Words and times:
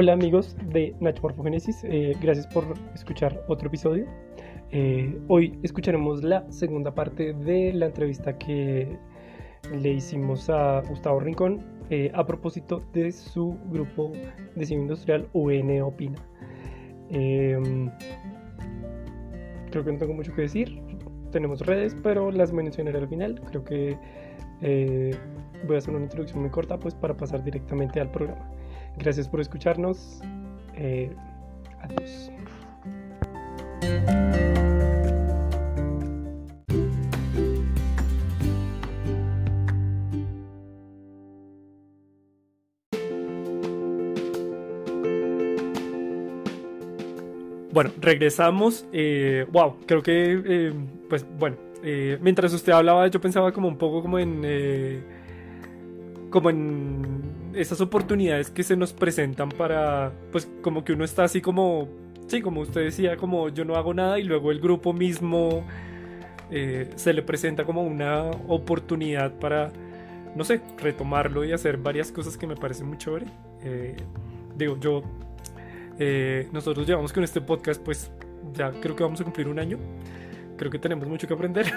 Hola 0.00 0.14
amigos 0.14 0.56
de 0.72 0.96
Nachomorfogénesis, 0.98 1.84
eh, 1.84 2.16
gracias 2.22 2.46
por 2.46 2.64
escuchar 2.94 3.44
otro 3.48 3.68
episodio. 3.68 4.06
Eh, 4.70 5.20
hoy 5.28 5.58
escucharemos 5.62 6.22
la 6.22 6.50
segunda 6.50 6.94
parte 6.94 7.34
de 7.34 7.74
la 7.74 7.84
entrevista 7.84 8.38
que 8.38 8.96
le 9.78 9.90
hicimos 9.90 10.48
a 10.48 10.80
Gustavo 10.88 11.20
Rincón 11.20 11.62
eh, 11.90 12.10
a 12.14 12.24
propósito 12.24 12.82
de 12.94 13.12
su 13.12 13.58
grupo 13.68 14.10
de 14.56 14.64
cine 14.64 14.80
industrial 14.84 15.28
UN 15.34 15.82
Opina. 15.82 16.16
Em, 17.10 17.90
creo 19.70 19.84
que 19.84 19.92
no 19.92 19.98
tengo 19.98 20.14
mucho 20.14 20.34
que 20.34 20.40
decir, 20.40 20.80
tenemos 21.30 21.60
redes, 21.66 21.94
pero 22.02 22.30
las 22.30 22.54
mencionaré 22.54 22.96
al 22.96 23.08
final. 23.08 23.38
Creo 23.50 23.64
que 23.64 23.98
voy 25.66 25.74
a 25.74 25.78
hacer 25.78 25.94
una 25.94 26.04
introducción 26.04 26.40
muy 26.40 26.48
corta 26.48 26.78
pues 26.78 26.94
para 26.94 27.14
pasar 27.14 27.44
directamente 27.44 28.00
al 28.00 28.10
programa. 28.10 28.50
Gracias 28.96 29.28
por 29.28 29.40
escucharnos. 29.40 30.20
Eh, 30.74 31.14
adiós. 31.80 32.30
Bueno, 47.72 47.92
regresamos. 48.00 48.86
Eh, 48.92 49.46
wow, 49.52 49.76
creo 49.86 50.02
que, 50.02 50.42
eh, 50.44 50.72
pues 51.08 51.24
bueno, 51.38 51.56
mientras 52.20 52.52
usted 52.52 52.72
hablaba, 52.72 53.06
yo 53.08 53.20
pensaba 53.20 53.52
como 53.52 53.68
un 53.68 53.78
poco 53.78 54.02
como 54.02 54.18
en, 54.18 54.44
como 56.30 56.50
en 56.50 57.50
esas 57.54 57.80
oportunidades 57.80 58.50
que 58.50 58.62
se 58.62 58.76
nos 58.76 58.92
presentan 58.92 59.48
para, 59.50 60.12
pues 60.30 60.48
como 60.62 60.84
que 60.84 60.92
uno 60.92 61.04
está 61.04 61.24
así 61.24 61.40
como, 61.40 61.88
sí, 62.28 62.40
como 62.40 62.60
usted 62.60 62.82
decía, 62.82 63.16
como 63.16 63.48
yo 63.48 63.64
no 63.64 63.74
hago 63.74 63.92
nada 63.92 64.18
y 64.18 64.22
luego 64.22 64.52
el 64.52 64.60
grupo 64.60 64.92
mismo 64.92 65.64
eh, 66.50 66.90
se 66.94 67.12
le 67.12 67.22
presenta 67.22 67.64
como 67.64 67.82
una 67.82 68.30
oportunidad 68.48 69.32
para, 69.38 69.72
no 70.36 70.44
sé, 70.44 70.60
retomarlo 70.78 71.44
y 71.44 71.52
hacer 71.52 71.76
varias 71.76 72.12
cosas 72.12 72.36
que 72.36 72.46
me 72.46 72.54
parecen 72.54 72.86
muy 72.86 72.98
chévere. 72.98 73.26
Eh, 73.64 73.96
digo, 74.56 74.78
yo, 74.78 75.02
eh, 75.98 76.48
nosotros 76.52 76.86
llevamos 76.86 77.12
con 77.12 77.24
este 77.24 77.40
podcast, 77.40 77.82
pues 77.82 78.10
ya 78.54 78.70
creo 78.70 78.94
que 78.94 79.02
vamos 79.02 79.20
a 79.20 79.24
cumplir 79.24 79.48
un 79.48 79.58
año. 79.58 79.78
Creo 80.56 80.70
que 80.70 80.78
tenemos 80.78 81.08
mucho 81.08 81.26
que 81.26 81.34
aprender. 81.34 81.72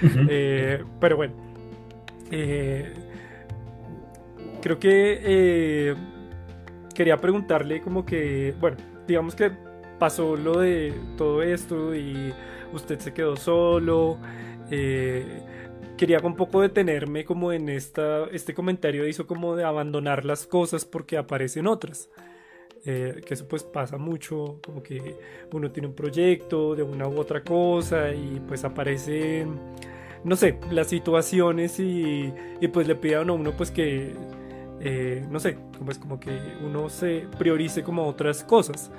pero 1.00 1.16
bueno. 1.16 1.32
Eh, 2.30 2.92
creo 4.60 4.78
que 4.78 5.20
eh, 5.22 5.94
quería 6.94 7.16
preguntarle 7.16 7.80
como 7.80 8.04
que, 8.04 8.54
bueno, 8.60 8.76
digamos 9.06 9.34
que 9.34 9.52
pasó 9.98 10.36
lo 10.36 10.60
de 10.60 10.94
todo 11.16 11.42
esto 11.42 11.94
y 11.94 12.32
usted 12.72 12.98
se 12.98 13.12
quedó 13.12 13.36
solo. 13.36 14.18
Eh, 14.70 15.42
quería 15.96 16.20
un 16.20 16.36
poco 16.36 16.60
detenerme 16.60 17.24
como 17.24 17.52
en 17.52 17.68
esta, 17.68 18.24
este 18.32 18.54
comentario 18.54 19.06
hizo 19.06 19.26
como 19.26 19.56
de 19.56 19.64
abandonar 19.64 20.24
las 20.24 20.46
cosas 20.46 20.84
porque 20.84 21.18
aparecen 21.18 21.66
otras. 21.66 22.10
Eh, 22.84 23.20
que 23.26 23.34
eso 23.34 23.46
pues 23.48 23.64
pasa 23.64 23.98
mucho, 23.98 24.60
como 24.64 24.82
que 24.82 25.16
uno 25.52 25.70
tiene 25.72 25.88
un 25.88 25.94
proyecto 25.94 26.74
de 26.76 26.82
una 26.82 27.08
u 27.08 27.18
otra 27.18 27.42
cosa 27.42 28.14
y 28.14 28.40
pues 28.46 28.64
aparecen, 28.64 29.58
no 30.24 30.36
sé, 30.36 30.58
las 30.70 30.86
situaciones 30.86 31.80
y, 31.80 32.32
y 32.60 32.68
pues 32.68 32.86
le 32.86 32.94
piden 32.94 33.28
a 33.28 33.32
uno 33.32 33.52
pues 33.56 33.70
que 33.72 34.14
eh, 34.80 35.26
no 35.30 35.40
sé, 35.40 35.58
pues 35.84 35.98
como 35.98 36.20
que 36.20 36.38
uno 36.64 36.88
se 36.88 37.26
priorice 37.38 37.82
como 37.82 38.06
otras 38.06 38.44
cosas. 38.44 38.90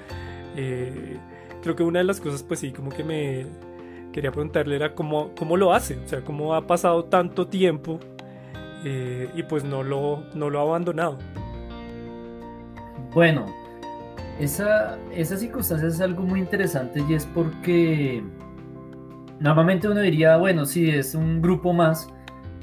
Eh, 0.55 1.17
creo 1.61 1.75
que 1.75 1.83
una 1.83 1.99
de 1.99 2.05
las 2.05 2.19
cosas, 2.19 2.43
pues 2.43 2.59
sí, 2.59 2.71
como 2.71 2.89
que 2.89 3.03
me 3.03 3.45
quería 4.11 4.31
preguntarle 4.31 4.75
era 4.75 4.95
cómo, 4.95 5.31
cómo 5.37 5.57
lo 5.57 5.73
hace, 5.73 5.97
o 5.97 6.07
sea, 6.07 6.21
cómo 6.21 6.55
ha 6.55 6.65
pasado 6.67 7.05
tanto 7.05 7.47
tiempo 7.47 7.99
eh, 8.83 9.29
y 9.35 9.43
pues 9.43 9.63
no 9.63 9.83
lo, 9.83 10.23
no 10.33 10.49
lo 10.49 10.59
ha 10.59 10.63
abandonado. 10.63 11.17
Bueno, 13.13 13.45
esa, 14.39 14.97
esa 15.13 15.37
circunstancia 15.37 15.87
es 15.87 16.01
algo 16.01 16.23
muy 16.23 16.39
interesante 16.39 17.03
y 17.07 17.13
es 17.13 17.25
porque 17.25 18.23
normalmente 19.39 19.87
uno 19.87 20.01
diría, 20.01 20.37
bueno, 20.37 20.65
sí, 20.65 20.89
es 20.89 21.15
un 21.15 21.41
grupo 21.41 21.73
más, 21.73 22.09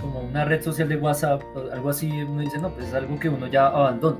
como 0.01 0.21
una 0.21 0.45
red 0.45 0.63
social 0.63 0.89
de 0.89 0.97
WhatsApp, 0.97 1.43
algo 1.73 1.91
así, 1.91 2.11
uno 2.23 2.41
dice, 2.41 2.59
no, 2.59 2.71
pues 2.71 2.89
es 2.89 2.95
algo 2.95 3.19
que 3.19 3.29
uno 3.29 3.47
ya 3.47 3.67
abandona. 3.67 4.19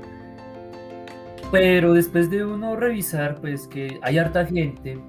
Pero 1.51 1.93
después 1.93 2.29
de 2.29 2.43
uno 2.43 2.75
revisar, 2.75 3.39
pues 3.39 3.67
que 3.67 3.99
hay 4.01 4.17
harta 4.17 4.45
gente 4.45 4.99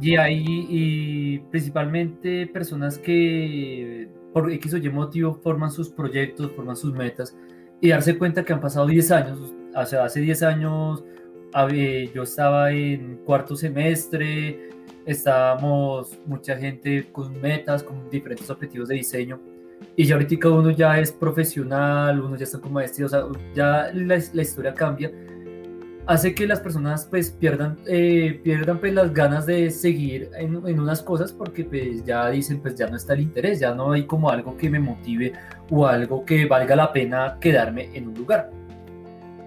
y 0.00 0.16
hay 0.16 0.44
y 0.68 1.38
principalmente 1.50 2.46
personas 2.48 2.98
que 2.98 4.08
por 4.32 4.50
X 4.50 4.74
o 4.74 4.76
Y 4.78 4.90
motivo 4.90 5.34
forman 5.34 5.70
sus 5.70 5.90
proyectos, 5.90 6.50
forman 6.56 6.74
sus 6.74 6.92
metas 6.92 7.36
y 7.80 7.90
darse 7.90 8.18
cuenta 8.18 8.44
que 8.44 8.52
han 8.52 8.60
pasado 8.60 8.86
10 8.86 9.10
años, 9.12 9.54
o 9.74 9.86
sea, 9.86 10.04
hace 10.04 10.20
10 10.20 10.42
años 10.42 11.04
yo 12.14 12.22
estaba 12.22 12.72
en 12.72 13.18
cuarto 13.24 13.54
semestre, 13.54 14.70
estábamos 15.06 16.18
mucha 16.26 16.56
gente 16.56 17.08
con 17.12 17.40
metas, 17.40 17.82
con 17.82 18.08
diferentes 18.10 18.48
objetivos 18.50 18.88
de 18.88 18.96
diseño. 18.96 19.40
Y 19.96 20.04
ya 20.04 20.14
ahorita 20.14 20.48
uno 20.48 20.70
ya 20.70 20.98
es 20.98 21.12
profesional, 21.12 22.20
uno 22.20 22.36
ya 22.36 22.44
está 22.44 22.58
como 22.60 22.80
este, 22.80 23.04
o 23.04 23.08
sea, 23.08 23.24
ya 23.54 23.90
la, 23.92 24.18
la 24.32 24.42
historia 24.42 24.72
cambia. 24.74 25.10
Hace 26.06 26.34
que 26.34 26.46
las 26.46 26.58
personas 26.58 27.06
pues 27.06 27.30
pierdan, 27.30 27.78
eh, 27.86 28.40
pierdan 28.42 28.80
pues 28.80 28.92
las 28.92 29.12
ganas 29.14 29.46
de 29.46 29.70
seguir 29.70 30.30
en, 30.36 30.60
en, 30.66 30.80
unas 30.80 31.00
cosas 31.00 31.32
porque 31.32 31.64
pues 31.64 32.04
ya 32.04 32.28
dicen 32.28 32.60
pues 32.60 32.74
ya 32.74 32.88
no 32.88 32.96
está 32.96 33.14
el 33.14 33.20
interés, 33.20 33.60
ya 33.60 33.72
no 33.72 33.92
hay 33.92 34.04
como 34.04 34.28
algo 34.28 34.56
que 34.56 34.68
me 34.68 34.80
motive 34.80 35.32
o 35.70 35.86
algo 35.86 36.24
que 36.24 36.46
valga 36.46 36.74
la 36.74 36.92
pena 36.92 37.38
quedarme 37.40 37.90
en 37.94 38.08
un 38.08 38.14
lugar. 38.14 38.50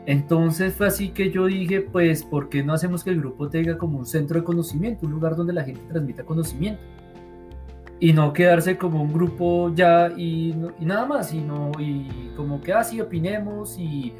Entonces 0.05 0.75
fue 0.75 0.87
así 0.87 1.09
que 1.09 1.31
yo 1.31 1.47
dije, 1.47 1.81
pues, 1.81 2.23
¿por 2.23 2.49
qué 2.49 2.63
no 2.63 2.73
hacemos 2.73 3.03
que 3.03 3.09
el 3.09 3.19
grupo 3.19 3.49
tenga 3.49 3.77
como 3.77 3.97
un 3.97 4.05
centro 4.05 4.39
de 4.39 4.45
conocimiento, 4.45 5.05
un 5.05 5.13
lugar 5.13 5.35
donde 5.35 5.53
la 5.53 5.63
gente 5.63 5.81
transmita 5.89 6.23
conocimiento? 6.23 6.81
Y 7.99 8.13
no 8.13 8.33
quedarse 8.33 8.77
como 8.77 9.01
un 9.01 9.13
grupo 9.13 9.73
ya 9.73 10.11
y, 10.15 10.53
nada 10.79 11.05
más, 11.05 11.29
sino 11.29 11.71
y 11.79 12.31
como 12.35 12.61
que 12.61 12.73
así 12.73 12.99
ah, 12.99 13.03
opinemos 13.03 13.79
y, 13.79 14.13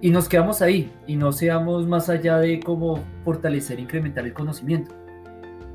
y, 0.00 0.10
nos 0.10 0.28
quedamos 0.28 0.62
ahí 0.62 0.90
y 1.06 1.16
no 1.16 1.32
seamos 1.32 1.86
más 1.86 2.08
allá 2.08 2.38
de 2.38 2.60
cómo 2.60 3.04
fortalecer, 3.24 3.80
incrementar 3.80 4.24
el 4.24 4.32
conocimiento. 4.32 4.94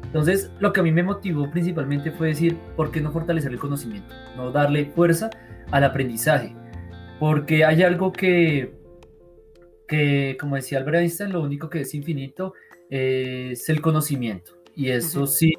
Entonces, 0.03 0.52
lo 0.59 0.74
que 0.74 0.80
a 0.80 0.84
mí 0.84 0.91
me 0.91 1.03
motivó 1.03 1.50
principalmente 1.52 2.12
fue 2.12 2.30
decir, 2.30 2.58
¿por 2.75 2.91
qué 2.91 3.02
no 3.02 3.12
fortalecer 3.12 3.52
el 3.52 3.59
conocimiento? 3.59 4.16
No 4.35 4.52
darle 4.52 4.85
fuerza 4.85 5.30
al 5.72 5.84
aprendizaje. 5.84 6.56
Porque 7.20 7.66
hay 7.66 7.84
algo 7.84 8.12
que 8.12 8.83
que, 9.94 10.38
como 10.40 10.56
decía 10.56 10.80
Albert 10.80 10.98
Einstein, 10.98 11.31
lo 11.31 11.44
único 11.44 11.70
que 11.70 11.81
es 11.81 11.94
infinito 11.94 12.56
es 12.90 13.70
el 13.70 13.80
conocimiento. 13.80 14.54
Y 14.76 14.90
eso 14.90 15.28
sí, 15.28 15.54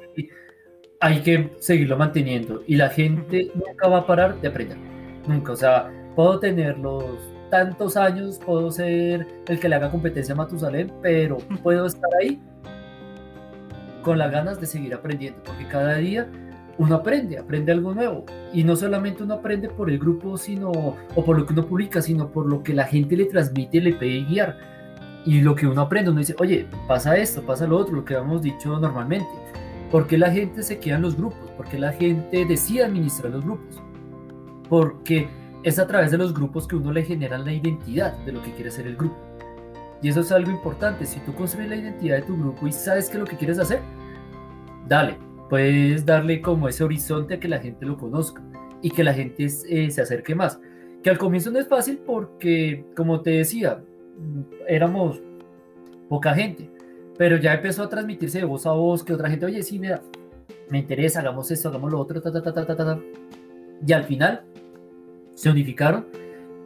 hay 0.99 1.21
que 1.21 1.51
seguirlo 1.59 1.95
manteniendo. 1.95 2.61
Y 2.67 2.75
la 2.75 2.89
gente 2.89 3.49
nunca 3.55 3.87
va 3.87 3.99
a 3.99 4.05
parar 4.05 4.41
de 4.41 4.49
aprender. 4.49 4.77
Nunca. 5.25 5.53
O 5.53 5.55
sea, 5.55 5.89
puedo 6.17 6.37
tener 6.37 6.77
los 6.79 7.17
tantos 7.49 7.95
años, 7.95 8.37
puedo 8.45 8.69
ser 8.71 9.25
el 9.47 9.57
que 9.57 9.69
le 9.69 9.75
haga 9.75 9.89
competencia 9.89 10.33
a 10.33 10.37
Matusalén, 10.37 10.91
pero 11.01 11.37
puedo 11.63 11.85
estar 11.85 12.09
ahí 12.21 12.37
con 14.01 14.17
las 14.17 14.33
ganas 14.33 14.59
de 14.59 14.67
seguir 14.67 14.93
aprendiendo. 14.93 15.41
Porque 15.45 15.65
cada 15.69 15.95
día 15.95 16.29
uno 16.77 16.95
aprende, 16.95 17.37
aprende 17.37 17.71
algo 17.71 17.93
nuevo. 17.93 18.25
Y 18.53 18.63
no 18.63 18.75
solamente 18.75 19.23
uno 19.23 19.35
aprende 19.35 19.69
por 19.69 19.89
el 19.89 19.99
grupo, 19.99 20.37
sino, 20.37 20.71
o 20.71 21.25
por 21.25 21.37
lo 21.37 21.45
que 21.45 21.53
uno 21.53 21.65
publica, 21.65 22.01
sino 22.01 22.29
por 22.29 22.45
lo 22.47 22.63
que 22.63 22.73
la 22.73 22.85
gente 22.85 23.15
le 23.15 23.25
transmite, 23.25 23.81
le 23.81 23.93
pide 23.93 24.25
guiar. 24.25 24.57
Y 25.25 25.41
lo 25.41 25.55
que 25.55 25.67
uno 25.67 25.81
aprende, 25.81 26.11
uno 26.11 26.19
dice, 26.19 26.35
oye, 26.39 26.67
pasa 26.87 27.17
esto, 27.17 27.41
pasa 27.41 27.65
lo 27.65 27.77
otro, 27.77 27.95
lo 27.95 28.05
que 28.05 28.13
hemos 28.13 28.41
dicho 28.41 28.77
normalmente. 28.79 29.29
¿Por 29.91 30.07
qué 30.07 30.17
la 30.17 30.31
gente 30.31 30.61
se 30.63 30.79
queda 30.79 30.97
en 30.97 31.03
los 31.03 31.15
grupos? 31.15 31.49
¿Por 31.51 31.67
qué 31.67 31.79
la 31.79 31.93
gente 31.93 32.45
decide 32.45 32.83
administrar 32.83 33.31
los 33.31 33.43
grupos? 33.43 33.81
Porque 34.69 35.29
es 35.63 35.79
a 35.79 35.87
través 35.87 36.11
de 36.11 36.17
los 36.17 36.33
grupos 36.33 36.67
que 36.67 36.75
uno 36.75 36.91
le 36.91 37.03
genera 37.03 37.37
la 37.37 37.53
identidad 37.53 38.13
de 38.25 38.33
lo 38.33 38.41
que 38.41 38.51
quiere 38.53 38.69
ser 38.69 38.87
el 38.87 38.97
grupo. 38.97 39.17
Y 40.01 40.09
eso 40.09 40.19
es 40.19 40.31
algo 40.31 40.51
importante. 40.51 41.05
Si 41.05 41.19
tú 41.21 41.33
construyes 41.33 41.69
la 41.69 41.77
identidad 41.77 42.17
de 42.17 42.21
tu 42.23 42.37
grupo 42.37 42.67
y 42.67 42.71
sabes 42.71 43.07
qué 43.07 43.13
es 43.13 43.19
lo 43.19 43.25
que 43.25 43.37
quieres 43.37 43.57
hacer, 43.57 43.81
dale, 44.87 45.17
puedes 45.49 46.05
darle 46.05 46.41
como 46.41 46.67
ese 46.67 46.83
horizonte 46.83 47.35
a 47.35 47.39
que 47.39 47.47
la 47.47 47.59
gente 47.59 47.85
lo 47.85 47.97
conozca 47.97 48.43
y 48.81 48.91
que 48.91 49.03
la 49.03 49.13
gente 49.13 49.45
eh, 49.45 49.91
se 49.91 50.01
acerque 50.01 50.35
más. 50.35 50.59
Que 51.03 51.09
al 51.09 51.17
comienzo 51.17 51.51
no 51.51 51.59
es 51.59 51.67
fácil 51.67 51.99
porque, 52.05 52.85
como 52.95 53.21
te 53.21 53.31
decía, 53.31 53.83
éramos 54.67 55.21
poca 56.09 56.33
gente, 56.33 56.69
pero 57.17 57.37
ya 57.37 57.53
empezó 57.53 57.83
a 57.83 57.89
transmitirse 57.89 58.39
de 58.39 58.45
voz 58.45 58.65
a 58.65 58.71
voz 58.71 59.03
que 59.03 59.13
otra 59.13 59.29
gente, 59.29 59.45
oye, 59.45 59.61
sí, 59.63 59.79
mira, 59.79 60.01
me 60.69 60.79
interesa, 60.79 61.19
hagamos 61.19 61.49
esto, 61.51 61.69
hagamos 61.69 61.91
lo 61.91 61.99
otro, 61.99 62.21
ta, 62.21 62.31
ta, 62.31 62.41
ta, 62.41 62.53
ta, 62.53 62.65
ta, 62.65 62.75
ta. 62.75 62.99
Y 63.85 63.93
al 63.93 64.03
final 64.03 64.43
se 65.35 65.49
unificaron 65.49 66.07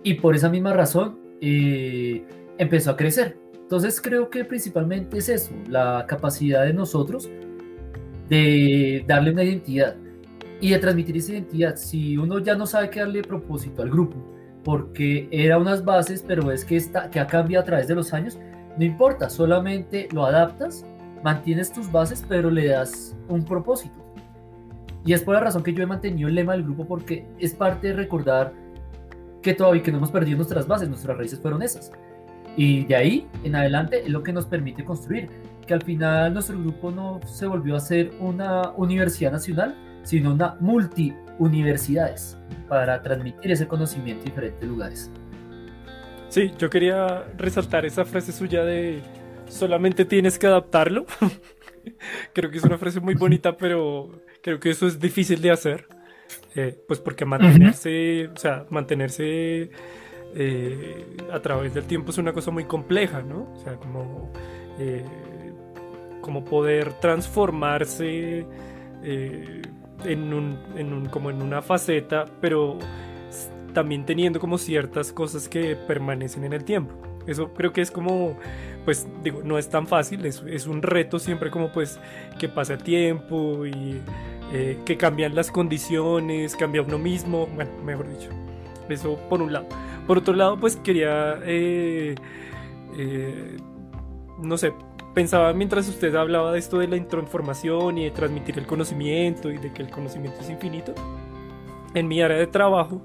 y 0.04 0.16
por 0.16 0.36
esa 0.36 0.50
misma 0.50 0.74
razón 0.74 1.20
eh, 1.42 2.24
empezó 2.58 2.92
a 2.92 2.98
crecer. 2.98 3.38
Entonces 3.54 4.02
creo 4.02 4.30
que 4.30 4.46
principalmente 4.46 5.18
es 5.18 5.30
eso, 5.30 5.54
la 5.68 6.06
capacidad 6.08 6.66
de 6.66 6.74
nosotros 6.74 7.30
de 8.30 9.04
darle 9.08 9.32
una 9.32 9.44
identidad 9.44 9.96
y 10.62 10.70
de 10.70 10.80
transmitir 10.80 11.18
esa 11.18 11.34
identidad. 11.34 11.76
Si 11.76 12.18
uno 12.18 12.40
ya 12.40 12.56
no 12.56 12.66
sabe 12.66 12.90
qué 12.90 13.00
darle 13.00 13.22
propósito 13.22 13.82
al 13.82 13.90
grupo, 13.90 14.18
porque 14.64 15.28
era 15.32 15.58
unas 15.58 15.84
bases, 15.84 16.24
pero 16.26 16.52
es 16.52 16.66
que, 16.66 16.78
está, 16.78 17.10
que 17.10 17.20
ha 17.20 17.28
cambiado 17.28 17.64
a 17.64 17.66
través 17.66 17.88
de 17.88 17.96
los 17.96 18.14
años, 18.14 18.38
no 18.78 18.86
importa, 18.86 19.30
solamente 19.30 20.08
lo 20.12 20.26
adaptas, 20.26 20.86
mantienes 21.24 21.72
tus 21.72 21.92
bases, 21.92 22.24
pero 22.28 22.50
le 22.50 22.68
das 22.68 23.16
un 23.28 23.44
propósito. 23.44 23.96
Y 25.06 25.14
es 25.14 25.24
por 25.24 25.34
la 25.34 25.42
razón 25.42 25.64
que 25.64 25.74
yo 25.74 25.84
he 25.84 25.88
mantenido 25.88 26.28
el 26.28 26.36
lema 26.36 26.54
del 26.54 26.64
grupo, 26.64 26.86
porque 26.86 27.26
es 27.40 27.54
parte 27.54 27.88
de 27.88 27.94
recordar 27.94 28.54
que 29.42 29.54
todavía 29.54 29.82
que 29.82 29.92
no 29.92 29.98
hemos 29.98 30.12
perdido 30.12 30.38
nuestras 30.38 30.68
bases, 30.68 30.90
nuestras 30.90 31.18
raíces 31.18 31.40
fueron 31.40 31.62
esas. 31.62 31.92
Y 32.58 32.86
de 32.86 32.96
ahí 32.96 33.28
en 33.44 33.56
adelante 33.56 34.02
es 34.04 34.10
lo 34.10 34.22
que 34.22 34.34
nos 34.34 34.46
permite 34.46 34.84
construir, 34.84 35.30
que 35.70 35.76
al 35.76 35.84
final 35.84 36.34
nuestro 36.34 36.60
grupo 36.60 36.90
no 36.90 37.20
se 37.28 37.46
volvió 37.46 37.76
a 37.76 37.80
ser 37.80 38.12
una 38.20 38.72
universidad 38.72 39.32
nacional, 39.32 39.76
sino 40.02 40.34
una 40.34 40.56
multi-universidades 40.60 42.40
para 42.68 43.04
transmitir 43.04 43.52
ese 43.52 43.68
conocimiento 43.68 44.24
en 44.24 44.30
diferentes 44.32 44.68
lugares. 44.68 45.12
Sí, 46.30 46.52
yo 46.58 46.72
quería 46.72 47.24
resaltar 47.38 47.86
esa 47.86 48.04
frase 48.04 48.32
suya 48.32 48.66
de 48.66 49.04
solamente 49.48 50.06
tienes 50.06 50.40
que 50.40 50.48
adaptarlo. 50.48 51.06
creo 52.34 52.50
que 52.50 52.58
es 52.58 52.64
una 52.64 52.80
frase 52.80 53.00
muy 53.00 53.14
bonita, 53.14 53.56
pero 53.56 54.24
creo 54.42 54.60
que 54.60 54.72
eso 54.72 54.88
es 54.88 55.00
difícil 55.00 55.40
de 55.40 55.52
hacer. 55.52 55.86
Eh, 56.56 56.84
pues 56.88 57.00
porque 57.00 57.26
mantenerse, 57.26 58.28
o 58.34 58.38
sea, 58.38 58.66
mantenerse 58.72 59.70
eh, 60.34 61.06
a 61.32 61.40
través 61.42 61.76
del 61.76 61.84
tiempo 61.84 62.10
es 62.10 62.18
una 62.18 62.34
cosa 62.34 62.50
muy 62.50 62.64
compleja, 62.66 63.22
¿no? 63.22 63.52
O 63.54 63.64
sea, 63.64 63.76
como, 63.76 64.32
eh, 64.80 65.04
como 66.22 66.44
poder 66.46 66.94
transformarse 66.94 68.46
en 69.04 70.34
un, 70.34 70.58
en 70.76 70.94
un, 70.94 71.06
como 71.08 71.30
en 71.30 71.42
una 71.42 71.62
faceta, 71.62 72.26
pero 72.42 72.78
también 73.74 74.06
teniendo 74.06 74.40
como 74.40 74.58
ciertas 74.58 75.12
cosas 75.12 75.48
que 75.48 75.76
permanecen 75.76 76.44
en 76.44 76.54
el 76.54 76.64
tiempo. 76.64 76.94
Eso 77.28 77.54
creo 77.54 77.72
que 77.74 77.82
es 77.82 77.92
como, 77.92 78.38
pues 78.86 79.08
digo, 79.24 79.42
no 79.44 79.58
es 79.58 79.70
tan 79.70 79.86
fácil, 79.88 80.26
es, 80.26 80.68
un 80.68 80.82
reto 80.82 81.20
siempre 81.20 81.52
como 81.52 81.72
pues 81.72 82.00
que 82.40 82.50
pasa 82.50 82.78
tiempo 82.78 83.66
y 83.66 84.02
eh, 84.52 84.80
que 84.86 84.98
cambian 84.98 85.36
las 85.36 85.52
condiciones, 85.52 86.56
cambia 86.56 86.82
uno 86.82 86.98
mismo, 86.98 87.48
bueno, 87.54 87.72
mejor 87.86 88.10
dicho. 88.10 88.30
Eso 88.90 89.20
por 89.30 89.42
un 89.42 89.54
lado. 89.54 89.68
Por 90.08 90.18
otro 90.18 90.34
lado, 90.34 90.60
pues 90.60 90.78
quería, 90.78 91.40
eh, 91.44 92.16
eh, 92.98 93.58
no 94.42 94.58
sé, 94.58 94.74
pensaba 95.14 95.54
mientras 95.54 95.88
usted 95.88 96.14
hablaba 96.16 96.52
de 96.52 96.60
esto 96.60 96.80
de 96.80 96.88
la 96.88 97.08
transformación 97.08 97.98
y 97.98 98.06
de 98.06 98.12
transmitir 98.12 98.58
el 98.58 98.66
conocimiento 98.66 99.52
y 99.52 99.58
de 99.58 99.74
que 99.74 99.82
el 99.82 99.90
conocimiento 99.90 100.40
es 100.42 100.50
infinito. 100.50 100.94
En 101.94 102.08
mi 102.08 102.22
área 102.22 102.38
de 102.38 102.48
trabajo, 102.48 103.02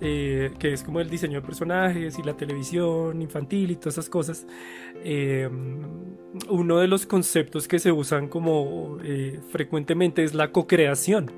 eh, 0.00 0.52
que 0.58 0.72
es 0.72 0.82
como 0.82 1.00
el 1.00 1.08
diseño 1.08 1.40
de 1.40 1.46
personajes 1.46 2.18
y 2.18 2.22
la 2.22 2.36
televisión 2.36 3.22
infantil 3.22 3.70
y 3.70 3.76
todas 3.76 3.94
esas 3.94 4.08
cosas, 4.08 4.46
eh, 5.04 5.48
uno 6.48 6.78
de 6.78 6.88
los 6.88 7.06
conceptos 7.06 7.68
que 7.68 7.78
se 7.78 7.92
usan 7.92 8.28
como 8.28 8.98
eh, 9.02 9.40
frecuentemente 9.50 10.22
es 10.24 10.34
la 10.34 10.52
co-creación. 10.52 11.30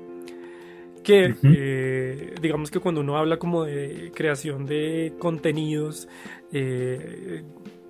Que 1.03 2.33
digamos 2.41 2.69
que 2.69 2.81
cuando 2.81 2.99
uno 2.99 3.15
habla 3.15 3.39
como 3.39 3.63
de 3.63 4.11
creación 4.13 4.65
de 4.65 5.13
contenidos, 5.19 6.09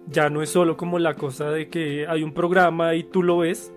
ya 0.10 0.30
no 0.30 0.42
es 0.42 0.50
solo 0.50 0.78
como 0.78 1.00
la 1.00 1.16
cosa 1.16 1.52
de 1.52 1.70
que 1.70 2.08
hay 2.08 2.24
un 2.24 2.34
programa 2.34 2.96
y 2.96 3.04
tú 3.04 3.24
lo 3.24 3.40
ves, 3.40 3.74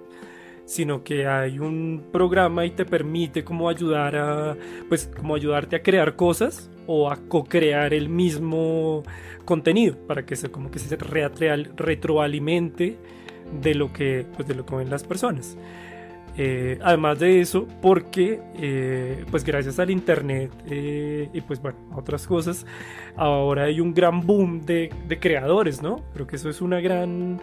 sino 0.64 1.02
que 1.02 1.26
hay 1.26 1.58
un 1.58 2.04
programa 2.12 2.64
y 2.64 2.70
te 2.70 2.84
permite 2.84 3.42
como 3.42 3.68
ayudar 3.68 4.16
a, 4.16 4.56
pues 4.88 5.10
como 5.16 5.34
ayudarte 5.34 5.76
a 5.76 5.82
crear 5.82 6.14
cosas 6.14 6.70
o 6.86 7.10
a 7.10 7.16
co-crear 7.16 7.92
el 7.92 8.08
mismo 8.08 9.02
contenido 9.44 9.96
para 10.06 10.24
que 10.24 10.36
se 10.36 10.50
como 10.50 10.70
que 10.70 10.78
se 10.78 10.96
retroalimente 10.96 12.96
de 13.60 13.74
lo 13.74 13.92
que 13.92 14.24
pues 14.36 14.46
de 14.46 14.54
lo 14.54 14.64
que 14.64 14.76
ven 14.76 14.90
las 14.90 15.02
personas. 15.02 15.56
Eh, 16.36 16.78
además 16.82 17.18
de 17.18 17.40
eso, 17.40 17.66
porque 17.82 18.40
eh, 18.56 19.24
pues 19.30 19.44
gracias 19.44 19.78
al 19.78 19.90
internet 19.90 20.50
eh, 20.70 21.28
y 21.32 21.40
pues 21.40 21.60
bueno, 21.60 21.78
otras 21.94 22.26
cosas, 22.26 22.64
ahora 23.16 23.64
hay 23.64 23.80
un 23.80 23.92
gran 23.92 24.24
boom 24.24 24.64
de, 24.64 24.90
de 25.08 25.18
creadores, 25.18 25.82
¿no? 25.82 26.02
Creo 26.14 26.26
que 26.26 26.36
eso 26.36 26.48
es 26.48 26.60
una 26.60 26.80
gran 26.80 27.40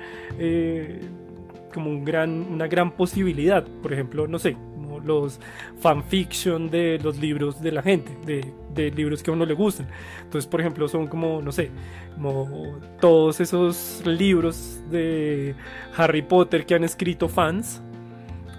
como 1.74 1.90
un 1.90 2.04
gran, 2.04 2.48
una 2.50 2.68
gran 2.68 2.92
posibilidad. 2.92 3.64
Por 3.64 3.94
ejemplo, 3.94 4.28
no 4.28 4.40
sé, 4.40 4.58
los 5.04 5.40
fanfiction 5.80 6.70
de 6.70 7.00
los 7.04 7.18
libros 7.18 7.62
de 7.62 7.72
la 7.72 7.82
gente, 7.82 8.12
de, 8.26 8.54
de, 8.74 8.92
libros 8.92 9.24
que 9.24 9.32
a 9.32 9.34
uno 9.34 9.46
le 9.46 9.54
gustan. 9.54 9.88
Entonces, 10.24 10.48
por 10.48 10.62
ejemplo, 10.62 10.88
son 10.88 11.08
como, 11.08 11.42
no 11.42 11.52
sé, 11.52 11.72
como 12.16 12.80
todos 13.00 13.40
esos 13.40 14.02
libros 14.06 14.82
de 14.92 15.56
Harry 15.96 16.22
Potter 16.22 16.66
que 16.66 16.76
han 16.76 16.84
escrito 16.84 17.28
fans. 17.28 17.82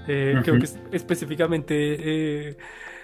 Eh, 0.09 0.35
creo 0.43 0.59
que 0.59 0.67
específicamente 0.93 1.75
eh, 1.77 2.57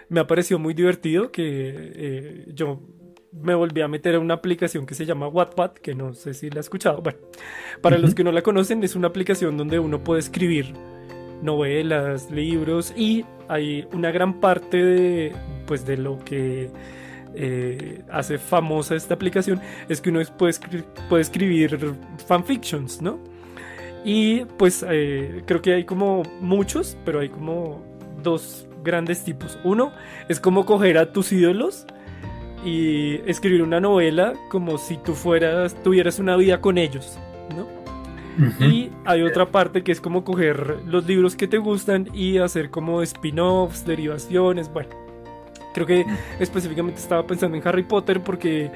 me 0.09 0.21
ha 0.21 0.27
parecido 0.27 0.59
muy 0.59 0.75
divertido 0.75 1.31
que 1.31 1.43
eh, 1.45 2.45
yo 2.55 2.81
me 3.33 3.55
volví 3.55 3.81
a 3.81 3.89
meter 3.89 4.15
a 4.15 4.21
una 4.21 4.35
aplicación 4.35 4.87
que 4.87 4.95
se 4.95 5.07
llama 5.07 5.29
Wattpad, 5.29 5.73
que 5.73 5.95
no 5.95 6.15
sé 6.15 6.35
si 6.35 6.51
la 6.51 6.57
he 6.57 6.61
escuchado. 6.61 7.03
Bueno, 7.03 7.19
para 7.81 7.99
los 7.99 8.15
que 8.15 8.25
no 8.25 8.33
la 8.33 8.43
conocen, 8.43 8.83
es 8.85 8.95
una 8.97 9.09
aplicación 9.09 9.57
donde 9.57 9.79
uno 9.79 10.03
puede 10.03 10.21
escribir 10.21 10.73
novelas, 11.43 12.31
libros 12.31 12.93
y 12.97 13.25
hay 13.49 13.87
una 13.93 14.11
gran 14.11 14.41
parte 14.41 14.83
de, 14.83 15.33
pues, 15.67 15.85
de 15.85 15.97
lo 15.97 16.19
que 16.25 16.71
eh, 17.35 18.03
hace 18.11 18.39
famosa 18.39 18.95
esta 18.95 19.15
aplicación 19.15 19.61
es 19.89 20.01
que 20.01 20.11
uno 20.11 20.21
puede, 20.39 20.51
escribir, 20.51 20.85
puede 21.09 21.23
escribir 21.23 21.95
fanfictions, 22.27 23.03
¿no? 23.03 23.19
Y 24.05 24.45
pues 24.59 24.85
eh, 24.89 25.43
creo 25.47 25.63
que 25.63 25.75
hay 25.75 25.85
como 25.85 26.23
muchos, 26.41 26.97
pero 27.05 27.21
hay 27.21 27.31
como 27.31 27.83
dos 28.23 28.69
grandes 28.85 29.25
tipos. 29.25 29.59
Uno 29.65 29.93
es 30.29 30.39
como 30.41 30.67
coger 30.67 30.99
a 30.99 31.13
tus 31.13 31.33
ídolos 31.33 31.87
y 32.65 33.15
escribir 33.29 33.63
una 33.63 33.81
novela 33.81 34.35
como 34.51 34.79
si 34.79 34.97
tú 34.99 35.15
fueras, 35.15 35.75
tuvieras 35.83 36.19
una 36.19 36.37
vida 36.37 36.61
con 36.61 36.79
ellos, 36.79 37.19
¿no? 37.57 37.67
Y 38.67 38.91
hay 39.05 39.23
otra 39.23 39.47
parte 39.47 39.83
que 39.83 39.93
es 39.93 40.01
como 40.01 40.25
coger 40.25 40.81
los 40.87 41.07
libros 41.07 41.37
que 41.37 41.47
te 41.47 41.59
gustan 41.59 42.09
y 42.13 42.39
hacer 42.39 42.71
como 42.71 43.01
spin-offs, 43.03 43.87
derivaciones, 43.87 44.73
bueno. 44.73 44.91
Creo 45.73 45.87
que 45.87 46.05
específicamente 46.39 47.01
estaba 47.01 47.27
pensando 47.27 47.57
en 47.57 47.67
Harry 47.67 47.83
Potter 47.83 48.21
porque 48.23 48.71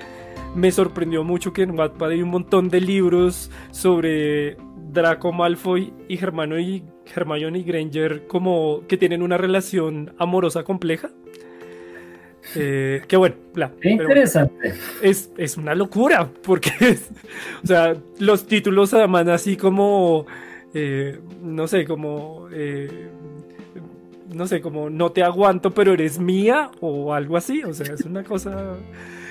me 0.54 0.70
sorprendió 0.73 1.23
mucho 1.23 1.52
que 1.52 1.62
en 1.62 1.78
Wattpad 1.78 2.11
hay 2.11 2.23
un 2.23 2.30
montón 2.30 2.68
de 2.68 2.80
libros 2.80 3.50
sobre 3.70 4.56
Draco 4.92 5.33
Malfoy 5.33 5.92
y 6.09 6.23
Hermione 6.23 6.62
y 6.62 6.85
Hermione 7.14 7.62
Granger 7.62 8.26
como 8.26 8.83
que 8.87 8.97
tienen 8.97 9.23
una 9.23 9.37
relación 9.37 10.14
amorosa 10.18 10.64
compleja. 10.64 11.11
Eh, 12.54 13.02
que 13.07 13.16
bueno, 13.16 13.37
interesante. 13.83 14.73
es, 15.02 15.30
es, 15.37 15.57
una 15.59 15.75
locura, 15.75 16.30
porque, 16.42 16.71
o 17.62 17.66
sea, 17.66 17.95
los 18.18 18.47
títulos 18.47 18.95
además 18.95 19.28
así 19.28 19.57
como, 19.57 20.25
eh, 20.73 21.21
no 21.42 21.68
sé, 21.68 21.85
como, 21.85 22.49
eh, 22.50 23.09
no 24.35 24.47
sé, 24.47 24.62
como 24.62 24.88
no 24.88 25.12
te 25.12 25.23
aguanto, 25.23 25.73
pero 25.73 25.92
eres 25.92 26.18
mía, 26.18 26.71
o 26.80 27.12
algo 27.12 27.37
así, 27.37 27.62
o 27.64 27.75
sea, 27.75 27.92
es 27.92 28.07
una 28.07 28.25
cosa, 28.25 28.76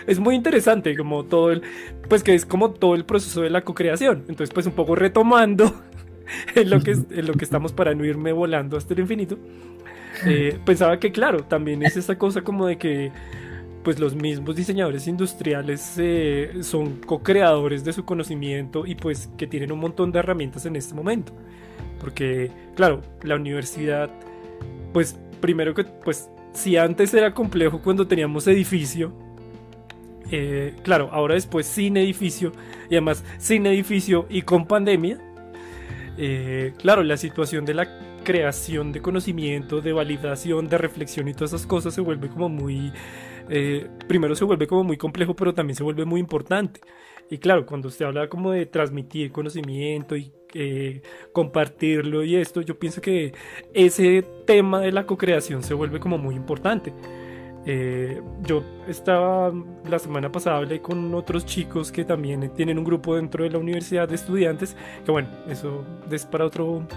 es 0.08 0.20
muy 0.20 0.36
interesante, 0.36 0.96
como 0.98 1.26
todo 1.26 1.52
el, 1.52 1.62
pues 2.10 2.24
que 2.24 2.34
es 2.34 2.46
como 2.46 2.72
todo 2.72 2.96
el 2.96 3.06
proceso 3.06 3.42
de 3.42 3.50
la 3.50 3.62
co-creación, 3.62 4.24
entonces 4.30 4.52
pues 4.54 4.66
un 4.66 4.72
poco 4.72 4.96
retomando 4.96 5.82
en 6.56 6.70
lo 6.70 6.82
que, 6.82 6.92
en 6.92 7.28
lo 7.28 7.34
que 7.34 7.46
estamos 7.46 7.74
para 7.74 7.94
no 7.94 8.06
irme 8.06 8.32
volando 8.32 8.78
hasta 8.78 8.94
el 8.94 9.02
infinito. 9.02 9.38
Eh, 10.26 10.58
pensaba 10.66 11.00
que 11.00 11.12
claro, 11.12 11.44
también 11.44 11.84
es 11.84 11.98
esa 11.98 12.18
cosa 12.18 12.42
como 12.42 12.66
de 12.66 12.78
que 12.78 13.12
pues 13.84 14.00
los 14.00 14.16
mismos 14.16 14.56
diseñadores 14.56 15.08
industriales 15.08 15.94
eh, 15.98 16.52
son 16.62 16.98
co-creadores 16.98 17.86
de 17.86 17.94
su 17.94 18.04
conocimiento 18.04 18.86
y 18.86 18.96
pues 18.96 19.30
que 19.38 19.48
tienen 19.48 19.72
un 19.72 19.80
montón 19.80 20.12
de 20.12 20.20
herramientas 20.20 20.66
en 20.66 20.76
este 20.76 20.94
momento. 20.94 21.34
Porque 22.00 22.52
claro, 22.76 23.02
la 23.24 23.36
universidad, 23.36 24.10
pues 24.94 25.18
primero 25.42 25.74
que 25.74 25.84
pues 25.84 26.30
si 26.54 26.76
antes 26.76 27.14
era 27.14 27.34
complejo 27.34 27.82
cuando 27.82 28.08
teníamos 28.08 28.48
edificio, 28.48 29.14
eh, 30.32 30.74
claro, 30.84 31.10
ahora 31.12 31.36
después 31.36 31.66
sin 31.66 31.98
edificio 31.98 32.52
y 32.90 32.96
además 32.96 33.24
sin 33.38 33.66
edificio 33.66 34.26
y 34.30 34.42
con 34.42 34.66
pandemia, 34.66 35.20
claro, 36.78 37.04
la 37.04 37.18
situación 37.18 37.64
de 37.66 37.76
la 37.76 38.08
creación 38.28 38.92
de 38.92 39.02
conocimiento, 39.02 39.80
de 39.80 39.94
validación, 39.94 40.68
de 40.68 40.78
reflexión 40.78 41.30
y 41.30 41.34
todas 41.34 41.54
esas 41.54 41.66
cosas 41.66 41.94
se 41.94 42.02
vuelve 42.02 42.28
como 42.28 42.50
muy... 42.50 42.92
Eh, 43.50 43.88
primero 44.06 44.36
se 44.36 44.44
vuelve 44.44 44.68
como 44.68 44.84
muy 44.84 44.98
complejo, 44.98 45.34
pero 45.34 45.54
también 45.54 45.78
se 45.78 45.84
vuelve 45.84 46.04
muy 46.04 46.20
importante. 46.20 46.82
Y 47.30 47.38
claro, 47.38 47.66
cuando 47.66 47.88
usted 47.88 48.04
habla 48.04 48.28
como 48.28 48.52
de 48.52 48.66
transmitir 48.66 49.32
conocimiento 49.32 50.18
y 50.18 50.34
eh, 50.54 51.04
compartirlo 51.32 52.22
y 52.22 52.36
esto, 52.36 52.60
yo 52.60 52.78
pienso 52.78 53.00
que 53.00 53.34
ese 53.74 54.26
tema 54.46 54.82
de 54.82 54.92
la 54.92 55.06
co-creación 55.06 55.64
se 55.64 55.74
vuelve 55.74 56.02
como 56.02 56.18
muy 56.18 56.36
importante. 56.36 56.94
Eh, 57.70 58.22
yo 58.44 58.64
estaba 58.88 59.52
la 59.90 60.00
semana 60.00 60.32
pasada 60.32 60.56
hablé 60.56 60.82
con 60.82 61.14
otros 61.14 61.46
chicos 61.46 61.92
que 61.92 62.06
también 62.06 62.50
tienen 62.56 62.78
un 62.78 62.86
grupo 62.86 63.18
dentro 63.18 63.44
de 63.44 63.50
la 63.50 63.58
universidad 63.58 64.08
de 64.08 64.16
estudiantes, 64.16 64.78
que 65.04 65.12
bueno, 65.12 65.28
eso 65.50 65.84
es 66.10 66.26
para 66.26 66.46
otro 66.46 66.88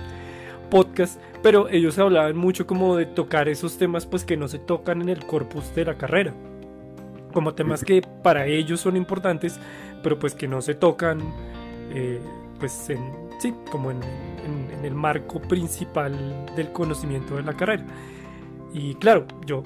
podcast, 0.70 1.20
pero 1.42 1.68
ellos 1.68 1.98
hablaban 1.98 2.36
mucho 2.36 2.68
como 2.68 2.94
de 2.94 3.06
tocar 3.06 3.48
esos 3.48 3.78
temas 3.78 4.06
pues 4.06 4.24
que 4.24 4.36
no 4.36 4.46
se 4.46 4.60
tocan 4.60 5.02
en 5.02 5.08
el 5.08 5.26
corpus 5.26 5.74
de 5.74 5.86
la 5.86 5.98
carrera, 5.98 6.32
como 7.32 7.52
temas 7.52 7.82
que 7.82 8.00
para 8.22 8.46
ellos 8.46 8.78
son 8.78 8.96
importantes, 8.96 9.58
pero 10.04 10.20
pues 10.20 10.36
que 10.36 10.46
no 10.46 10.62
se 10.62 10.76
tocan 10.76 11.20
eh, 11.92 12.20
pues 12.60 12.90
en, 12.90 13.00
sí, 13.40 13.52
como 13.72 13.90
en, 13.90 13.98
en 14.78 14.84
el 14.84 14.94
marco 14.94 15.40
principal 15.40 16.46
del 16.54 16.70
conocimiento 16.70 17.34
de 17.34 17.42
la 17.42 17.54
carrera. 17.54 17.84
Y 18.72 18.94
claro, 18.94 19.26
yo 19.46 19.64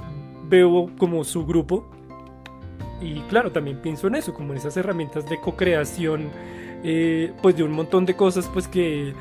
veo 0.49 0.91
como 0.99 1.25
su 1.25 1.45
grupo. 1.47 1.87
Y 3.01 3.21
claro, 3.23 3.53
también 3.53 3.81
pienso 3.83 4.07
en 4.07 4.15
eso, 4.15 4.33
como 4.33 4.53
en 4.53 4.59
esas 4.59 4.77
herramientas 4.77 5.29
de 5.29 5.41
co-creación, 5.41 6.31
eh, 6.83 7.33
pues 7.43 7.57
de 7.57 7.63
un 7.63 7.73
montón 7.73 8.07
de 8.07 8.15
cosas, 8.15 8.49
pues 8.53 8.69
que 8.69 9.15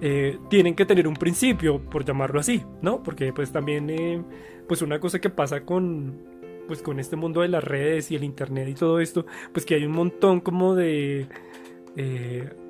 eh, 0.00 0.38
tienen 0.48 0.74
que 0.74 0.86
tener 0.86 1.06
un 1.06 1.14
principio, 1.14 1.80
por 1.80 2.04
llamarlo 2.04 2.40
así, 2.40 2.64
¿no? 2.82 3.02
Porque 3.02 3.32
pues 3.32 3.52
también, 3.52 3.90
eh, 3.90 4.22
pues 4.66 4.82
una 4.82 4.98
cosa 4.98 5.18
que 5.20 5.30
pasa 5.30 5.64
con, 5.64 6.18
pues 6.66 6.82
con 6.82 6.98
este 6.98 7.16
mundo 7.16 7.42
de 7.42 7.48
las 7.48 7.62
redes 7.62 8.10
y 8.10 8.16
el 8.16 8.24
internet 8.24 8.68
y 8.68 8.74
todo 8.74 9.00
esto, 9.00 9.26
pues 9.52 9.66
que 9.66 9.74
hay 9.74 9.84
un 9.84 9.92
montón 9.92 10.40
como 10.40 10.74
de, 10.74 11.28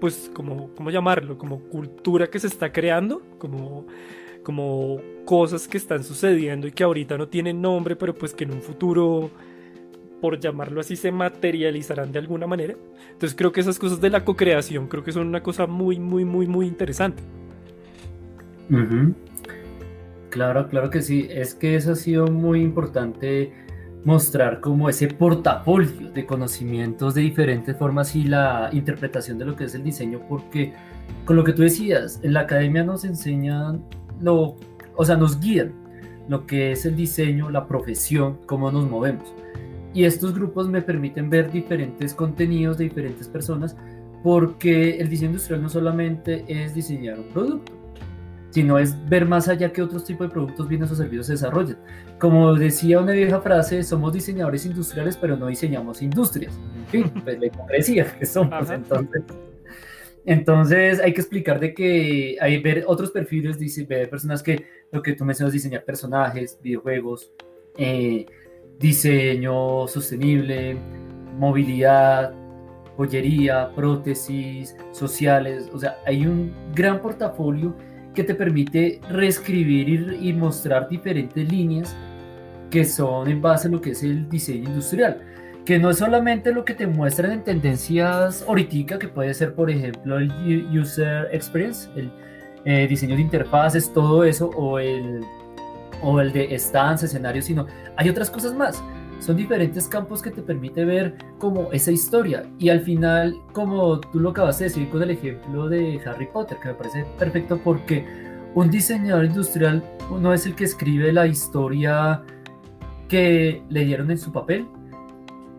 pues 0.01 0.31
como, 0.35 0.75
¿cómo 0.75 0.91
llamarlo? 0.91 1.39
Como 1.39 1.61
cultura 1.61 2.27
que 2.27 2.39
se 2.41 2.49
está 2.49 2.73
creando, 2.73 3.23
como 3.39 3.87
como 4.43 5.01
cosas 5.25 5.69
que 5.69 5.77
están 5.77 6.05
sucediendo 6.05 6.67
y 6.67 6.73
que 6.73 6.85
ahorita 6.85 7.17
no 7.17 7.29
tienen 7.29 7.61
nombre, 7.61 7.97
pero 7.97 8.15
pues 8.15 8.35
que 8.35 8.45
en 8.45 8.53
un 8.53 8.63
futuro, 8.63 9.31
por 10.21 10.39
llamarlo 10.41 10.81
así, 10.81 10.97
se 10.97 11.13
materializarán 11.13 12.13
de 12.13 12.19
alguna 12.19 12.47
manera. 12.47 12.75
Entonces 13.13 13.37
creo 13.37 13.53
que 13.53 13.61
esas 13.61 13.79
cosas 13.79 14.01
de 14.01 14.11
la 14.11 14.25
co-creación 14.25 14.89
creo 14.89 15.05
que 15.05 15.13
son 15.13 15.27
una 15.27 15.43
cosa 15.43 15.67
muy, 15.67 15.99
muy, 15.99 16.25
muy, 16.25 16.47
muy 16.47 16.67
interesante. 16.67 17.23
Claro, 20.31 20.69
claro 20.69 20.91
que 20.91 21.03
sí. 21.03 21.27
Es 21.29 21.55
que 21.55 21.75
eso 21.75 21.93
ha 21.93 21.97
sido 21.97 22.29
muy 22.29 22.63
importante 22.63 23.53
mostrar 24.05 24.61
como 24.61 24.89
ese 24.89 25.09
portafolio 25.09 26.11
de 26.13 26.25
conocimientos 26.25 27.15
de 27.15 27.23
diferentes 27.23 27.77
formas 27.77 28.17
y 28.17 28.25
la 28.25 28.71
interpretación 28.73 29.39
de 29.39 29.45
lo 29.45 29.57
que 29.57 29.65
es 29.65 29.75
el 29.75 29.85
diseño, 29.85 30.21
porque 30.29 30.73
con 31.25 31.37
lo 31.37 31.45
que 31.45 31.53
tú 31.53 31.63
decías, 31.63 32.21
en 32.23 32.33
la 32.33 32.41
academia 32.41 32.83
nos 32.83 33.05
enseñan 33.05 33.85
lo, 34.21 34.57
o 34.97 35.05
sea, 35.05 35.17
nos 35.17 35.41
guían 35.41 35.73
lo 36.29 36.47
que 36.47 36.73
es 36.73 36.87
el 36.87 36.97
diseño, 36.97 37.51
la 37.51 37.67
profesión, 37.67 38.39
cómo 38.47 38.71
nos 38.71 38.89
movemos. 38.89 39.35
Y 39.93 40.05
estos 40.05 40.35
grupos 40.35 40.69
me 40.69 40.83
permiten 40.83 41.29
ver 41.29 41.51
diferentes 41.51 42.15
contenidos 42.15 42.79
de 42.79 42.85
diferentes 42.85 43.27
personas 43.27 43.77
porque 44.23 44.99
el 44.99 45.09
diseño 45.09 45.31
industrial 45.31 45.63
no 45.63 45.69
solamente 45.69 46.45
es 46.47 46.75
diseñar 46.75 47.19
un 47.19 47.29
producto, 47.29 47.73
sino 48.51 48.79
es 48.79 48.95
ver 49.09 49.27
más 49.27 49.49
allá 49.49 49.73
que 49.73 49.83
otros 49.83 50.05
tipos 50.05 50.29
de 50.29 50.33
productos, 50.33 50.69
bienes 50.69 50.91
o 50.91 50.95
servicios 50.95 51.27
se 51.27 51.33
desarrollan. 51.33 51.79
Como 52.19 52.55
decía 52.55 53.01
una 53.01 53.13
vieja 53.13 53.41
frase, 53.41 53.83
somos 53.83 54.13
diseñadores 54.13 54.67
industriales, 54.67 55.17
pero 55.17 55.37
no 55.37 55.47
diseñamos 55.47 56.03
industrias. 56.03 56.53
En 56.77 56.87
fin, 56.87 57.23
pues 57.25 57.41
la 57.41 57.47
hipocresía 57.47 58.17
que 58.19 58.27
somos. 58.27 58.71
Entonces, 58.71 59.23
entonces 60.25 61.01
hay 61.01 61.13
que 61.13 61.21
explicar 61.21 61.61
de 61.61 61.75
que 61.75 62.37
hay 62.41 62.59
ver 62.59 62.85
otros 62.87 63.11
perfiles, 63.11 63.59
dice, 63.59 63.85
personas 63.85 64.43
que 64.43 64.65
lo 64.93 65.03
que 65.03 65.15
tú 65.15 65.25
mencionas, 65.25 65.53
diseñar 65.53 65.85
personajes, 65.85 66.59
videojuegos, 66.63 67.33
eh, 67.77 68.27
diseño 68.79 69.87
sostenible, 69.89 70.77
movilidad, 71.39 72.35
joyería, 72.97 73.71
prótesis, 73.75 74.77
sociales, 74.93 75.71
o 75.73 75.79
sea, 75.79 75.99
hay 76.07 76.27
un 76.27 76.53
gran 76.75 77.01
portafolio 77.01 77.75
que 78.15 78.25
te 78.25 78.35
permite 78.35 79.01
reescribir 79.09 80.19
y 80.21 80.33
mostrar 80.33 80.89
diferentes 80.89 81.51
líneas 81.51 81.97
que 82.71 82.85
son 82.85 83.29
en 83.29 83.41
base 83.41 83.69
a 83.69 83.71
lo 83.71 83.81
que 83.81 83.91
es 83.91 84.03
el 84.03 84.29
diseño 84.29 84.69
industrial 84.69 85.30
que 85.71 85.79
no 85.79 85.91
es 85.91 85.99
solamente 85.99 86.53
lo 86.53 86.65
que 86.65 86.75
te 86.75 86.85
muestran 86.89 87.31
en 87.31 87.45
tendencias 87.45 88.45
ahorita, 88.49 88.99
que 88.99 89.07
puede 89.07 89.33
ser, 89.33 89.55
por 89.55 89.71
ejemplo, 89.71 90.19
el 90.19 90.33
user 90.77 91.29
experience, 91.31 91.89
el 91.95 92.11
eh, 92.65 92.89
diseño 92.89 93.15
de 93.15 93.23
interfaces, 93.23 93.93
todo 93.93 94.25
eso, 94.25 94.51
o 94.57 94.81
el, 94.81 95.21
o 96.03 96.21
el 96.21 96.33
de 96.33 96.59
stands, 96.59 97.05
escenarios, 97.05 97.45
sino 97.45 97.69
hay 97.97 98.09
otras 98.09 98.33
cosas 98.33 98.53
más. 98.53 98.83
Son 99.21 99.37
diferentes 99.37 99.87
campos 99.87 100.21
que 100.21 100.33
te 100.33 100.43
permite 100.43 100.85
ver 100.85 101.15
como 101.39 101.71
esa 101.71 101.93
historia. 101.93 102.43
Y 102.59 102.69
al 102.71 102.81
final, 102.81 103.37
como 103.53 104.01
tú 104.01 104.19
lo 104.19 104.31
acabas 104.31 104.59
de 104.59 104.65
decir 104.65 104.91
con 104.91 105.05
el 105.05 105.11
ejemplo 105.11 105.69
de 105.69 106.01
Harry 106.05 106.27
Potter, 106.27 106.59
que 106.61 106.71
me 106.71 106.75
parece 106.75 107.07
perfecto 107.17 107.61
porque 107.63 108.05
un 108.57 108.73
diseñador 108.73 109.25
industrial 109.25 109.85
no 110.21 110.35
es 110.35 110.47
el 110.47 110.57
que 110.57 110.65
escribe 110.65 111.13
la 111.13 111.29
historia 111.29 112.23
que 113.07 113.63
le 113.69 113.85
dieron 113.85 114.11
en 114.11 114.19
su 114.19 114.33
papel, 114.33 114.67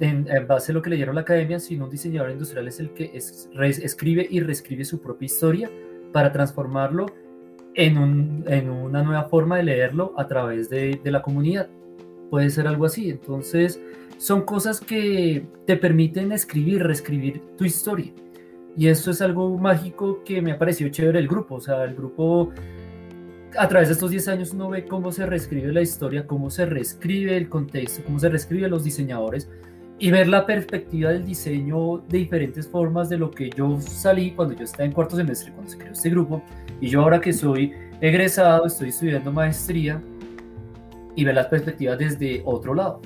en, 0.01 0.47
base 0.47 0.71
a 0.71 0.75
lo 0.75 0.81
que 0.81 0.89
leyeron 0.89 1.15
la 1.15 1.21
academia, 1.21 1.59
sino 1.59 1.85
un 1.85 1.91
diseñador 1.91 2.31
industrial 2.31 2.67
es 2.67 2.79
el 2.79 2.89
que 2.91 3.11
escribe 3.13 4.27
y 4.29 4.39
reescribe 4.39 4.83
su 4.83 4.99
propia 4.99 5.27
historia 5.27 5.69
para 6.11 6.31
transformarlo 6.31 7.05
en, 7.75 7.97
una 8.69 9.03
nueva 9.03 9.23
forma 9.25 9.57
de 9.57 9.63
leerlo 9.63 10.13
a 10.17 10.27
través 10.27 10.69
de, 10.69 10.99
la 11.05 11.21
comunidad. 11.21 11.69
Puede 12.29 12.49
ser 12.49 12.67
algo 12.67 12.85
así. 12.85 13.09
Entonces, 13.11 13.79
son 14.17 14.41
cosas 14.41 14.79
que 14.79 15.45
te 15.67 15.77
permiten 15.77 16.31
escribir, 16.31 16.83
reescribir 16.83 17.41
tu 17.57 17.65
historia. 17.65 18.11
Y 18.75 18.87
esto 18.87 19.11
es 19.11 19.21
algo 19.21 19.57
mágico 19.57 20.23
que 20.23 20.41
me 20.41 20.53
ha 20.53 20.57
parecido 20.57 20.89
chévere 20.89 21.19
el 21.19 21.27
grupo. 21.27 21.55
O 21.55 21.61
sea, 21.61 21.83
el 21.83 21.93
grupo, 21.93 22.51
a 23.57 23.67
través 23.67 23.89
de 23.89 23.93
estos 23.93 24.09
10 24.09 24.27
años, 24.29 24.51
uno 24.51 24.69
ve 24.69 24.85
cómo 24.85 25.11
se 25.11 25.25
reescribe 25.25 25.71
la 25.71 25.81
historia, 25.81 26.25
cómo 26.25 26.49
se 26.49 26.65
reescribe 26.65 27.37
el 27.37 27.49
contexto, 27.49 28.03
cómo 28.03 28.17
se 28.17 28.29
reescribe 28.29 28.67
los 28.67 28.83
diseñadores 28.83 29.49
y 30.01 30.09
ver 30.09 30.27
la 30.27 30.47
perspectiva 30.47 31.11
del 31.11 31.23
diseño 31.23 31.99
de 32.09 32.17
diferentes 32.17 32.67
formas 32.67 33.07
de 33.07 33.19
lo 33.19 33.29
que 33.29 33.51
yo 33.51 33.79
salí 33.79 34.31
cuando 34.31 34.55
yo 34.55 34.63
estaba 34.63 34.83
en 34.83 34.93
cuarto 34.93 35.15
semestre, 35.15 35.51
cuando 35.51 35.69
se 35.69 35.77
creó 35.77 35.91
este 35.91 36.09
grupo, 36.09 36.41
y 36.81 36.87
yo 36.87 37.03
ahora 37.03 37.21
que 37.21 37.31
soy 37.31 37.71
egresado, 38.01 38.65
estoy 38.65 38.89
estudiando 38.89 39.31
maestría 39.31 40.01
y 41.15 41.23
ver 41.23 41.35
las 41.35 41.45
perspectivas 41.45 41.99
desde 41.99 42.41
otro 42.45 42.73
lado. 42.73 42.99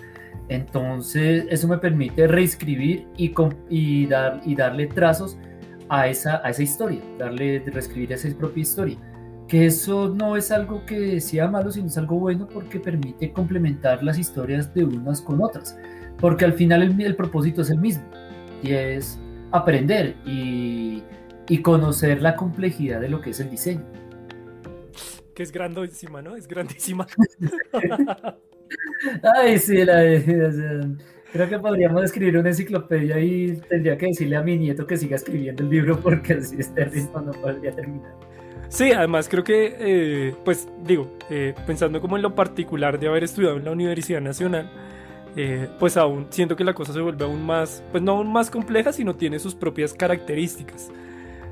Entonces, 0.47 1.45
eso 1.49 1.67
me 1.67 1.77
permite 1.79 2.27
reescribir 2.27 3.05
y, 3.17 3.33
y, 3.69 4.05
dar, 4.05 4.39
y 4.45 4.55
darle 4.55 4.87
trazos 4.87 5.37
a 5.89 6.07
esa, 6.07 6.39
a 6.45 6.49
esa 6.49 6.63
historia, 6.63 7.01
darle, 7.19 7.61
reescribir 7.65 8.13
esa 8.13 8.29
propia 8.37 8.61
historia. 8.61 8.97
Que 9.49 9.65
eso 9.65 10.07
no 10.15 10.37
es 10.37 10.49
algo 10.49 10.85
que 10.85 11.19
sea 11.19 11.49
malo, 11.49 11.71
sino 11.71 11.87
es 11.87 11.97
algo 11.97 12.17
bueno 12.19 12.47
porque 12.47 12.79
permite 12.79 13.33
complementar 13.33 14.01
las 14.01 14.17
historias 14.17 14.73
de 14.73 14.85
unas 14.85 15.19
con 15.19 15.41
otras 15.41 15.77
porque 16.19 16.45
al 16.45 16.53
final 16.53 16.81
el, 16.81 17.15
propósito 17.15 17.61
es 17.61 17.69
el 17.69 17.79
mismo 17.79 18.03
y 18.63 18.71
es 18.71 19.19
aprender 19.51 20.15
y, 20.25 21.03
conocer 21.61 22.21
la 22.21 22.35
complejidad 22.35 22.99
de 22.99 23.09
lo 23.09 23.21
que 23.21 23.29
es 23.29 23.39
el 23.39 23.49
diseño. 23.49 23.85
Que 25.33 25.43
es 25.43 25.51
grandísima, 25.51 26.21
¿no? 26.21 26.35
Es 26.35 26.47
grandísima. 26.47 27.07
Ay, 29.37 29.59
sí, 29.59 29.83
la, 29.83 30.01
creo 31.35 31.49
que 31.49 31.59
podríamos 31.59 32.03
escribir 32.03 32.37
una 32.37 32.49
enciclopedia 32.49 33.19
y 33.19 33.57
tendría 33.69 33.97
que 33.97 34.07
decirle 34.07 34.37
a 34.37 34.41
mi 34.41 34.57
nieto 34.57 34.87
que 34.87 34.97
siga 34.97 35.17
escribiendo 35.17 35.63
el 35.63 35.69
libro 35.69 35.99
porque 35.99 36.33
así 36.33 36.55
este 36.59 36.85
ritmo 36.85 37.21
no 37.21 37.31
podría 37.33 37.71
terminar. 37.73 38.13
Sí, 38.69 38.91
además 38.91 39.27
creo 39.29 39.43
que, 39.43 39.75
eh, 39.79 40.35
pues 40.43 40.67
digo, 40.83 41.17
eh, 41.29 41.53
pensando 41.67 42.01
como 42.01 42.15
en 42.15 42.23
lo 42.23 42.35
particular 42.35 42.99
de 42.99 43.07
haber 43.07 43.23
estudiado 43.23 43.57
en 43.57 43.65
la 43.65 43.71
Universidad 43.71 44.21
Nacional, 44.21 44.71
eh, 45.35 45.69
pues 45.79 45.97
aún 45.97 46.27
siento 46.29 46.55
que 46.55 46.63
la 46.63 46.73
cosa 46.73 46.93
se 46.93 47.01
vuelve 47.01 47.25
aún 47.25 47.45
más, 47.45 47.83
pues 47.91 48.01
no 48.03 48.13
aún 48.13 48.31
más 48.31 48.49
compleja, 48.49 48.93
sino 48.93 49.15
tiene 49.15 49.39
sus 49.39 49.55
propias 49.55 49.93
características, 49.93 50.91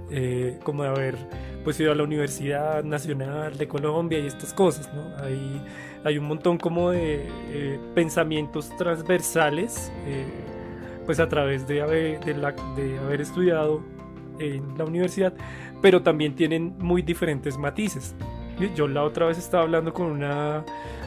eh, 0.09 0.59
como 0.63 0.83
de 0.83 0.89
haber 0.89 1.17
pues 1.63 1.79
ido 1.79 1.91
a 1.91 1.95
la 1.95 2.03
Universidad 2.03 2.83
Nacional 2.83 3.57
de 3.57 3.67
Colombia 3.67 4.19
y 4.19 4.27
estas 4.27 4.53
cosas, 4.53 4.93
¿no? 4.93 5.15
Hay, 5.23 5.61
hay 6.03 6.17
un 6.17 6.25
montón 6.25 6.57
como 6.57 6.91
de 6.91 7.25
eh, 7.51 7.79
pensamientos 7.95 8.69
transversales, 8.77 9.91
pues 11.05 11.19
a 11.19 11.27
través 11.27 11.67
de 11.67 11.81
haber, 11.81 12.19
de, 12.23 12.33
de 12.33 12.99
haber 12.99 13.21
estudiado 13.21 13.81
en 14.39 14.77
la 14.77 14.85
universidad, 14.85 15.33
pero 15.81 16.01
también 16.01 16.35
tienen 16.35 16.75
muy 16.79 17.01
diferentes 17.01 17.57
matices. 17.57 18.15
Yo 18.75 18.87
la 18.87 19.03
otra 19.03 19.25
vez 19.25 19.37
estaba 19.37 19.63
hablando 19.63 19.93
con 19.93 20.07
una 20.07 20.63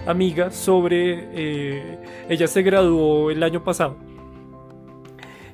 amiga 0.06 0.50
sobre... 0.50 1.28
Eh, 1.32 1.98
ella 2.28 2.46
se 2.46 2.62
graduó 2.62 3.30
el 3.30 3.42
año 3.42 3.62
pasado. 3.62 3.96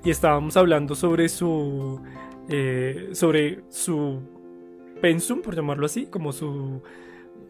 y 0.04 0.10
estábamos 0.10 0.56
hablando 0.56 0.94
sobre 0.94 1.28
su, 1.28 2.00
eh, 2.48 3.10
sobre 3.12 3.60
su 3.68 4.20
pensum, 5.00 5.42
por 5.42 5.54
llamarlo 5.54 5.86
así, 5.86 6.06
como 6.06 6.32
su, 6.32 6.82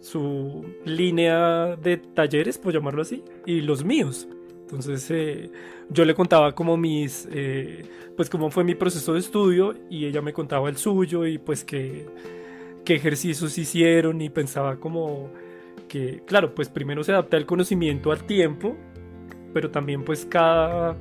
su 0.00 0.64
línea 0.84 1.76
de 1.76 1.96
talleres, 1.96 2.58
por 2.58 2.72
llamarlo 2.72 3.02
así, 3.02 3.24
y 3.46 3.60
los 3.62 3.84
míos. 3.84 4.28
Entonces 4.62 5.10
eh, 5.10 5.50
yo 5.90 6.04
le 6.04 6.14
contaba 6.14 6.54
como 6.54 6.76
mis, 6.76 7.28
pues 8.16 8.30
cómo 8.30 8.50
fue 8.50 8.64
mi 8.64 8.74
proceso 8.74 9.14
de 9.14 9.20
estudio 9.20 9.74
y 9.90 10.06
ella 10.06 10.22
me 10.22 10.32
contaba 10.32 10.68
el 10.68 10.76
suyo 10.76 11.26
y 11.26 11.38
pues 11.38 11.64
qué, 11.64 12.06
qué 12.84 12.94
ejercicios 12.94 13.56
hicieron 13.58 14.20
y 14.22 14.30
pensaba 14.30 14.76
como 14.76 15.30
que, 15.88 16.22
claro, 16.26 16.54
pues 16.54 16.68
primero 16.68 17.04
se 17.04 17.12
adapta 17.12 17.36
el 17.36 17.46
conocimiento 17.46 18.12
al 18.12 18.24
tiempo, 18.24 18.76
pero 19.52 19.70
también 19.70 20.04
pues 20.04 20.26
cada, 20.26 20.96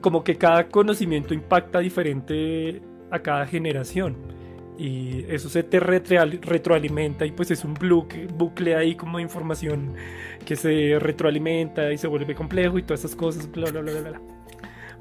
como 0.00 0.24
que 0.24 0.36
cada 0.36 0.68
conocimiento 0.68 1.34
impacta 1.34 1.78
diferente 1.78 2.82
a 3.10 3.20
cada 3.20 3.46
generación 3.46 4.16
y 4.78 5.24
eso 5.28 5.48
se 5.48 5.62
te 5.62 5.78
retroalimenta 5.80 7.26
y 7.26 7.30
pues 7.32 7.50
es 7.50 7.64
un 7.64 7.74
bucle, 7.74 8.26
bucle 8.26 8.74
ahí 8.74 8.96
como 8.96 9.18
de 9.18 9.22
información 9.22 9.94
que 10.44 10.56
se 10.56 10.98
retroalimenta 10.98 11.92
y 11.92 11.98
se 11.98 12.08
vuelve 12.08 12.34
complejo 12.34 12.78
y 12.78 12.82
todas 12.82 13.00
esas 13.04 13.14
cosas, 13.14 13.50
bla, 13.50 13.70
bla, 13.70 13.82
bla, 13.82 14.00
bla. 14.00 14.20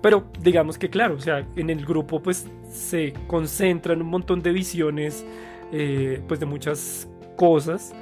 Pero 0.02 0.26
digamos 0.42 0.78
que 0.78 0.90
claro, 0.90 1.16
o 1.16 1.20
sea, 1.20 1.48
en 1.56 1.70
el 1.70 1.86
grupo 1.86 2.22
pues 2.22 2.48
se 2.70 3.14
concentran 3.28 4.02
un 4.02 4.08
montón 4.08 4.42
de 4.42 4.52
visiones 4.52 5.26
eh, 5.72 6.22
pues 6.28 6.40
de 6.40 6.46
muchas 6.46 7.08
cosas 7.38 7.94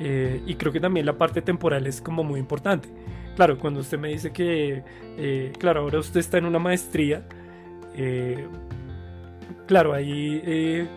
eh, 0.00 0.42
y 0.46 0.54
creo 0.54 0.72
que 0.72 0.80
también 0.80 1.06
la 1.06 1.18
parte 1.18 1.42
temporal 1.42 1.86
es 1.86 2.00
como 2.00 2.24
muy 2.24 2.40
importante. 2.40 2.88
Claro, 3.34 3.58
cuando 3.58 3.80
usted 3.80 3.98
me 3.98 4.08
dice 4.08 4.32
que, 4.32 4.82
eh, 5.18 5.52
claro, 5.58 5.80
ahora 5.80 5.98
usted 5.98 6.20
está 6.20 6.38
en 6.38 6.46
una 6.46 6.58
maestría, 6.58 7.26
claro, 9.66 9.94
ahí 9.94 10.88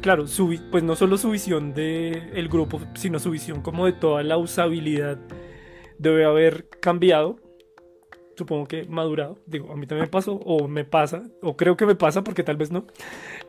claro, 0.00 0.26
su, 0.26 0.58
pues 0.70 0.82
no 0.82 0.96
solo 0.96 1.16
su 1.16 1.30
visión 1.30 1.74
del 1.74 2.30
el 2.34 2.48
grupo, 2.48 2.80
sino 2.94 3.18
su 3.18 3.30
visión 3.30 3.62
como 3.62 3.86
de 3.86 3.92
toda 3.92 4.22
la 4.22 4.36
usabilidad 4.38 5.18
debe 5.98 6.24
haber 6.24 6.68
cambiado. 6.80 7.38
Supongo 8.36 8.66
que 8.66 8.84
madurado. 8.84 9.38
Digo, 9.46 9.70
a 9.70 9.76
mí 9.76 9.86
también 9.86 10.06
me 10.06 10.10
pasó, 10.10 10.34
o 10.36 10.66
me 10.66 10.84
pasa, 10.84 11.24
o 11.42 11.56
creo 11.56 11.76
que 11.76 11.84
me 11.84 11.94
pasa 11.94 12.24
porque 12.24 12.42
tal 12.42 12.56
vez 12.56 12.70
no. 12.70 12.86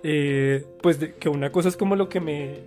Eh, 0.04 0.66
pues 0.82 0.98
que 0.98 1.30
una 1.30 1.52
cosa 1.52 1.70
es 1.70 1.78
como 1.78 1.96
lo 1.96 2.10
que 2.10 2.20
me. 2.20 2.60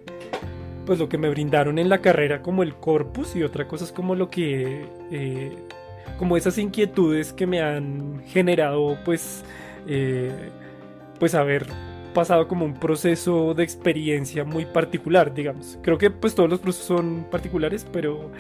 Pues 0.87 0.99
lo 0.99 1.09
que 1.09 1.19
me 1.19 1.31
brindaron 1.31 1.79
en 1.79 1.89
la 1.89 1.99
carrera 1.99 2.43
como 2.43 2.63
el 2.63 2.75
corpus 2.75 3.37
y 3.37 3.43
otra 3.43 3.67
cosa 3.67 3.85
es 3.85 3.93
como 3.93 4.15
lo 4.15 4.31
que. 4.31 4.87
Eh, 5.11 5.57
como 6.19 6.37
esas 6.37 6.59
inquietudes 6.59 7.33
que 7.33 7.47
me 7.47 7.61
han 7.61 8.23
generado 8.27 8.99
pues. 9.05 9.45
Eh, 9.87 10.51
pues 11.19 11.35
haber 11.35 11.67
pasado 12.13 12.49
como 12.49 12.65
un 12.65 12.75
proceso 12.75 13.55
de 13.55 13.65
experiencia 13.65 14.45
muy 14.45 14.65
particular, 14.65 15.35
digamos. 15.35 15.79
Creo 15.83 15.99
que 15.99 16.11
pues 16.11 16.35
todos 16.35 16.49
los 16.49 16.61
procesos 16.61 16.87
son 16.87 17.27
particulares, 17.31 17.87
pero 17.93 18.31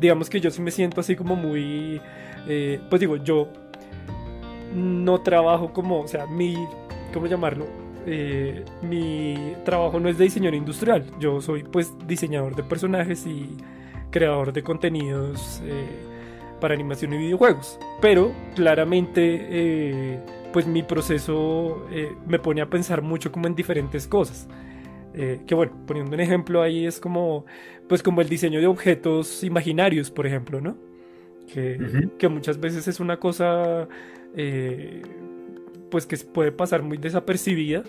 digamos 0.00 0.30
que 0.30 0.40
yo 0.40 0.50
sí 0.50 0.62
me 0.62 0.70
siento 0.70 1.00
así 1.00 1.16
como 1.16 1.36
muy, 1.36 2.00
eh, 2.48 2.80
pues 2.88 3.00
digo, 3.00 3.16
yo 3.16 3.48
no 4.74 5.20
trabajo 5.20 5.72
como, 5.72 6.00
o 6.00 6.08
sea, 6.08 6.26
mi, 6.26 6.56
¿cómo 7.12 7.26
llamarlo? 7.26 7.66
Eh, 8.06 8.64
mi 8.82 9.54
trabajo 9.64 9.98
no 9.98 10.08
es 10.08 10.16
de 10.16 10.24
diseñador 10.24 10.54
industrial, 10.54 11.04
yo 11.18 11.40
soy 11.40 11.64
pues 11.64 11.92
diseñador 12.06 12.54
de 12.54 12.62
personajes 12.62 13.26
y 13.26 13.56
creador 14.10 14.52
de 14.52 14.62
contenidos 14.62 15.60
eh, 15.64 15.86
para 16.60 16.74
animación 16.74 17.12
y 17.14 17.18
videojuegos, 17.18 17.80
pero 18.00 18.32
claramente 18.54 20.22
pues 20.56 20.66
mi 20.66 20.82
proceso 20.82 21.86
eh, 21.90 22.16
me 22.26 22.38
pone 22.38 22.62
a 22.62 22.70
pensar 22.70 23.02
mucho 23.02 23.30
como 23.30 23.46
en 23.46 23.54
diferentes 23.54 24.06
cosas. 24.08 24.48
Eh, 25.12 25.42
que 25.46 25.54
bueno, 25.54 25.72
poniendo 25.86 26.14
un 26.14 26.20
ejemplo 26.20 26.62
ahí 26.62 26.86
es 26.86 26.98
como, 26.98 27.44
pues 27.90 28.02
como 28.02 28.22
el 28.22 28.28
diseño 28.30 28.58
de 28.58 28.66
objetos 28.66 29.44
imaginarios, 29.44 30.10
por 30.10 30.26
ejemplo, 30.26 30.62
¿no? 30.62 30.78
Que, 31.52 32.08
que 32.18 32.28
muchas 32.30 32.58
veces 32.58 32.88
es 32.88 33.00
una 33.00 33.18
cosa, 33.18 33.86
eh, 34.34 35.02
pues 35.90 36.06
que 36.06 36.16
puede 36.18 36.52
pasar 36.52 36.82
muy 36.82 36.98
desapercibida, 36.98 37.82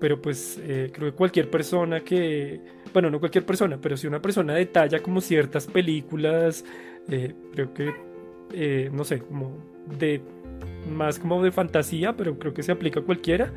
pero 0.00 0.20
pues 0.20 0.60
creo 0.62 1.10
que 1.10 1.12
cualquier 1.12 1.50
persona 1.50 2.00
que, 2.00 2.60
bueno, 2.92 3.10
no 3.10 3.20
cualquier 3.20 3.46
persona, 3.46 3.78
pero 3.80 3.96
si 3.96 4.06
una 4.06 4.20
persona 4.20 4.54
detalla 4.54 5.00
como 5.02 5.20
ciertas 5.20 5.66
películas, 5.66 6.64
creo 7.06 7.74
que, 7.74 8.90
no 8.92 9.04
sé, 9.04 9.20
como 9.20 9.56
de 9.98 10.20
más 10.90 11.18
como 11.18 11.42
de 11.42 11.50
fantasía, 11.50 12.14
pero 12.14 12.38
creo 12.38 12.52
que 12.52 12.62
se 12.62 12.72
aplica 12.72 13.00
a 13.00 13.02
cualquiera. 13.02 13.52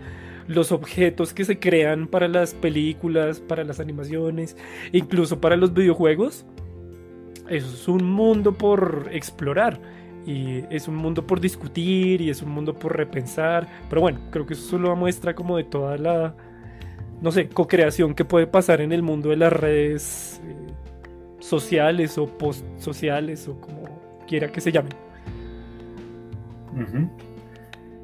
Los 0.47 0.71
objetos 0.71 1.33
que 1.33 1.43
se 1.43 1.59
crean 1.59 2.07
para 2.07 2.29
las 2.29 2.53
películas, 2.53 3.41
para 3.41 3.65
las 3.65 3.81
animaciones, 3.81 4.55
incluso 4.93 5.41
para 5.41 5.57
los 5.57 5.73
videojuegos. 5.73 6.45
Eso 7.49 7.67
es 7.67 7.87
un 7.89 8.05
mundo 8.05 8.53
por 8.53 9.09
explorar 9.11 9.79
y 10.27 10.65
es 10.69 10.89
un 10.89 10.95
mundo 10.97 11.25
por 11.25 11.39
discutir 11.39 12.19
y 12.19 12.29
es 12.29 12.41
un 12.41 12.49
mundo 12.49 12.77
por 12.77 12.95
repensar. 12.95 13.65
Pero 13.89 14.01
bueno, 14.01 14.19
creo 14.29 14.45
que 14.45 14.55
eso 14.55 14.71
solo 14.71 14.93
muestra 14.95 15.33
como 15.33 15.55
de 15.55 15.63
toda 15.63 15.97
la, 15.97 16.35
no 17.21 17.31
sé, 17.31 17.47
co-creación 17.47 18.13
que 18.13 18.25
puede 18.25 18.45
pasar 18.45 18.81
en 18.81 18.91
el 18.91 19.01
mundo 19.01 19.29
de 19.29 19.37
las 19.37 19.53
redes 19.53 20.41
eh, 20.43 20.67
sociales 21.39 22.17
o 22.17 22.27
post 22.27 22.65
sociales 22.77 23.47
o 23.47 23.59
como 23.59 24.01
quiera 24.27 24.51
que 24.51 24.59
se 24.59 24.71
llamen. 24.71 24.91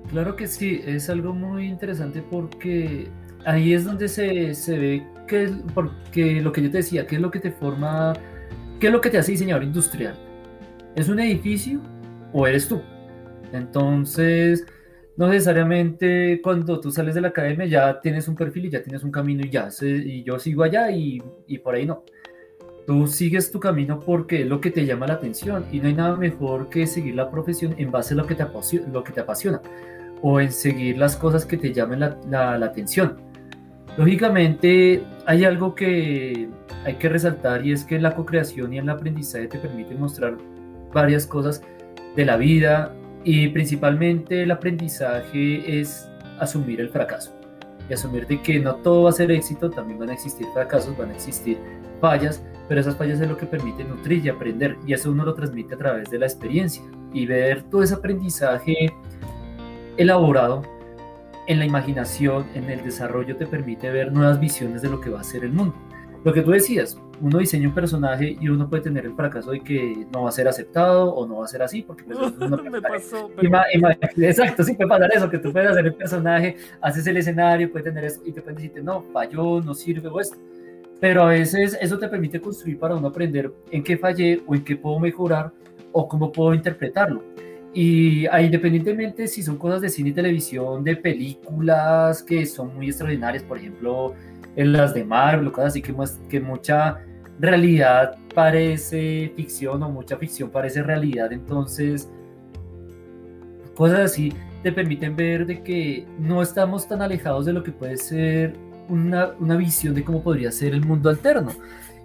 Claro 0.10 0.38
que 0.38 0.48
sí, 0.48 0.82
es 0.86 1.10
algo 1.10 1.34
muy 1.34 1.66
interesante 1.66 2.22
porque 2.22 3.10
ahí 3.46 3.74
es 3.74 3.84
donde 3.84 4.08
se, 4.08 4.56
se 4.56 4.80
ve 4.80 5.04
que, 5.28 5.52
porque 5.74 6.42
lo 6.42 6.54
que 6.54 6.64
yo 6.64 6.72
te 6.72 6.78
decía, 6.78 7.06
qué 7.06 7.16
es 7.16 7.22
lo 7.22 7.30
que 7.30 7.40
te 7.40 7.52
forma, 7.52 8.14
qué 8.80 8.88
es 8.88 8.94
lo 8.94 9.02
que 9.02 9.10
te 9.10 9.18
hace 9.18 9.34
diseñador 9.34 9.64
industrial. 9.64 10.16
¿Es 10.96 11.10
un 11.10 11.20
edificio 11.20 11.82
o 12.34 12.48
eres 12.48 12.68
tú? 12.68 12.82
Entonces, 13.52 14.66
no 15.16 15.28
necesariamente 15.28 16.42
cuando 16.42 16.80
tú 16.80 16.92
sales 16.92 17.16
de 17.16 17.22
la 17.22 17.28
academia 17.30 17.66
ya 17.66 18.02
tienes 18.02 18.28
un 18.28 18.36
perfil 18.36 18.66
y 18.66 18.70
ya 18.72 18.82
tienes 18.82 19.04
un 19.04 19.12
camino 19.12 19.46
y 19.46 19.50
ya, 19.50 19.70
y 19.82 20.24
yo 20.24 20.40
sigo 20.40 20.64
allá 20.64 20.92
y, 20.92 21.22
y 21.48 21.60
por 21.60 21.76
ahí 21.76 21.86
no. 21.86 22.04
Tú 22.86 23.08
sigues 23.08 23.52
tu 23.52 23.60
camino 23.60 24.00
porque 24.00 24.42
es 24.42 24.48
lo 24.48 24.60
que 24.60 24.70
te 24.70 24.86
llama 24.86 25.08
la 25.08 25.14
atención 25.14 25.66
y 25.72 25.80
no 25.80 25.88
hay 25.88 25.94
nada 25.94 26.18
mejor 26.18 26.70
que 26.70 26.86
seguir 26.86 27.16
la 27.16 27.32
profesión 27.32 27.76
en 27.78 27.92
base 27.92 28.14
a 28.14 28.18
lo 28.18 28.26
que 28.26 28.36
te 28.36 28.44
apasiona, 28.44 28.88
lo 28.92 29.04
que 29.04 29.14
te 29.14 29.22
apasiona 29.22 29.62
o 30.22 30.40
en 30.40 30.52
seguir 30.52 30.98
las 30.98 31.16
cosas 31.16 31.46
que 31.46 31.58
te 31.58 31.72
llamen 31.74 32.00
la, 32.00 32.18
la, 32.58 32.66
atención. 32.66 33.18
Lógicamente 33.98 35.04
hay 35.26 35.44
algo 35.44 35.76
que 35.76 36.50
hay 36.86 36.96
que 36.96 37.10
resaltar 37.10 37.66
y 37.66 37.74
es 37.74 37.84
que 37.84 38.00
la 38.00 38.16
co-creación 38.16 38.74
y 38.74 38.80
el 38.80 38.90
aprendizaje 38.90 39.48
te 39.48 39.60
permiten 39.60 40.00
mostrar 40.00 40.38
varias 40.94 41.28
cosas 41.28 41.62
de 42.16 42.26
la 42.26 42.38
vida 42.38 42.94
y 43.24 43.48
principalmente 43.50 44.44
el 44.44 44.52
aprendizaje 44.52 45.80
es 45.80 46.10
asumir 46.40 46.82
el 46.82 46.90
fracaso 46.90 47.32
y 47.90 47.94
asumir 47.94 48.28
de 48.28 48.42
que 48.42 48.60
no 48.60 48.76
todo 48.76 49.04
va 49.04 49.10
a 49.10 49.14
ser 49.14 49.32
éxito, 49.32 49.70
también 49.70 50.00
van 50.00 50.10
a 50.10 50.14
existir 50.14 50.48
fracasos, 50.54 50.98
van 50.98 51.10
a 51.10 51.14
existir 51.14 51.58
fallas, 52.00 52.44
pero 52.68 52.82
esas 52.82 52.96
fallas 52.96 53.20
es 53.20 53.28
lo 53.28 53.38
que 53.38 53.46
permite 53.46 53.84
nutrir 53.84 54.26
y 54.26 54.30
aprender, 54.30 54.78
y 54.86 54.94
eso 54.94 55.12
uno 55.12 55.26
lo 55.26 55.34
transmite 55.34 55.76
a 55.76 55.78
través 55.78 56.10
de 56.10 56.20
la 56.20 56.26
experiencia 56.26 56.84
y 57.14 57.26
ver 57.26 57.64
todo 57.64 57.84
ese 57.84 57.94
aprendizaje 57.94 58.94
elaborado 59.98 60.64
en 61.48 61.60
la 61.60 61.66
imaginación, 61.66 62.46
en 62.56 62.70
el 62.70 62.84
desarrollo, 62.84 63.36
te 63.36 63.46
permite 63.46 63.90
ver 63.90 64.14
nuevas 64.14 64.40
visiones 64.40 64.82
de 64.82 64.90
lo 64.90 65.02
que 65.02 65.10
va 65.10 65.20
a 65.20 65.24
ser 65.24 65.44
el 65.44 65.52
mundo. 65.52 65.76
Lo 66.24 66.34
que 66.34 66.42
tú 66.42 66.52
decías, 66.52 66.98
uno 67.22 67.40
diseña 67.40 67.68
un 67.68 67.74
personaje 67.74 68.38
y 68.40 68.48
uno 68.48 68.70
puede 68.70 68.84
tener 68.84 69.06
el 69.06 69.14
fracaso 69.14 69.52
de 69.52 69.60
que 69.60 70.06
no 70.14 70.24
va 70.24 70.30
a 70.30 70.32
ser 70.32 70.48
aceptado 70.48 71.14
o 71.14 71.28
no 71.28 71.38
va 71.38 71.46
a 71.46 71.48
ser 71.48 71.62
así, 71.62 71.82
porque 71.82 72.04
pues, 72.04 72.18
me 72.72 72.82
pasó, 72.82 73.30
Exacto, 74.18 74.64
sí 74.64 74.74
puede 74.74 74.90
pasar 74.90 75.12
eso, 75.14 75.30
que 75.30 75.40
tú 75.40 75.52
puedes 75.52 75.70
hacer 75.70 75.86
el 75.86 75.94
personaje, 75.94 76.56
haces 76.82 77.06
el 77.08 77.18
escenario, 77.18 77.72
puede 77.72 77.86
tener 77.86 78.06
eso 78.06 78.22
y 78.26 78.32
te 78.32 78.42
pueden 78.42 78.56
decirte, 78.56 78.82
no, 78.82 79.04
falló, 79.12 79.62
no 79.62 79.74
sirve 79.74 80.08
o 80.08 80.20
esto 80.20 80.38
pero 81.04 81.24
a 81.24 81.26
veces 81.32 81.78
eso 81.82 82.00
te 82.00 82.08
permite 82.08 82.40
construir 82.40 82.80
para 82.80 82.96
uno 82.96 83.10
aprender 83.10 83.52
en 83.72 83.84
qué 83.84 83.98
fallé 83.98 84.42
o 84.48 84.56
en 84.56 84.64
qué 84.64 84.78
puedo 84.78 85.02
mejorar 85.02 85.52
o 85.92 86.08
cómo 86.08 86.32
puedo 86.32 86.54
interpretarlo. 86.54 87.22
Y 87.74 88.26
independientemente 88.26 89.28
si 89.28 89.44
son 89.44 89.58
cosas 89.58 89.82
de 89.82 89.90
cine 89.90 90.12
y 90.12 90.14
televisión, 90.14 90.82
de 90.82 90.96
películas 90.96 92.24
que 92.24 92.46
son 92.46 92.74
muy 92.74 92.88
extraordinarias, 92.88 93.44
por 93.44 93.58
ejemplo, 93.58 94.14
en 94.56 94.74
las 94.74 94.94
de 94.94 95.04
Marvel 95.04 95.52
cosas 95.52 95.70
así 95.70 95.82
que, 95.82 95.96
que 96.30 96.40
mucha 96.40 97.00
realidad 97.40 98.18
parece 98.34 99.32
ficción 99.36 99.82
o 99.84 99.90
mucha 99.90 100.18
ficción 100.18 100.50
parece 100.50 100.84
realidad, 100.84 101.32
entonces 101.32 102.10
cosas 103.76 104.00
así 104.00 104.34
te 104.64 104.72
permiten 104.72 105.16
ver 105.16 105.46
de 105.46 105.62
que 105.62 106.08
no 106.20 106.42
estamos 106.42 106.88
tan 106.88 107.02
alejados 107.02 107.46
de 107.46 107.54
lo 107.54 107.64
que 107.64 107.72
puede 107.72 107.98
ser 107.98 108.56
una, 108.90 109.56
visión 109.56 109.94
de 109.94 110.04
cómo 110.04 110.24
podría 110.24 110.52
ser 110.52 110.74
el 110.74 110.86
mundo 110.86 111.10
alterno 111.10 111.52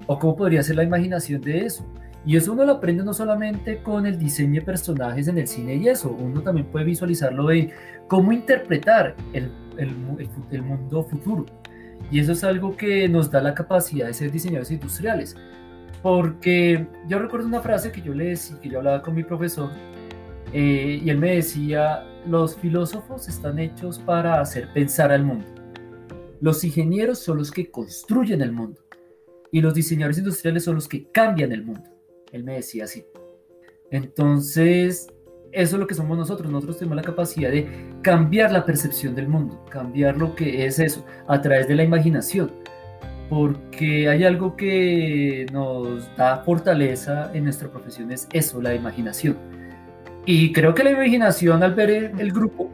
o 0.07 0.19
cómo 0.19 0.37
podría 0.37 0.63
ser 0.63 0.77
la 0.77 0.85
imaginación 0.85 1.41
de 1.41 1.67
eso. 1.67 1.87
Y 2.27 2.37
eso 2.37 2.53
uno 2.53 2.65
lo 2.65 2.73
aprende 2.73 3.05
no 3.05 3.15
solamente 3.15 3.79
con 3.79 4.05
el 4.05 4.19
diseño 4.19 4.61
de 4.61 4.67
personajes 4.67 5.29
en 5.29 5.39
el 5.39 5.47
cine 5.47 5.77
y 5.77 5.89
eso, 5.89 6.11
uno 6.11 6.43
también 6.43 6.67
puede 6.67 6.85
visualizarlo 6.85 7.47
de 7.47 7.71
cómo 8.09 8.33
interpretar 8.33 9.15
el, 9.33 9.51
el, 9.77 9.91
el, 10.51 10.63
mundo 10.63 11.05
futuro. 11.05 11.47
Y 12.11 12.21
eso 12.21 12.33
es 12.33 12.45
algo 12.45 12.77
que 12.77 13.09
nos 13.09 13.31
da 13.31 13.41
la 13.41 13.55
capacidad 13.55 14.07
de 14.07 14.15
ser 14.15 14.31
diseñadores 14.31 14.71
industriales. 14.71 15.37
Porque 16.03 16.87
yo 17.09 17.19
recuerdo 17.19 17.47
una 17.47 17.61
frase 17.61 17.93
que 17.93 18.01
yo 18.01 18.15
le 18.15 18.27
decía, 18.27 18.59
que 18.61 18.69
yo 18.69 18.79
hablaba 18.79 19.03
con 19.03 19.15
mi 19.15 19.25
profesor, 19.25 19.71
eh, 20.53 21.01
y 21.05 21.11
él 21.11 21.19
me 21.19 21.37
decía, 21.37 22.05
los 22.27 22.57
filósofos 22.57 23.29
están 23.29 23.59
hechos 23.59 23.99
para 23.99 24.41
hacer 24.41 24.73
pensar 24.73 25.13
al 25.13 25.25
mundo. 25.25 25.47
Los 26.41 26.63
ingenieros 26.65 27.19
son 27.19 27.39
los 27.39 27.51
que 27.51 27.71
construyen 27.71 28.41
el 28.43 28.53
mundo. 28.53 28.81
Y 29.51 29.61
los 29.61 29.75
diseñadores 29.75 30.19
industriales 30.19 30.65
son 30.65 30.77
los 30.77 30.89
que 30.89 31.11
cambian 31.11 31.53
el 31.53 31.65
mundo. 31.65 31.91
Él 32.33 32.45
me 32.45 32.55
decía 32.55 32.85
así. 32.85 33.05
Entonces, 33.91 35.09
eso 35.53 35.77
es 35.77 35.81
lo 35.81 35.87
que 35.87 35.95
somos 35.95 36.17
nosotros. 36.17 36.51
Nosotros 36.51 36.79
tenemos 36.79 36.97
la 36.97 37.03
capacidad 37.03 37.51
de 37.51 37.69
cambiar 38.03 38.53
la 38.53 38.65
percepción 38.65 39.15
del 39.15 39.29
mundo, 39.29 39.65
cambiar 39.71 40.17
lo 40.17 40.35
que 40.35 40.67
es 40.67 40.79
eso 40.79 41.05
a 41.27 41.41
través 41.41 41.69
de 41.69 41.75
la 41.75 41.85
imaginación. 41.85 42.53
Porque 43.29 44.09
hay 44.09 44.25
algo 44.25 44.57
que 44.57 45.47
nos 45.53 46.15
da 46.17 46.39
fortaleza 46.45 47.31
en 47.35 47.45
nuestra 47.45 47.69
profesión, 47.69 48.11
es 48.11 48.27
eso, 48.33 48.61
la 48.63 48.75
imaginación. 48.75 49.37
Y 50.25 50.53
creo 50.53 50.75
que 50.75 50.85
la 50.85 50.91
imaginación 50.91 51.63
al 51.63 51.75
ver 51.75 51.91
el, 51.91 52.33
grupo 52.33 52.71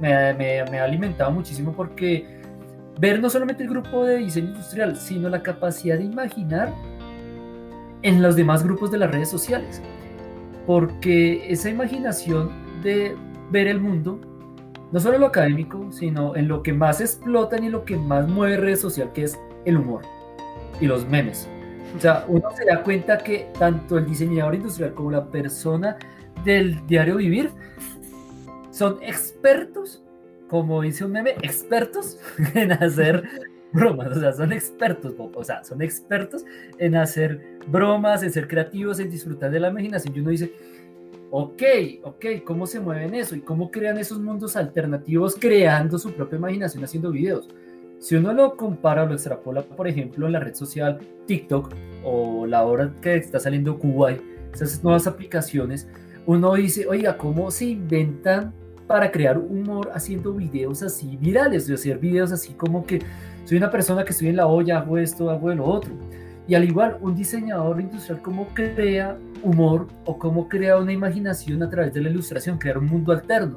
me, 0.00 0.34
me, 0.34 0.64
me 0.70 0.78
ha 0.80 0.84
alimentado 0.84 1.30
muchísimo 1.30 1.72
porque 1.72 2.40
ver 2.98 3.20
no 3.20 3.30
solamente 3.30 3.62
el 3.62 3.70
grupo 3.70 4.04
de 4.04 4.18
diseño 4.18 4.48
industrial, 4.48 4.96
sino 4.96 5.28
la 5.28 5.42
capacidad 5.42 5.98
de 5.98 6.04
imaginar 6.04 6.72
en 8.02 8.22
los 8.22 8.36
demás 8.36 8.64
grupos 8.64 8.90
de 8.90 8.98
las 8.98 9.10
redes 9.10 9.30
sociales. 9.30 9.80
Porque 10.66 11.50
esa 11.50 11.70
imaginación 11.70 12.50
de 12.82 13.16
ver 13.50 13.66
el 13.66 13.80
mundo, 13.80 14.20
no 14.90 15.00
solo 15.00 15.14
en 15.14 15.20
lo 15.20 15.26
académico, 15.28 15.90
sino 15.90 16.36
en 16.36 16.48
lo 16.48 16.62
que 16.62 16.72
más 16.72 17.00
explota 17.00 17.56
y 17.58 17.68
lo 17.68 17.84
que 17.84 17.96
más 17.96 18.28
mueve 18.28 18.56
redes 18.56 18.80
sociales, 18.80 19.12
que 19.14 19.24
es 19.24 19.38
el 19.64 19.76
humor 19.76 20.02
y 20.80 20.86
los 20.86 21.06
memes. 21.08 21.48
O 21.96 22.00
sea, 22.00 22.24
uno 22.28 22.48
se 22.56 22.64
da 22.64 22.82
cuenta 22.82 23.18
que 23.18 23.48
tanto 23.58 23.98
el 23.98 24.06
diseñador 24.06 24.54
industrial 24.54 24.94
como 24.94 25.10
la 25.10 25.26
persona 25.30 25.96
del 26.44 26.86
diario 26.86 27.16
vivir 27.16 27.50
son 28.70 28.98
expertos, 29.02 30.02
como 30.48 30.82
dice 30.82 31.04
un 31.04 31.12
meme, 31.12 31.36
expertos 31.42 32.18
en 32.54 32.72
hacer 32.72 33.24
bromas, 33.72 34.16
o 34.16 34.20
sea, 34.20 34.32
son 34.32 34.52
expertos, 34.52 35.14
o 35.18 35.44
sea, 35.44 35.64
son 35.64 35.82
expertos 35.82 36.44
en 36.78 36.96
hacer 36.96 37.58
bromas, 37.66 38.22
en 38.22 38.30
ser 38.30 38.48
creativos, 38.48 39.00
en 39.00 39.10
disfrutar 39.10 39.50
de 39.50 39.60
la 39.60 39.68
imaginación. 39.68 40.14
Y 40.16 40.20
uno 40.20 40.30
dice, 40.30 40.52
ok, 41.30 41.62
ok, 42.02 42.24
¿cómo 42.44 42.66
se 42.66 42.80
mueven 42.80 43.14
eso? 43.14 43.34
¿Y 43.34 43.40
cómo 43.40 43.70
crean 43.70 43.98
esos 43.98 44.20
mundos 44.20 44.56
alternativos 44.56 45.36
creando 45.38 45.98
su 45.98 46.12
propia 46.12 46.38
imaginación 46.38 46.84
haciendo 46.84 47.10
videos? 47.10 47.48
Si 47.98 48.16
uno 48.16 48.32
lo 48.32 48.56
compara 48.56 49.04
o 49.04 49.06
lo 49.06 49.14
extrapola, 49.14 49.62
por 49.62 49.86
ejemplo, 49.86 50.26
en 50.26 50.32
la 50.32 50.40
red 50.40 50.54
social 50.54 50.98
TikTok 51.26 51.72
o 52.04 52.46
la 52.46 52.64
hora 52.64 52.92
que 53.00 53.14
está 53.14 53.38
saliendo 53.38 53.78
Kuwait, 53.78 54.20
esas 54.52 54.82
nuevas 54.82 55.06
aplicaciones, 55.06 55.88
uno 56.26 56.54
dice, 56.54 56.86
oiga, 56.86 57.16
¿cómo 57.16 57.50
se 57.50 57.66
inventan 57.66 58.52
para 58.92 59.10
crear 59.10 59.38
humor 59.38 59.90
haciendo 59.94 60.34
videos 60.34 60.82
así 60.82 61.16
virales? 61.16 61.66
De 61.66 61.72
hacer 61.72 61.96
videos 61.98 62.30
así 62.30 62.52
como 62.52 62.84
que 62.84 63.00
soy 63.46 63.56
una 63.56 63.70
persona 63.70 64.04
que 64.04 64.10
estoy 64.10 64.28
en 64.28 64.36
la 64.36 64.46
olla, 64.46 64.80
hago 64.80 64.98
esto, 64.98 65.30
hago 65.30 65.50
lo 65.54 65.64
otro. 65.64 65.94
Y 66.46 66.54
al 66.54 66.64
igual, 66.64 66.98
un 67.00 67.14
diseñador 67.14 67.80
industrial, 67.80 68.20
¿cómo 68.20 68.48
crea 68.52 69.16
humor 69.42 69.88
o 70.04 70.18
cómo 70.18 70.46
crea 70.46 70.76
una 70.76 70.92
imaginación 70.92 71.62
a 71.62 71.70
través 71.70 71.94
de 71.94 72.02
la 72.02 72.10
ilustración? 72.10 72.58
Crear 72.58 72.76
un 72.76 72.84
mundo 72.84 73.12
alterno, 73.12 73.56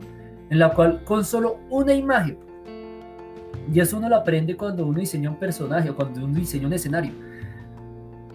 en 0.49 0.57
la 0.57 0.73
cual 0.73 1.03
con 1.03 1.25
solo 1.25 1.57
una 1.69 1.93
imagen, 1.93 2.37
y 3.73 3.81
eso 3.81 3.97
uno 3.97 4.07
lo 4.07 4.15
aprende 4.15 4.55
cuando 4.55 4.85
uno 4.85 4.99
diseña 4.99 5.31
un 5.31 5.37
personaje 5.37 5.89
o 5.89 5.95
cuando 5.97 6.23
uno 6.23 6.39
diseña 6.39 6.67
un 6.67 6.73
escenario. 6.73 7.11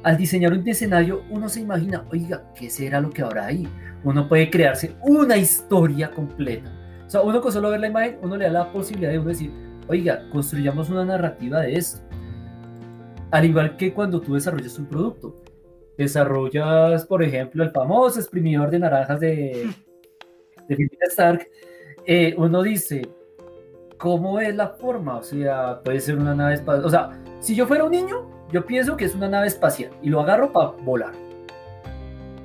Al 0.02 0.18
diseñar 0.18 0.52
un 0.52 0.68
escenario, 0.68 1.22
uno 1.30 1.48
se 1.48 1.60
imagina, 1.60 2.04
oiga, 2.12 2.52
¿qué 2.54 2.68
será 2.68 3.00
lo 3.00 3.08
que 3.08 3.22
habrá 3.22 3.46
ahí? 3.46 3.66
Uno 4.04 4.28
puede 4.28 4.50
crearse 4.50 4.96
una 5.00 5.38
historia 5.38 6.10
completa. 6.10 6.70
O 7.10 7.12
sea, 7.12 7.22
uno 7.22 7.40
con 7.40 7.50
solo 7.50 7.70
ver 7.70 7.80
la 7.80 7.88
imagen, 7.88 8.18
uno 8.22 8.36
le 8.36 8.44
da 8.44 8.52
la 8.52 8.72
posibilidad 8.72 9.10
de 9.10 9.18
uno 9.18 9.30
decir, 9.30 9.50
oiga, 9.88 10.22
construyamos 10.30 10.90
una 10.90 11.04
narrativa 11.04 11.60
de 11.60 11.74
esto. 11.74 11.98
Al 13.32 13.44
igual 13.46 13.76
que 13.76 13.92
cuando 13.92 14.20
tú 14.20 14.34
desarrollas 14.34 14.78
un 14.78 14.86
producto. 14.86 15.34
Desarrollas, 15.98 17.04
por 17.04 17.24
ejemplo, 17.24 17.64
el 17.64 17.72
famoso 17.72 18.20
exprimidor 18.20 18.70
de 18.70 18.78
naranjas 18.78 19.18
de, 19.18 19.74
de 20.68 20.88
Stark. 21.08 21.48
Eh, 22.06 22.32
uno 22.38 22.62
dice, 22.62 23.02
¿cómo 23.98 24.38
es 24.38 24.54
la 24.54 24.68
forma? 24.68 25.16
O 25.16 25.22
sea, 25.24 25.80
puede 25.82 25.98
ser 25.98 26.16
una 26.16 26.32
nave 26.32 26.54
espacial. 26.54 26.84
O 26.84 26.90
sea, 26.90 27.10
si 27.40 27.56
yo 27.56 27.66
fuera 27.66 27.82
un 27.82 27.90
niño, 27.90 28.46
yo 28.52 28.64
pienso 28.64 28.96
que 28.96 29.06
es 29.06 29.16
una 29.16 29.28
nave 29.28 29.48
espacial 29.48 29.90
y 30.00 30.10
lo 30.10 30.20
agarro 30.20 30.52
para 30.52 30.68
volar. 30.84 31.12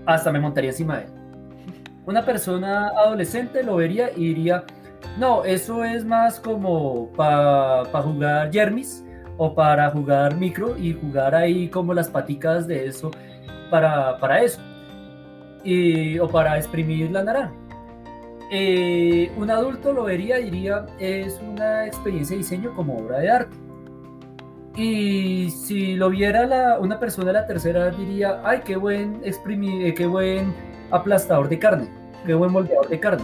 Hasta 0.07 0.31
me 0.31 0.39
montaría 0.39 0.71
encima 0.71 0.97
de 0.97 1.03
él. 1.03 1.24
Una 2.05 2.23
persona 2.23 2.89
adolescente 2.89 3.63
lo 3.63 3.77
vería 3.77 4.11
y 4.15 4.33
diría, 4.33 4.63
no, 5.17 5.43
eso 5.43 5.83
es 5.83 6.05
más 6.05 6.39
como 6.39 7.09
para 7.13 7.85
jugar 8.01 8.51
Jermis 8.51 9.03
o 9.37 9.53
para 9.53 9.89
jugar 9.89 10.35
micro 10.35 10.77
y 10.77 10.93
jugar 10.93 11.35
ahí 11.35 11.67
como 11.67 11.93
las 11.93 12.09
paticas 12.09 12.67
de 12.67 12.87
eso 12.87 13.11
para, 13.69 14.17
para 14.19 14.43
eso. 14.43 14.59
Y, 15.63 16.19
o 16.19 16.27
para 16.27 16.57
exprimir 16.57 17.11
la 17.11 17.23
naranja. 17.23 17.53
Eh, 18.51 19.31
un 19.37 19.49
adulto 19.49 19.91
lo 19.91 20.03
vería 20.03 20.39
y 20.39 20.51
diría 20.51 20.85
es 20.99 21.41
una 21.41 21.87
experiencia 21.87 22.35
de 22.35 22.43
diseño 22.43 22.73
como 22.75 22.97
obra 22.97 23.19
de 23.19 23.31
arte. 23.31 23.57
Y 24.75 25.49
si 25.49 25.95
lo 25.95 26.09
viera 26.09 26.45
la, 26.45 26.79
una 26.79 26.99
persona 26.99 27.27
de 27.27 27.33
la 27.33 27.45
tercera 27.47 27.89
diría, 27.89 28.41
ay, 28.43 28.61
qué 28.65 28.75
buen 28.75 29.21
exprimir, 29.23 29.87
eh, 29.87 29.93
qué 29.93 30.05
buen 30.05 30.53
aplastador 30.91 31.49
de 31.49 31.59
carne, 31.59 31.89
qué 32.25 32.33
buen 32.33 32.51
moldeador 32.51 32.89
de 32.89 32.99
carne 32.99 33.23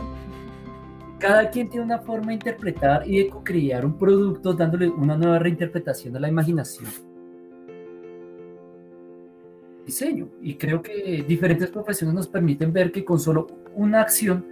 cada 1.21 1.51
quien 1.51 1.69
tiene 1.69 1.85
una 1.85 1.99
forma 1.99 2.29
de 2.29 2.33
interpretar 2.33 3.07
y 3.07 3.19
de 3.19 3.29
crear 3.43 3.85
un 3.85 3.97
producto 3.97 4.53
dándole 4.53 4.89
una 4.89 5.15
nueva 5.15 5.37
reinterpretación 5.37 6.17
a 6.17 6.19
la 6.19 6.27
imaginación. 6.27 6.89
Diseño. 9.85 10.29
Y 10.41 10.55
creo 10.55 10.81
que 10.81 11.23
diferentes 11.27 11.69
profesiones 11.69 12.15
nos 12.15 12.27
permiten 12.27 12.73
ver 12.73 12.91
que 12.91 13.05
con 13.05 13.19
solo 13.19 13.47
una 13.75 14.01
acción, 14.01 14.43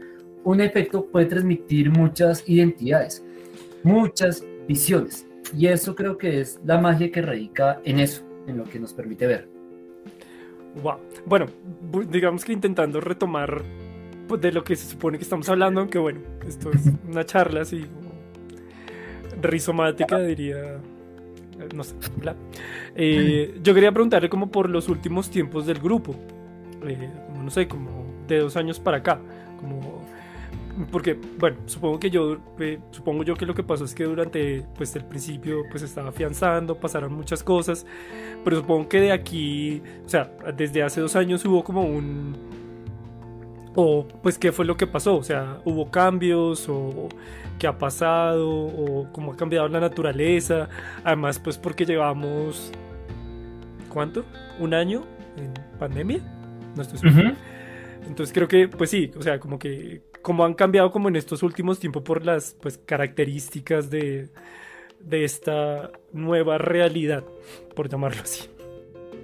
un 0.43 0.61
efecto 0.61 1.05
puede 1.07 1.25
transmitir 1.25 1.89
muchas 1.89 2.47
identidades, 2.47 3.23
muchas 3.81 4.45
visiones. 4.67 5.25
Y 5.57 5.65
eso 5.65 5.95
creo 5.95 6.19
que 6.19 6.41
es 6.41 6.59
la 6.63 6.77
magia 6.79 7.11
que 7.11 7.23
radica 7.23 7.81
en 7.83 7.99
eso, 7.99 8.23
en 8.45 8.57
lo 8.57 8.63
que 8.65 8.79
nos 8.79 8.93
permite 8.93 9.25
ver. 9.25 9.58
Wow. 10.81 10.97
Bueno, 11.25 11.47
digamos 12.09 12.45
que 12.45 12.53
intentando 12.53 13.01
retomar 13.01 13.63
pues, 14.27 14.41
de 14.41 14.51
lo 14.51 14.63
que 14.63 14.75
se 14.75 14.87
supone 14.87 15.17
que 15.17 15.23
estamos 15.23 15.49
hablando, 15.49 15.81
aunque 15.81 15.97
bueno, 15.97 16.21
esto 16.47 16.71
es 16.71 16.89
una 17.09 17.25
charla 17.25 17.61
así 17.61 17.85
rizomática, 19.41 20.19
diría. 20.19 20.79
No 21.75 21.83
sé, 21.83 21.93
eh, 22.95 23.59
yo 23.61 23.73
quería 23.73 23.91
preguntarle 23.91 24.29
como 24.29 24.49
por 24.49 24.69
los 24.69 24.87
últimos 24.87 25.29
tiempos 25.29 25.65
del 25.65 25.79
grupo, 25.79 26.15
eh, 26.85 27.09
como 27.27 27.43
no 27.43 27.51
sé, 27.51 27.67
como 27.67 28.05
de 28.29 28.39
dos 28.39 28.55
años 28.55 28.79
para 28.79 28.97
acá, 28.97 29.19
como 29.59 29.88
porque 30.91 31.17
bueno 31.37 31.57
supongo 31.65 31.99
que 31.99 32.09
yo 32.09 32.37
eh, 32.59 32.79
supongo 32.91 33.23
yo 33.23 33.35
que 33.35 33.45
lo 33.45 33.53
que 33.53 33.63
pasó 33.63 33.85
es 33.85 33.93
que 33.93 34.05
durante 34.05 34.65
pues 34.75 34.95
el 34.95 35.05
principio 35.05 35.63
pues 35.69 35.83
estaba 35.83 36.09
afianzando 36.09 36.79
pasaron 36.79 37.13
muchas 37.13 37.43
cosas 37.43 37.85
pero 38.43 38.57
supongo 38.57 38.87
que 38.87 39.01
de 39.01 39.11
aquí 39.11 39.81
o 40.05 40.09
sea 40.09 40.31
desde 40.55 40.83
hace 40.83 41.01
dos 41.01 41.15
años 41.15 41.43
hubo 41.45 41.63
como 41.63 41.83
un 41.83 42.35
o 43.75 44.07
pues 44.21 44.37
qué 44.37 44.51
fue 44.51 44.65
lo 44.65 44.75
que 44.75 44.87
pasó, 44.87 45.15
o 45.15 45.23
sea, 45.23 45.61
hubo 45.63 45.89
cambios 45.89 46.67
o 46.67 47.07
qué 47.57 47.67
ha 47.67 47.77
pasado 47.77 48.49
o 48.49 49.07
cómo 49.13 49.33
ha 49.33 49.37
cambiado 49.37 49.67
la 49.67 49.79
naturaleza, 49.79 50.69
además 51.03 51.39
pues 51.39 51.57
porque 51.57 51.85
llevamos 51.85 52.71
¿cuánto? 53.89 54.25
¿Un 54.59 54.73
año 54.73 55.03
en 55.37 55.53
pandemia? 55.77 56.19
No 56.75 56.81
estoy 56.81 56.97
seguro. 56.99 57.35
Entonces 58.07 58.33
creo 58.33 58.47
que 58.47 58.67
pues 58.67 58.89
sí, 58.89 59.11
o 59.17 59.21
sea, 59.21 59.39
como 59.39 59.59
que 59.59 60.01
como 60.21 60.45
han 60.45 60.53
cambiado 60.53 60.91
como 60.91 61.09
en 61.09 61.15
estos 61.15 61.43
últimos 61.43 61.79
tiempos 61.79 62.03
por 62.03 62.25
las 62.25 62.55
pues 62.59 62.77
características 62.77 63.89
de 63.89 64.29
de 64.99 65.23
esta 65.23 65.91
nueva 66.13 66.57
realidad, 66.57 67.23
por 67.75 67.89
llamarlo 67.89 68.21
así. 68.21 68.49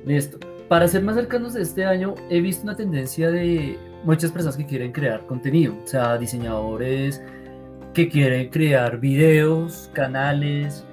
Listo. 0.06 0.40
Para 0.68 0.88
ser 0.88 1.04
más 1.04 1.16
cercanos 1.16 1.54
de 1.54 1.62
este 1.62 1.86
año, 1.86 2.16
he 2.30 2.42
visto 2.42 2.64
una 2.64 2.76
tendencia 2.76 3.30
de 3.30 3.78
muchas 4.04 4.32
personas 4.32 4.58
que 4.58 4.66
quieren 4.66 4.92
crear 4.92 5.26
contenido, 5.28 5.76
o 5.84 5.88
sea, 5.88 6.18
diseñadores 6.18 7.22
que 7.94 8.10
quieren 8.10 8.50
crear 8.50 9.00
videos, 9.00 9.90
canales, 9.94 10.86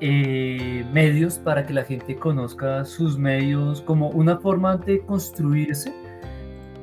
eh, 0.00 0.84
medios 0.92 1.38
para 1.38 1.66
que 1.66 1.74
la 1.74 1.84
gente 1.84 2.16
conozca 2.16 2.84
sus 2.84 3.18
medios 3.18 3.82
como 3.82 4.08
una 4.08 4.38
forma 4.38 4.76
de 4.78 5.00
construirse 5.00 5.92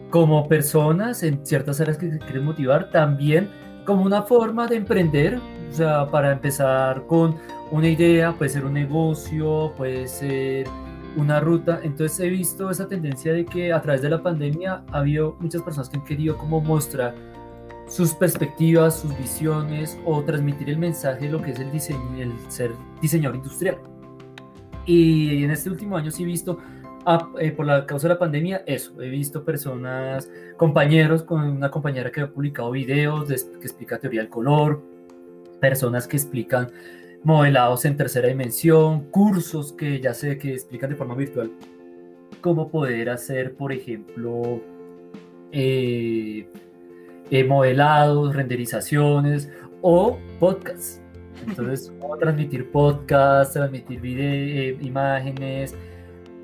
como 0.10 0.48
personas 0.48 1.24
en 1.24 1.46
ciertas 1.46 1.82
áreas 1.82 1.98
que 1.98 2.12
se 2.12 2.20
quieren 2.20 2.46
motivar, 2.46 2.90
también 2.92 3.50
como 3.86 4.04
una 4.04 4.24
forma 4.24 4.68
de 4.68 4.78
emprender, 4.78 5.40
o 5.70 5.74
sea, 5.74 6.08
para 6.08 6.32
empezar 6.32 7.06
con 7.08 7.36
una 7.72 7.88
idea, 7.88 8.34
puede 8.34 8.50
ser 8.50 8.66
un 8.66 8.74
negocio, 8.74 9.74
puede 9.78 10.08
ser 10.08 10.68
una 11.16 11.40
ruta. 11.40 11.80
Entonces 11.84 12.20
he 12.20 12.30
visto 12.30 12.70
esa 12.70 12.88
tendencia 12.88 13.34
de 13.34 13.46
que 13.46 13.74
a 13.74 13.82
través 13.82 14.02
de 14.02 14.10
la 14.10 14.22
pandemia 14.22 14.84
ha 14.92 14.98
habido 15.00 15.36
muchas 15.40 15.62
personas 15.62 15.90
que 15.90 15.98
han 15.98 16.04
querido 16.04 16.38
como 16.38 16.62
mostrar 16.62 17.16
sus 17.88 18.14
perspectivas, 18.14 19.00
sus 19.00 19.18
visiones 19.18 19.98
o 20.06 20.22
transmitir 20.22 20.70
el 20.70 20.78
mensaje 20.78 21.26
de 21.26 21.32
lo 21.32 21.42
que 21.42 21.52
es 21.52 21.60
el 21.60 21.72
diseño, 21.72 22.02
el 22.18 22.34
ser 22.50 22.72
diseñador 23.02 23.38
industrial. 23.38 23.78
Y 24.86 25.44
en 25.44 25.52
este 25.52 25.70
último 25.70 25.98
año 25.98 26.12
sí 26.12 26.24
he 26.24 26.26
visto, 26.26 26.60
ah, 27.08 27.32
eh, 27.40 27.52
por 27.52 27.66
la 27.66 27.86
causa 27.86 28.08
de 28.08 28.14
la 28.14 28.20
pandemia, 28.20 28.64
eso. 28.68 29.02
He 29.02 29.10
visto 29.10 29.44
personas, 29.44 30.30
compañeros, 30.58 31.24
con 31.24 31.42
una 31.42 31.72
compañera 31.72 32.12
que 32.12 32.22
ha 32.22 32.30
publicado 32.30 32.72
videos 32.72 33.28
que 33.28 33.34
explica 33.34 33.98
teoría 33.98 34.22
del 34.22 34.30
color, 34.30 34.84
personas 35.60 36.08
que 36.08 36.18
explican 36.18 36.70
modelados 37.24 37.86
en 37.86 37.98
tercera 37.98 38.28
dimensión, 38.28 39.10
cursos 39.10 39.74
que 39.74 40.00
ya 40.00 40.14
sé 40.14 40.38
que 40.38 40.54
explican 40.54 40.92
de 40.92 40.96
forma 40.96 41.16
virtual 41.16 41.52
cómo 42.42 42.70
poder 42.70 43.10
hacer, 43.10 43.56
por 43.56 43.72
ejemplo, 43.72 44.62
eh, 45.52 46.48
eh, 47.30 47.44
modelados, 47.44 48.36
renderizaciones 48.36 49.50
o 49.82 50.18
podcasts. 50.40 51.02
Entonces, 51.46 51.92
cómo 52.00 52.18
transmitir 52.18 52.72
podcasts, 52.72 53.54
transmitir 53.54 54.00
eh, 54.04 54.78
imágenes, 54.82 55.76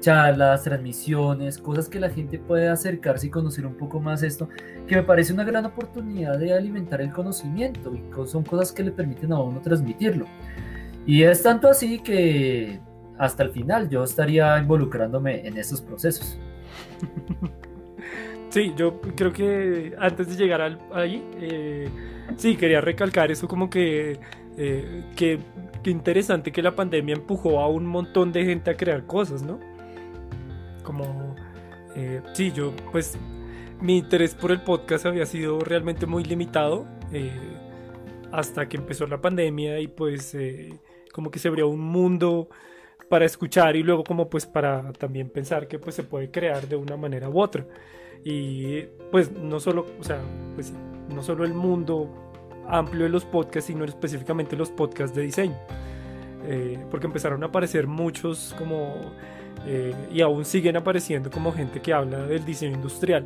charlas, 0.04 0.64
transmisiones, 0.64 1.58
cosas 1.58 1.88
que 1.88 2.00
la 2.00 2.10
gente 2.10 2.38
puede 2.38 2.68
acercarse 2.68 3.28
y 3.28 3.30
conocer 3.30 3.66
un 3.66 3.76
poco 3.76 4.02
más 4.02 4.22
esto, 4.22 4.50
que 4.86 4.98
me 4.98 5.04
parece 5.04 5.34
una 5.34 5.46
gran 5.46 5.66
oportunidad 5.66 6.38
de 6.38 6.54
alimentar 6.54 7.02
el 7.02 7.12
conocimiento 7.12 7.94
y 7.96 8.04
son 8.28 8.44
cosas 8.44 8.74
que 8.74 8.84
le 8.84 8.92
permiten 8.92 9.32
a 9.32 9.40
uno 9.40 9.62
transmitirlo. 9.62 10.26
Y 11.06 11.24
es 11.24 11.42
tanto 11.42 11.70
así 11.70 12.00
que 12.00 12.80
hasta 13.18 13.44
el 13.44 13.52
final 13.52 13.90
yo 13.90 14.04
estaría 14.04 14.58
involucrándome 14.60 15.48
en 15.48 15.58
esos 15.58 15.82
procesos. 15.82 16.38
Sí, 18.54 18.72
yo 18.78 19.02
creo 19.16 19.34
que 19.34 19.96
antes 19.98 20.28
de 20.28 20.36
llegar 20.36 20.62
al, 20.62 20.78
ahí, 20.94 21.28
eh, 21.42 21.90
sí, 22.38 22.56
quería 22.56 22.82
recalcar 22.82 23.32
eso 23.32 23.48
como 23.48 23.68
que, 23.68 24.20
eh, 24.58 25.04
que, 25.16 25.40
interesante 25.86 26.52
que 26.52 26.62
la 26.62 26.76
pandemia 26.76 27.16
empujó 27.16 27.60
a 27.60 27.68
un 27.68 27.88
montón 27.88 28.32
de 28.32 28.46
gente 28.46 28.70
a 28.70 28.78
crear 28.78 29.08
cosas, 29.08 29.42
¿no? 29.42 29.60
Como, 30.84 31.36
eh, 31.96 32.22
sí, 32.34 32.52
yo 32.52 32.74
pues 32.92 33.18
mi 33.82 33.98
interés 33.98 34.36
por 34.36 34.52
el 34.52 34.62
podcast 34.62 35.06
había 35.06 35.26
sido 35.26 35.60
realmente 35.60 36.06
muy 36.06 36.24
limitado 36.24 36.86
hasta 38.32 38.68
que 38.68 38.78
empezó 38.78 39.06
la 39.06 39.22
pandemia 39.22 39.80
y 39.80 39.88
pues 39.88 40.36
como 41.14 41.30
que 41.30 41.38
se 41.38 41.48
abrió 41.48 41.68
un 41.68 41.80
mundo 41.80 42.50
para 43.08 43.26
escuchar 43.26 43.76
y 43.76 43.84
luego 43.84 44.04
como 44.04 44.28
pues 44.28 44.48
para 44.48 44.92
también 44.94 45.30
pensar 45.30 45.68
que 45.68 45.78
pues 45.78 45.96
se 45.96 46.04
puede 46.04 46.32
crear 46.32 46.68
de 46.68 46.76
una 46.76 46.98
manera 46.98 47.30
u 47.30 47.40
otra. 47.40 47.66
Y 48.24 48.82
pues 49.12 49.32
no 49.32 49.60
solo, 49.60 49.86
o 50.00 50.04
sea, 50.04 50.20
pues 50.56 50.74
no 51.10 51.22
solo 51.22 51.46
el 51.46 51.54
mundo 51.54 52.10
amplio 52.68 53.04
de 53.04 53.10
los 53.10 53.26
podcasts, 53.26 53.68
sino 53.68 53.86
específicamente 53.86 54.56
los 54.56 54.72
podcasts 54.72 55.16
de 55.16 55.24
diseño. 55.24 55.58
Eh, 56.46 56.84
porque 56.90 57.08
empezaron 57.08 57.44
a 57.44 57.48
aparecer 57.48 57.88
muchos 57.88 58.56
como, 58.58 58.96
eh, 59.66 59.94
y 60.12 60.22
aún 60.22 60.46
siguen 60.46 60.78
apareciendo 60.78 61.32
como 61.32 61.52
gente 61.52 61.82
que 61.82 61.94
habla 61.94 62.26
del 62.26 62.46
diseño 62.46 62.76
industrial. 62.76 63.24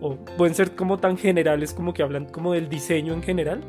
O 0.00 0.16
pueden 0.16 0.54
ser 0.54 0.72
como 0.72 0.98
tan 0.98 1.16
generales 1.16 1.72
como 1.72 1.94
que 1.94 2.02
hablan 2.02 2.26
como 2.26 2.52
del 2.52 2.68
diseño 2.68 3.14
en 3.14 3.22
general, 3.22 3.62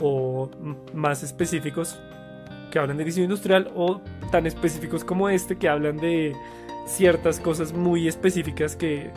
o 0.00 0.50
más 0.92 1.22
específicos 1.22 1.98
que 2.70 2.78
hablan 2.78 2.96
de 2.96 3.04
diseño 3.04 3.24
industrial, 3.24 3.70
o 3.74 4.00
tan 4.30 4.46
específicos 4.46 5.04
como 5.04 5.28
este 5.28 5.56
que 5.56 5.68
hablan 5.68 5.96
de 5.98 6.34
ciertas 6.86 7.40
cosas 7.40 7.72
muy 7.72 8.08
específicas 8.08 8.76
que 8.76 9.10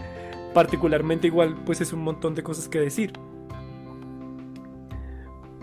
particularmente 0.53 1.27
igual 1.27 1.55
pues 1.65 1.81
es 1.81 1.93
un 1.93 2.01
montón 2.01 2.35
de 2.35 2.43
cosas 2.43 2.67
que 2.67 2.79
decir. 2.79 3.13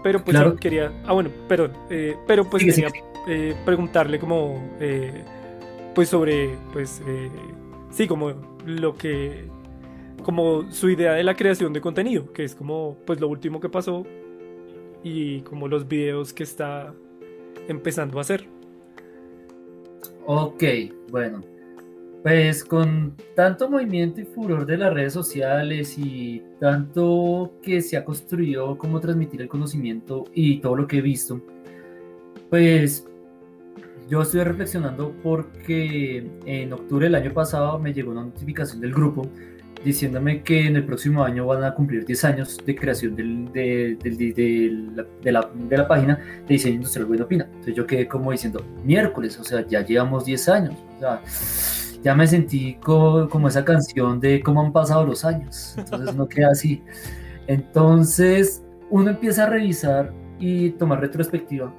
Pero 0.02 0.24
pues 0.24 0.36
quería, 0.60 0.92
ah 1.04 1.12
bueno, 1.12 1.30
perdón, 1.48 1.72
eh, 1.90 2.16
pero 2.26 2.48
pues 2.48 2.64
quería 2.64 2.88
eh, 3.26 3.56
preguntarle 3.64 4.20
como 4.20 4.62
eh, 4.78 5.24
pues 5.96 6.10
sobre 6.10 6.58
pues 6.74 7.02
sí 7.90 8.06
como 8.06 8.34
lo 8.66 8.94
que 8.94 9.48
como 10.22 10.70
su 10.70 10.90
idea 10.90 11.14
de 11.14 11.24
la 11.24 11.34
creación 11.34 11.72
de 11.72 11.80
contenido, 11.80 12.32
que 12.34 12.44
es 12.44 12.54
como 12.54 12.98
pues 13.06 13.18
lo 13.18 13.28
último 13.28 13.60
que 13.60 13.70
pasó 13.70 14.04
y 15.02 15.40
como 15.40 15.68
los 15.68 15.88
videos 15.88 16.34
que 16.34 16.42
está 16.42 16.92
empezando 17.66 18.18
a 18.18 18.20
hacer. 18.20 18.46
Ok, 20.26 20.64
bueno, 21.10 21.40
pues 22.22 22.62
con 22.62 23.14
tanto 23.34 23.70
movimiento 23.70 24.20
y 24.20 24.24
furor 24.24 24.66
de 24.66 24.76
las 24.76 24.92
redes 24.92 25.14
sociales 25.14 25.96
y 25.96 26.42
tanto 26.60 27.54
que 27.62 27.80
se 27.80 27.96
ha 27.96 28.04
construido 28.04 28.76
cómo 28.76 29.00
transmitir 29.00 29.40
el 29.40 29.48
conocimiento 29.48 30.24
y 30.34 30.58
todo 30.58 30.76
lo 30.76 30.86
que 30.86 30.98
he 30.98 31.02
visto, 31.02 31.40
pues 32.50 33.06
yo 34.08 34.22
estoy 34.22 34.42
reflexionando 34.44 35.12
porque 35.22 36.30
en 36.44 36.72
octubre 36.72 37.06
del 37.06 37.14
año 37.14 37.32
pasado 37.32 37.78
me 37.78 37.92
llegó 37.92 38.12
una 38.12 38.22
notificación 38.22 38.80
del 38.80 38.92
grupo 38.92 39.28
diciéndome 39.84 40.42
que 40.42 40.66
en 40.66 40.76
el 40.76 40.84
próximo 40.84 41.22
año 41.22 41.46
van 41.46 41.62
a 41.64 41.74
cumplir 41.74 42.04
10 42.04 42.24
años 42.24 42.58
de 42.64 42.74
creación 42.74 43.14
del, 43.14 43.52
de, 43.52 43.96
de, 44.02 45.30
la, 45.30 45.48
de, 45.52 45.76
la, 45.76 45.88
página 45.88 46.16
de 46.16 46.54
diseño 46.54 46.76
industrial 46.76 47.06
Bueno 47.06 47.24
Opina. 47.24 47.44
Entonces 47.44 47.74
yo 47.74 47.86
quedé 47.86 48.08
como 48.08 48.32
diciendo, 48.32 48.64
miércoles, 48.84 49.38
o 49.38 49.44
sea, 49.44 49.64
ya 49.66 49.84
llevamos 49.84 50.24
10 50.24 50.48
años. 50.48 50.74
O 50.96 50.98
sea, 50.98 51.22
ya 52.02 52.14
me 52.14 52.26
sentí 52.26 52.74
como, 52.74 53.48
esa 53.48 53.64
canción 53.64 54.18
de 54.20 54.42
cómo 54.42 54.60
han 54.60 54.72
pasado 54.72 55.04
los 55.04 55.24
años. 55.24 55.74
Entonces 55.76 56.14
no 56.14 56.28
queda 56.28 56.50
así. 56.50 56.82
Entonces 57.46 58.64
uno 58.90 59.10
empieza 59.10 59.44
a 59.44 59.50
revisar 59.50 60.12
y 60.38 60.70
tomar 60.70 61.00
retrospectiva. 61.00 61.72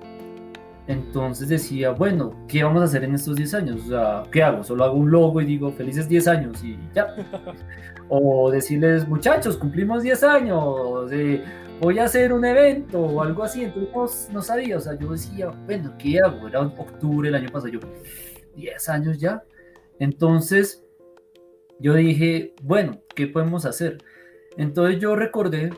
Entonces 0.87 1.49
decía, 1.49 1.91
bueno, 1.91 2.45
¿qué 2.47 2.63
vamos 2.63 2.81
a 2.81 2.85
hacer 2.85 3.03
en 3.03 3.15
estos 3.15 3.35
10 3.35 3.53
años? 3.55 3.81
O 3.85 3.89
sea, 3.89 4.23
¿qué 4.31 4.41
hago? 4.41 4.63
Solo 4.63 4.85
hago 4.85 4.95
un 4.95 5.11
logo 5.11 5.41
y 5.41 5.45
digo, 5.45 5.71
felices 5.71 6.07
10 6.07 6.27
años 6.27 6.63
y 6.63 6.77
ya. 6.93 7.07
O 8.09 8.49
decirles, 8.49 9.05
muchachos, 9.05 9.57
cumplimos 9.57 10.01
10 10.01 10.23
años, 10.23 11.11
eh, 11.11 11.43
voy 11.81 11.99
a 11.99 12.05
hacer 12.05 12.31
un 12.31 12.45
evento 12.45 13.01
o 13.01 13.21
algo 13.21 13.43
así. 13.43 13.65
Entonces 13.65 14.29
no, 14.31 14.41
sabía, 14.41 14.77
o 14.77 14.79
sea, 14.79 14.97
yo 14.97 15.11
decía, 15.11 15.49
bueno, 15.65 15.93
¿qué 15.99 16.21
hago? 16.21 16.47
Era 16.47 16.61
octubre 16.61 17.27
el 17.27 17.35
año 17.35 17.49
pasado, 17.49 17.67
yo, 17.67 17.79
10 18.55 18.89
años 18.89 19.19
ya. 19.19 19.43
Entonces, 19.99 20.85
yo 21.79 21.95
dije, 21.95 22.55
bueno, 22.61 23.01
¿qué 23.13 23.27
podemos 23.27 23.65
hacer? 23.65 23.97
Entonces 24.55 25.01
yo 25.01 25.17
recordé, 25.17 25.71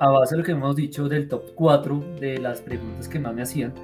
a 0.00 0.08
base 0.08 0.34
de 0.34 0.38
lo 0.38 0.44
que 0.44 0.52
hemos 0.52 0.74
dicho 0.74 1.06
del 1.08 1.28
top 1.28 1.54
4 1.54 2.02
de 2.18 2.38
las 2.38 2.62
preguntas 2.62 3.08
que 3.08 3.18
más 3.18 3.34
me 3.34 3.42
hacían, 3.42 3.74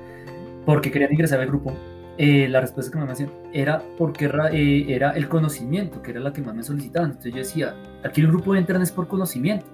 porque 0.65 0.91
querían 0.91 1.13
ingresar 1.13 1.41
al 1.41 1.47
grupo, 1.47 1.75
eh, 2.17 2.49
la 2.49 2.61
respuesta 2.61 2.93
que 2.93 3.05
me 3.05 3.11
hacían 3.11 3.31
era 3.53 3.83
porque 3.99 4.27
era, 4.27 4.51
eh, 4.53 4.87
era 4.89 5.11
el 5.13 5.29
conocimiento, 5.29 6.01
que 6.01 6.13
era 6.13 6.21
la 6.21 6.33
que 6.33 6.43
más 6.43 6.55
me 6.55 6.63
solicitaban. 6.63 7.11
Entonces 7.11 7.33
yo 7.33 7.39
decía, 7.39 7.75
aquí 8.05 8.21
el 8.21 8.29
grupo 8.29 8.55
entran 8.55 8.83
es 8.83 8.93
por 8.93 9.09
conocimiento, 9.09 9.67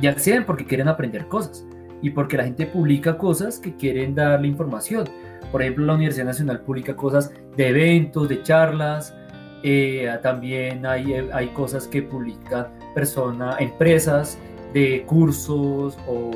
y 0.00 0.06
acceden 0.08 0.44
porque 0.44 0.64
quieren 0.64 0.88
aprender 0.88 1.28
cosas, 1.28 1.64
y 2.02 2.10
porque 2.10 2.36
la 2.36 2.44
gente 2.44 2.66
publica 2.66 3.16
cosas 3.16 3.58
que 3.58 3.76
quieren 3.76 4.14
darle 4.14 4.48
información. 4.48 5.08
Por 5.52 5.62
ejemplo, 5.62 5.86
la 5.86 5.94
Universidad 5.94 6.26
Nacional 6.26 6.60
publica 6.60 6.96
cosas 6.96 7.32
de 7.56 7.68
eventos, 7.68 8.28
de 8.28 8.42
charlas, 8.42 9.14
eh, 9.62 10.08
también 10.22 10.84
hay, 10.86 11.12
hay 11.32 11.48
cosas 11.48 11.88
que 11.88 12.02
publican 12.02 12.68
personas, 12.94 13.60
empresas 13.60 14.38
de 14.72 15.04
cursos 15.06 15.98
o 16.06 16.30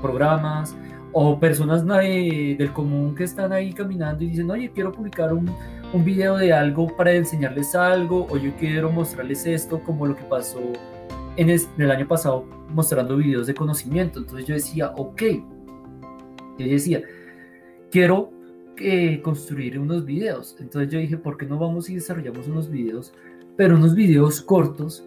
programas 0.00 0.74
o 1.14 1.38
personas 1.38 1.86
del 1.86 2.72
común 2.72 3.14
que 3.14 3.24
están 3.24 3.52
ahí 3.52 3.72
caminando 3.72 4.24
y 4.24 4.30
dicen, 4.30 4.50
oye, 4.50 4.70
quiero 4.74 4.92
publicar 4.92 5.32
un, 5.32 5.48
un 5.92 6.04
video 6.04 6.36
de 6.36 6.52
algo 6.52 6.88
para 6.96 7.12
enseñarles 7.12 7.74
algo 7.76 8.26
o 8.28 8.36
yo 8.36 8.52
quiero 8.58 8.90
mostrarles 8.90 9.46
esto 9.46 9.80
como 9.80 10.06
lo 10.06 10.16
que 10.16 10.24
pasó 10.24 10.60
en, 11.36 11.50
el 11.50 11.90
año 11.90 12.08
pasado 12.08 12.44
mostrando 12.68 13.16
videos 13.16 13.46
de 13.46 13.54
conocimiento. 13.54 14.18
Entonces 14.18 14.46
yo 14.46 14.54
decía, 14.54 14.92
ok, 14.96 15.22
yo 16.58 16.66
decía, 16.66 17.02
quiero 17.92 18.30
construir 19.22 19.78
unos 19.78 20.04
videos. 20.04 20.56
Entonces 20.58 20.92
yo 20.92 20.98
dije, 20.98 21.16
¿por 21.16 21.36
qué 21.36 21.46
no 21.46 21.58
vamos 21.58 21.88
y 21.90 21.94
desarrollamos 21.94 22.48
unos 22.48 22.68
videos, 22.68 23.12
pero 23.56 23.76
unos 23.76 23.94
videos 23.94 24.42
cortos 24.42 25.06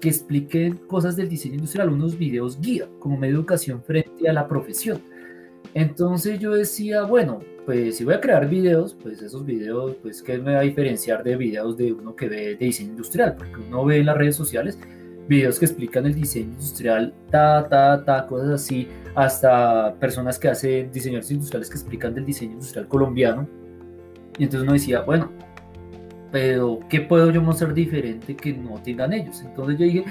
que 0.00 0.08
expliquen 0.08 0.76
cosas 0.86 1.16
del 1.16 1.28
diseño 1.28 1.56
industrial, 1.56 1.90
unos 1.90 2.16
videos 2.16 2.58
guía, 2.60 2.88
como 2.98 3.18
medio 3.18 3.34
de 3.34 3.40
educación 3.40 3.82
frente 3.82 4.28
a 4.28 4.32
la 4.32 4.48
profesión. 4.48 5.02
Entonces 5.74 6.38
yo 6.38 6.54
decía, 6.54 7.02
bueno, 7.02 7.40
pues 7.66 7.98
si 7.98 8.04
voy 8.04 8.14
a 8.14 8.20
crear 8.20 8.48
videos, 8.48 8.96
pues 9.02 9.20
esos 9.20 9.44
videos, 9.44 9.96
pues 10.02 10.22
¿qué 10.22 10.38
me 10.38 10.54
va 10.54 10.60
a 10.60 10.62
diferenciar 10.62 11.22
de 11.22 11.36
videos 11.36 11.76
de 11.76 11.92
uno 11.92 12.16
que 12.16 12.28
ve 12.28 12.56
de 12.56 12.64
diseño 12.66 12.90
industrial? 12.90 13.34
Porque 13.36 13.60
uno 13.60 13.84
ve 13.84 13.98
en 13.98 14.06
las 14.06 14.16
redes 14.16 14.36
sociales 14.36 14.78
videos 15.28 15.58
que 15.58 15.66
explican 15.66 16.06
el 16.06 16.14
diseño 16.14 16.52
industrial, 16.52 17.12
ta, 17.30 17.68
ta, 17.68 18.02
ta, 18.04 18.26
cosas 18.26 18.48
así, 18.48 18.88
hasta 19.14 19.94
personas 19.96 20.38
que 20.38 20.48
hacen 20.48 20.90
diseñadores 20.90 21.30
industriales 21.30 21.68
que 21.68 21.74
explican 21.74 22.14
del 22.14 22.24
diseño 22.24 22.52
industrial 22.52 22.88
colombiano. 22.88 23.46
Y 24.38 24.44
entonces 24.44 24.62
uno 24.62 24.72
decía, 24.72 25.02
bueno, 25.02 25.30
pero 26.32 26.80
¿qué 26.88 27.02
puedo 27.02 27.30
yo 27.30 27.42
mostrar 27.42 27.74
diferente 27.74 28.34
que 28.34 28.54
no 28.54 28.80
tengan 28.82 29.12
ellos? 29.12 29.42
Entonces 29.42 29.78
yo 29.78 29.84
dije, 29.84 30.04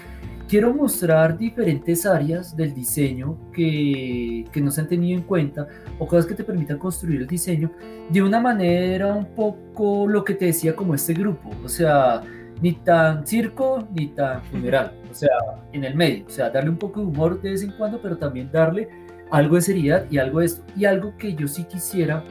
quiero 0.47 0.73
mostrar 0.73 1.38
diferentes 1.38 2.05
áreas 2.05 2.55
del 2.55 2.73
diseño 2.73 3.38
que, 3.51 4.45
que, 4.51 4.62
no 4.62 4.71
se 4.71 4.81
han 4.81 4.88
tenido 4.88 5.19
en 5.19 5.25
cuenta 5.25 5.67
o 5.99 6.07
cosas 6.07 6.25
que 6.25 6.36
te 6.36 6.43
permitan 6.43 6.77
construir 6.77 7.21
el 7.21 7.27
diseño 7.27 7.71
de 8.10 8.21
una 8.21 8.39
manera 8.39 9.13
un 9.13 9.25
poco 9.36 10.07
lo 10.07 10.23
que 10.23 10.33
te 10.33 10.45
decía 10.45 10.75
como 10.75 10.95
este 10.95 11.13
grupo, 11.13 11.51
o 11.63 11.69
sea, 11.69 12.21
ni 12.62 12.73
tan 12.73 13.27
circo 13.27 13.88
ni 13.93 14.07
tan 14.07 14.41
funeral, 14.43 14.93
o 15.12 15.13
sea, 15.13 15.29
en 15.73 15.83
el 15.83 15.95
medio, 15.95 16.25
o 16.25 16.29
sea, 16.29 16.49
darle 16.49 16.69
un 16.69 16.77
poco 16.77 17.01
de 17.01 17.07
humor 17.07 17.41
de 17.41 17.51
vez 17.51 17.63
en 17.63 17.71
cuando, 17.71 18.01
pero 18.01 18.17
también 18.17 18.49
darle 18.51 18.89
algo 19.31 19.55
de 19.55 19.62
seriedad 19.62 20.05
y 20.10 20.17
algo 20.17 20.39
de 20.39 20.45
esto, 20.45 20.63
y 20.75 20.86
algo 20.86 21.15
que 21.17 21.36
yo 21.36 21.47
sí 21.47 21.65
quisiera 21.65 22.23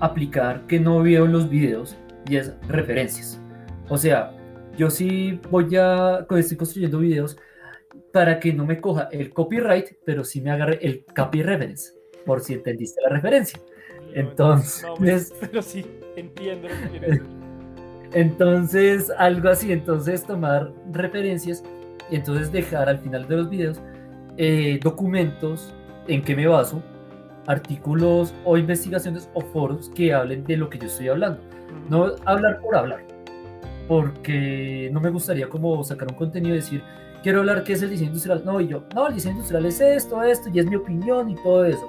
aplicar 0.00 0.66
que 0.66 0.78
no 0.78 1.02
veo 1.02 1.24
en 1.24 1.32
los 1.32 1.48
videos 1.48 1.96
y 2.28 2.36
es 2.36 2.52
referencias. 2.68 3.40
O 3.88 3.96
sea, 3.96 4.32
yo 4.78 4.90
sí 4.90 5.40
voy 5.50 5.76
a, 5.76 6.24
estoy 6.30 6.56
construyendo 6.56 7.00
videos 7.00 7.36
para 8.12 8.38
que 8.38 8.52
no 8.52 8.64
me 8.64 8.80
coja 8.80 9.08
el 9.10 9.30
copyright, 9.32 9.96
pero 10.06 10.24
sí 10.24 10.40
me 10.40 10.52
agarre 10.52 10.78
el 10.80 11.04
copy 11.04 11.42
reference, 11.42 11.92
por 12.24 12.40
si 12.40 12.54
entendiste 12.54 13.02
la 13.02 13.10
referencia. 13.10 13.60
Entonces, 14.14 15.34
pero 15.40 15.60
sí, 15.60 15.84
entiendo 16.16 16.68
Entonces, 18.12 19.10
algo 19.18 19.50
así, 19.50 19.72
entonces 19.72 20.24
tomar 20.24 20.72
referencias 20.92 21.64
y 22.10 22.16
entonces 22.16 22.50
dejar 22.52 22.88
al 22.88 22.98
final 23.00 23.26
de 23.28 23.36
los 23.36 23.50
videos 23.50 23.82
eh, 24.36 24.78
documentos 24.82 25.74
en 26.06 26.22
que 26.22 26.36
me 26.36 26.46
baso, 26.46 26.80
artículos 27.46 28.32
o 28.44 28.56
investigaciones 28.56 29.28
o 29.34 29.40
foros 29.40 29.90
que 29.90 30.14
hablen 30.14 30.44
de 30.44 30.56
lo 30.56 30.70
que 30.70 30.78
yo 30.78 30.86
estoy 30.86 31.08
hablando. 31.08 31.40
No 31.90 32.14
hablar 32.24 32.60
por 32.60 32.76
hablar, 32.76 33.07
porque 33.88 34.90
no 34.92 35.00
me 35.00 35.10
gustaría 35.10 35.48
como 35.48 35.82
sacar 35.82 36.08
un 36.08 36.16
contenido 36.16 36.54
y 36.54 36.58
decir, 36.58 36.82
quiero 37.22 37.40
hablar 37.40 37.64
qué 37.64 37.72
es 37.72 37.82
el 37.82 37.90
diseño 37.90 38.08
industrial. 38.08 38.42
No, 38.44 38.60
y 38.60 38.68
yo, 38.68 38.84
no, 38.94 39.08
el 39.08 39.14
diseño 39.14 39.36
industrial 39.36 39.66
es 39.66 39.80
esto, 39.80 40.22
esto, 40.22 40.50
y 40.52 40.58
es 40.58 40.66
mi 40.66 40.76
opinión 40.76 41.30
y 41.30 41.34
todo 41.36 41.64
eso. 41.64 41.88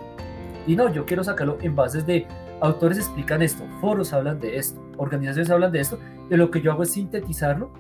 Y 0.65 0.75
no, 0.75 0.91
yo 0.91 1.05
quiero 1.05 1.23
sacarlo 1.23 1.57
en 1.61 1.75
bases 1.75 2.05
de 2.05 2.25
autores 2.61 2.97
explican 2.97 3.41
esto, 3.41 3.63
foros 3.81 4.13
hablan 4.13 4.39
de 4.39 4.57
esto, 4.57 4.81
organizaciones 4.97 5.49
hablan 5.49 5.71
de 5.71 5.81
esto, 5.81 5.99
y 6.29 6.35
lo 6.35 6.49
que 6.51 6.61
yo 6.61 6.71
hago 6.71 6.83
es 6.83 6.91
sintetizarlo 6.91 7.71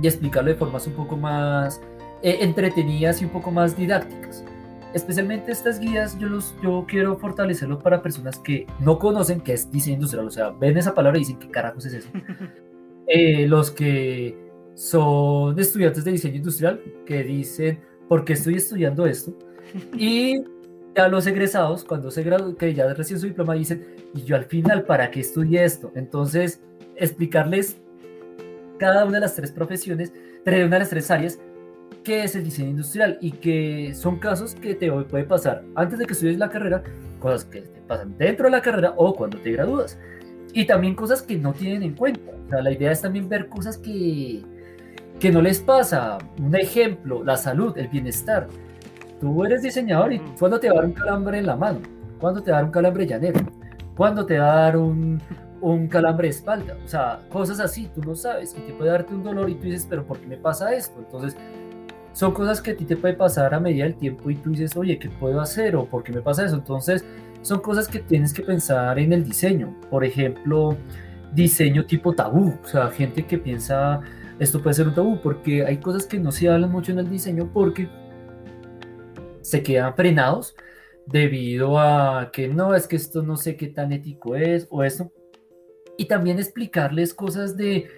y 0.00 0.06
explicarlo 0.06 0.50
de 0.50 0.56
formas 0.56 0.86
un 0.86 0.94
poco 0.94 1.16
más 1.16 1.80
eh, 2.22 2.38
entretenidas 2.40 3.20
y 3.20 3.26
un 3.26 3.30
poco 3.30 3.50
más 3.50 3.76
didácticas. 3.76 4.44
Especialmente 4.92 5.52
estas 5.52 5.78
guías, 5.78 6.18
yo, 6.18 6.28
los, 6.28 6.54
yo 6.62 6.84
quiero 6.88 7.16
fortalecerlo 7.16 7.78
para 7.78 8.02
personas 8.02 8.38
que 8.38 8.66
no 8.80 8.98
conocen 8.98 9.40
qué 9.40 9.52
es 9.52 9.70
diseño 9.70 9.94
industrial, 9.94 10.26
o 10.26 10.30
sea, 10.30 10.50
ven 10.50 10.76
esa 10.76 10.94
palabra 10.94 11.18
y 11.18 11.20
dicen, 11.20 11.38
¿qué 11.38 11.48
carajos 11.50 11.86
es 11.86 11.94
eso? 11.94 12.08
Eh, 13.12 13.48
los 13.48 13.72
que 13.72 14.36
son 14.76 15.58
estudiantes 15.58 16.04
de 16.04 16.12
diseño 16.12 16.36
industrial 16.36 16.80
que 17.04 17.24
dicen, 17.24 17.80
¿por 18.08 18.24
qué 18.24 18.34
estoy 18.34 18.54
estudiando 18.54 19.04
esto? 19.06 19.36
Y 19.98 20.42
a 20.96 21.08
los 21.08 21.26
egresados, 21.26 21.84
cuando 21.84 22.10
se 22.10 22.22
graduan, 22.22 22.54
que 22.54 22.72
ya 22.72 22.92
recién 22.94 23.18
su 23.18 23.26
diploma, 23.26 23.54
dicen, 23.54 23.84
¿y 24.14 24.22
yo 24.22 24.36
al 24.36 24.44
final 24.44 24.84
para 24.84 25.10
qué 25.10 25.20
estudié 25.20 25.64
esto? 25.64 25.90
Entonces, 25.94 26.60
explicarles 26.96 27.78
cada 28.78 29.04
una 29.04 29.14
de 29.14 29.20
las 29.20 29.34
tres 29.34 29.50
profesiones, 29.50 30.12
una 30.46 30.56
de 30.56 30.78
las 30.78 30.90
tres 30.90 31.10
áreas, 31.10 31.38
qué 32.04 32.24
es 32.24 32.36
el 32.36 32.44
diseño 32.44 32.70
industrial 32.70 33.18
y 33.20 33.32
que 33.32 33.92
son 33.94 34.18
casos 34.18 34.54
que 34.54 34.74
te 34.74 34.90
puede 34.90 35.24
pasar 35.24 35.64
antes 35.74 35.98
de 35.98 36.06
que 36.06 36.12
estudies 36.12 36.38
la 36.38 36.48
carrera, 36.48 36.82
cosas 37.18 37.44
que 37.44 37.62
te 37.62 37.80
pasan 37.82 38.16
dentro 38.16 38.46
de 38.46 38.52
la 38.52 38.62
carrera 38.62 38.94
o 38.96 39.14
cuando 39.14 39.38
te 39.38 39.50
gradúas. 39.52 39.98
Y 40.52 40.64
también 40.64 40.94
cosas 40.94 41.22
que 41.22 41.36
no 41.36 41.52
tienen 41.52 41.82
en 41.82 41.94
cuenta. 41.94 42.39
O 42.50 42.52
sea, 42.52 42.62
la 42.62 42.72
idea 42.72 42.90
es 42.90 43.00
también 43.00 43.28
ver 43.28 43.48
cosas 43.48 43.78
que, 43.78 44.42
que 45.20 45.30
no 45.30 45.40
les 45.40 45.60
pasa. 45.60 46.18
Un 46.42 46.56
ejemplo, 46.56 47.22
la 47.22 47.36
salud, 47.36 47.78
el 47.78 47.86
bienestar. 47.86 48.48
Tú 49.20 49.44
eres 49.44 49.62
diseñador 49.62 50.12
y 50.12 50.18
¿cuándo 50.36 50.58
te 50.58 50.68
va 50.68 50.72
a 50.72 50.76
dar 50.78 50.86
un 50.86 50.92
calambre 50.92 51.38
en 51.38 51.46
la 51.46 51.54
mano? 51.54 51.78
¿Cuándo 52.18 52.42
te 52.42 52.50
va 52.50 52.56
a 52.56 52.60
dar 52.60 52.64
un 52.64 52.72
calambre 52.72 53.06
llanero? 53.06 53.38
¿Cuándo 53.96 54.26
te 54.26 54.40
va 54.40 54.52
a 54.52 54.56
dar 54.62 54.76
un, 54.76 55.22
un 55.60 55.86
calambre 55.86 56.26
de 56.26 56.34
espalda? 56.34 56.76
O 56.84 56.88
sea, 56.88 57.20
cosas 57.28 57.60
así, 57.60 57.88
tú 57.94 58.00
no 58.00 58.16
sabes. 58.16 58.52
Y 58.58 58.62
te 58.62 58.72
puede 58.72 58.90
darte 58.90 59.14
un 59.14 59.22
dolor 59.22 59.48
y 59.48 59.54
tú 59.54 59.66
dices, 59.66 59.86
pero 59.88 60.04
¿por 60.04 60.18
qué 60.18 60.26
me 60.26 60.38
pasa 60.38 60.74
esto? 60.74 60.98
Entonces, 60.98 61.36
son 62.14 62.32
cosas 62.32 62.60
que 62.60 62.72
a 62.72 62.76
ti 62.76 62.84
te 62.84 62.96
puede 62.96 63.14
pasar 63.14 63.54
a 63.54 63.60
medida 63.60 63.84
del 63.84 63.94
tiempo 63.94 64.28
y 64.28 64.34
tú 64.34 64.50
dices, 64.50 64.76
oye, 64.76 64.98
¿qué 64.98 65.08
puedo 65.08 65.40
hacer? 65.40 65.76
¿O 65.76 65.84
por 65.84 66.02
qué 66.02 66.10
me 66.10 66.20
pasa 66.20 66.44
eso? 66.44 66.56
Entonces, 66.56 67.04
son 67.42 67.60
cosas 67.60 67.86
que 67.86 68.00
tienes 68.00 68.32
que 68.32 68.42
pensar 68.42 68.98
en 68.98 69.12
el 69.12 69.22
diseño. 69.22 69.72
Por 69.88 70.04
ejemplo, 70.04 70.76
diseño 71.32 71.86
tipo 71.86 72.12
tabú. 72.12 72.58
O 72.62 72.66
sea, 72.66 72.88
gente 72.88 73.26
que 73.26 73.38
piensa, 73.38 74.00
esto 74.38 74.62
puede 74.62 74.74
ser 74.74 74.88
un 74.88 74.94
tabú, 74.94 75.20
porque 75.22 75.64
hay 75.64 75.78
cosas 75.78 76.06
que 76.06 76.18
no 76.18 76.32
se 76.32 76.48
hablan 76.48 76.70
mucho 76.70 76.92
en 76.92 76.98
el 77.00 77.10
diseño 77.10 77.50
porque 77.52 77.88
se 79.42 79.62
quedan 79.62 79.94
frenados 79.94 80.54
debido 81.06 81.78
a 81.78 82.30
que 82.32 82.48
no, 82.48 82.74
es 82.74 82.86
que 82.86 82.96
esto 82.96 83.22
no 83.22 83.36
sé 83.36 83.56
qué 83.56 83.68
tan 83.68 83.92
ético 83.92 84.36
es 84.36 84.66
o 84.70 84.84
eso. 84.84 85.12
Y 85.96 86.06
también 86.06 86.38
explicarles 86.38 87.12
cosas 87.12 87.56
de 87.56 87.88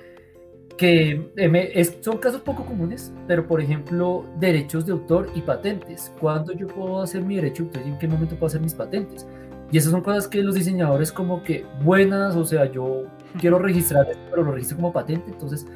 que 0.76 1.30
eh, 1.36 1.84
son 2.00 2.18
casos 2.18 2.40
poco 2.40 2.64
comunes, 2.64 3.12
pero 3.28 3.46
por 3.46 3.60
ejemplo, 3.60 4.26
derechos 4.38 4.86
de 4.86 4.92
autor 4.92 5.30
y 5.34 5.42
patentes. 5.42 6.12
¿Cuándo 6.18 6.52
yo 6.52 6.66
puedo 6.66 7.02
hacer 7.02 7.22
mi 7.22 7.36
derecho 7.36 7.64
de 7.64 7.68
autor 7.68 7.82
y 7.86 7.90
en 7.90 7.98
qué 7.98 8.08
momento 8.08 8.34
puedo 8.36 8.46
hacer 8.46 8.60
mis 8.60 8.74
patentes? 8.74 9.26
Y 9.72 9.78
esas 9.78 9.90
son 9.90 10.02
cosas 10.02 10.28
que 10.28 10.42
los 10.42 10.54
diseñadores 10.54 11.10
como 11.10 11.42
que 11.42 11.64
buenas, 11.82 12.36
o 12.36 12.44
sea, 12.44 12.70
yo 12.70 13.06
quiero 13.40 13.58
registrar 13.58 14.08
esto, 14.08 14.22
pero 14.30 14.44
lo 14.44 14.52
registro 14.52 14.76
como 14.76 14.92
patente, 14.92 15.30
entonces 15.30 15.66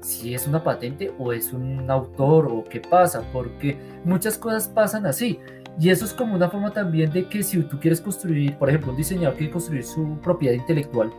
si 0.00 0.34
es 0.34 0.46
una 0.46 0.62
patente 0.62 1.14
o 1.18 1.32
es 1.32 1.52
un 1.52 1.90
autor 1.90 2.48
o 2.50 2.64
qué 2.64 2.80
pasa, 2.80 3.22
porque 3.32 3.78
muchas 4.04 4.36
cosas 4.36 4.68
pasan 4.68 5.06
así. 5.06 5.38
Y 5.80 5.88
eso 5.88 6.04
es 6.04 6.12
como 6.12 6.34
una 6.34 6.50
forma 6.50 6.72
también 6.72 7.10
de 7.12 7.28
que 7.28 7.42
si 7.42 7.62
tú 7.62 7.80
quieres 7.80 8.00
construir, 8.00 8.56
por 8.58 8.68
ejemplo, 8.68 8.90
un 8.90 8.98
diseñador 8.98 9.36
quiere 9.36 9.52
construir 9.52 9.84
su 9.84 10.18
propiedad 10.20 10.54
intelectual, 10.54 11.10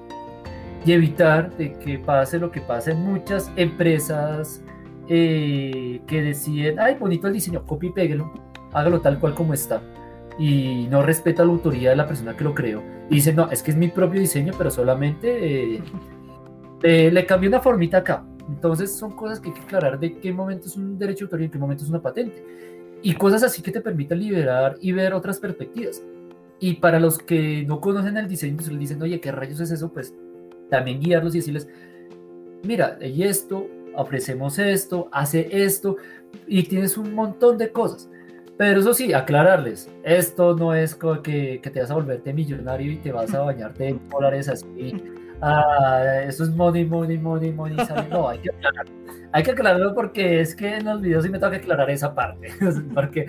y 0.85 0.91
evitar 0.91 1.55
de 1.57 1.73
que 1.73 1.97
pase 1.97 2.37
lo 2.37 2.51
que 2.51 2.61
pasa 2.61 2.91
en 2.91 3.01
muchas 3.01 3.51
empresas 3.55 4.61
eh, 5.09 5.99
que 6.05 6.21
deciden, 6.21 6.79
ay, 6.79 6.95
bonito 6.99 7.27
el 7.27 7.33
diseño, 7.33 7.65
copy 7.65 7.87
y 7.87 7.91
péguelo, 7.91 8.31
hágalo 8.71 9.01
tal 9.01 9.19
cual 9.19 9.33
como 9.33 9.53
está. 9.53 9.81
Y 10.37 10.87
no 10.89 11.01
respeta 11.01 11.45
la 11.45 11.51
autoría 11.51 11.91
de 11.91 11.95
la 11.95 12.07
persona 12.07 12.35
que 12.35 12.43
lo 12.43 12.53
creó. 12.53 12.83
Y 13.09 13.15
dice, 13.15 13.33
no, 13.33 13.49
es 13.51 13.63
que 13.63 13.71
es 13.71 13.77
mi 13.77 13.87
propio 13.87 14.19
diseño, 14.19 14.53
pero 14.57 14.69
solamente 14.69 15.81
eh, 16.83 17.11
le 17.11 17.25
cambié 17.25 17.49
una 17.49 17.61
formita 17.61 17.97
acá. 17.97 18.25
Entonces 18.49 18.95
son 18.95 19.15
cosas 19.15 19.39
que 19.39 19.49
hay 19.49 19.55
que 19.55 19.61
aclarar 19.61 19.99
de 19.99 20.17
qué 20.19 20.31
momento 20.31 20.67
es 20.67 20.75
un 20.75 20.97
derecho 20.97 21.19
de 21.19 21.25
autoría 21.25 21.43
y 21.43 21.47
en 21.47 21.51
qué 21.51 21.57
momento 21.57 21.83
es 21.83 21.89
una 21.89 22.01
patente. 22.01 22.43
Y 23.01 23.13
cosas 23.13 23.43
así 23.43 23.61
que 23.61 23.71
te 23.71 23.81
permitan 23.81 24.19
liberar 24.19 24.77
y 24.81 24.91
ver 24.91 25.13
otras 25.13 25.39
perspectivas. 25.39 26.03
Y 26.59 26.75
para 26.75 26.99
los 26.99 27.17
que 27.17 27.63
no 27.65 27.81
conocen 27.81 28.17
el 28.17 28.27
diseño, 28.27 28.61
se 28.61 28.71
les 28.71 28.79
dicen, 28.79 29.01
oye, 29.01 29.19
¿qué 29.19 29.31
rayos 29.31 29.59
es 29.59 29.71
eso? 29.71 29.91
Pues 29.91 30.13
también 30.69 30.99
guiarlos 30.99 31.35
y 31.35 31.39
decirles, 31.39 31.67
mira, 32.63 32.97
y 33.01 33.23
esto, 33.23 33.67
ofrecemos 33.95 34.57
esto, 34.59 35.09
hace 35.11 35.63
esto, 35.63 35.97
y 36.47 36.63
tienes 36.63 36.97
un 36.97 37.13
montón 37.13 37.57
de 37.57 37.71
cosas. 37.71 38.09
Pero 38.57 38.79
eso 38.79 38.93
sí, 38.93 39.13
aclararles, 39.13 39.89
esto 40.03 40.55
no 40.55 40.73
es 40.73 40.95
que, 40.95 41.59
que 41.61 41.69
te 41.69 41.81
vas 41.81 41.91
a 41.91 41.95
volverte 41.95 42.33
millonario 42.33 42.91
y 42.91 42.97
te 42.97 43.11
vas 43.11 43.33
a 43.33 43.41
bañarte 43.41 43.89
en 43.89 43.99
dólares 44.09 44.47
así. 44.47 44.95
Ah, 45.41 46.21
eso 46.25 46.43
es 46.43 46.49
money, 46.55 46.85
money, 46.85 47.17
money, 47.17 47.51
money. 47.51 47.75
No, 48.09 48.29
hay 48.29 48.39
que 48.39 48.49
aclararlo. 48.49 48.93
Hay 49.33 49.43
que 49.43 49.51
aclararlo 49.51 49.93
porque 49.93 50.39
es 50.39 50.55
que 50.55 50.75
en 50.75 50.85
los 50.85 51.01
videos 51.01 51.25
sí 51.25 51.29
me 51.29 51.39
toca 51.39 51.57
aclarar 51.57 51.89
esa 51.89 52.15
parte. 52.15 52.47
porque, 52.93 53.27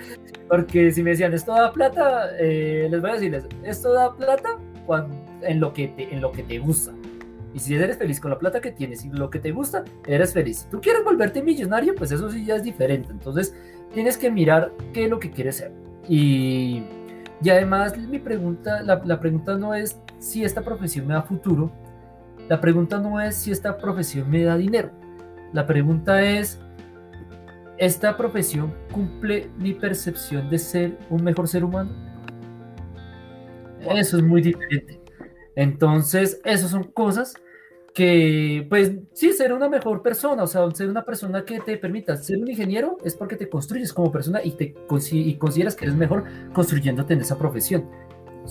porque 0.48 0.92
si 0.92 1.02
me 1.02 1.10
decían, 1.10 1.34
esto 1.34 1.52
da 1.52 1.72
plata, 1.72 2.30
eh, 2.38 2.86
les 2.88 3.00
voy 3.00 3.10
a 3.10 3.14
decirles, 3.14 3.46
esto 3.64 3.92
da 3.92 4.14
plata 4.14 4.50
cuando, 4.86 5.16
en, 5.42 5.58
lo 5.58 5.72
que 5.72 5.88
te, 5.88 6.14
en 6.14 6.20
lo 6.20 6.30
que 6.30 6.44
te 6.44 6.58
gusta. 6.58 6.92
Y 7.56 7.58
si 7.58 7.74
eres 7.74 7.96
feliz 7.96 8.20
con 8.20 8.30
la 8.30 8.38
plata 8.38 8.60
que 8.60 8.70
tienes 8.70 9.02
y 9.06 9.08
lo 9.08 9.30
que 9.30 9.38
te 9.38 9.50
gusta, 9.50 9.82
eres 10.06 10.34
feliz. 10.34 10.58
Si 10.58 10.68
tú 10.68 10.78
quieres 10.78 11.02
volverte 11.02 11.42
millonario, 11.42 11.94
pues 11.94 12.12
eso 12.12 12.30
sí 12.30 12.44
ya 12.44 12.56
es 12.56 12.62
diferente. 12.62 13.10
Entonces, 13.10 13.54
tienes 13.94 14.18
que 14.18 14.30
mirar 14.30 14.72
qué 14.92 15.04
es 15.04 15.10
lo 15.10 15.18
que 15.18 15.30
quieres 15.30 15.56
ser. 15.56 15.72
Y, 16.06 16.82
y 17.42 17.48
además, 17.48 17.96
mi 17.96 18.18
pregunta, 18.18 18.82
la, 18.82 19.00
la 19.06 19.18
pregunta 19.18 19.56
no 19.56 19.72
es 19.72 19.98
si 20.18 20.44
esta 20.44 20.60
profesión 20.60 21.06
me 21.06 21.14
da 21.14 21.22
futuro. 21.22 21.72
La 22.46 22.60
pregunta 22.60 22.98
no 22.98 23.18
es 23.22 23.36
si 23.36 23.52
esta 23.52 23.78
profesión 23.78 24.28
me 24.28 24.42
da 24.42 24.58
dinero. 24.58 24.90
La 25.54 25.66
pregunta 25.66 26.22
es, 26.22 26.60
¿esta 27.78 28.18
profesión 28.18 28.74
cumple 28.92 29.48
mi 29.56 29.72
percepción 29.72 30.50
de 30.50 30.58
ser 30.58 30.98
un 31.08 31.24
mejor 31.24 31.48
ser 31.48 31.64
humano? 31.64 31.90
Eso 33.80 34.18
es 34.18 34.22
muy 34.22 34.42
diferente. 34.42 35.00
Entonces, 35.54 36.38
esas 36.44 36.70
son 36.70 36.84
cosas 36.84 37.32
que, 37.96 38.66
pues 38.68 38.92
sí, 39.14 39.32
ser 39.32 39.54
una 39.54 39.70
mejor 39.70 40.02
persona, 40.02 40.42
o 40.42 40.46
sea, 40.46 40.70
ser 40.72 40.90
una 40.90 41.02
persona 41.02 41.46
que 41.46 41.60
te 41.60 41.78
permita 41.78 42.14
ser 42.14 42.36
un 42.36 42.46
ingeniero 42.46 42.98
es 43.02 43.16
porque 43.16 43.36
te 43.36 43.48
construyes 43.48 43.90
como 43.90 44.12
persona 44.12 44.40
y, 44.44 44.50
te, 44.50 44.74
y 45.12 45.34
consideras 45.36 45.74
que 45.74 45.86
eres 45.86 45.96
mejor 45.96 46.24
construyéndote 46.52 47.14
en 47.14 47.22
esa 47.22 47.38
profesión. 47.38 47.88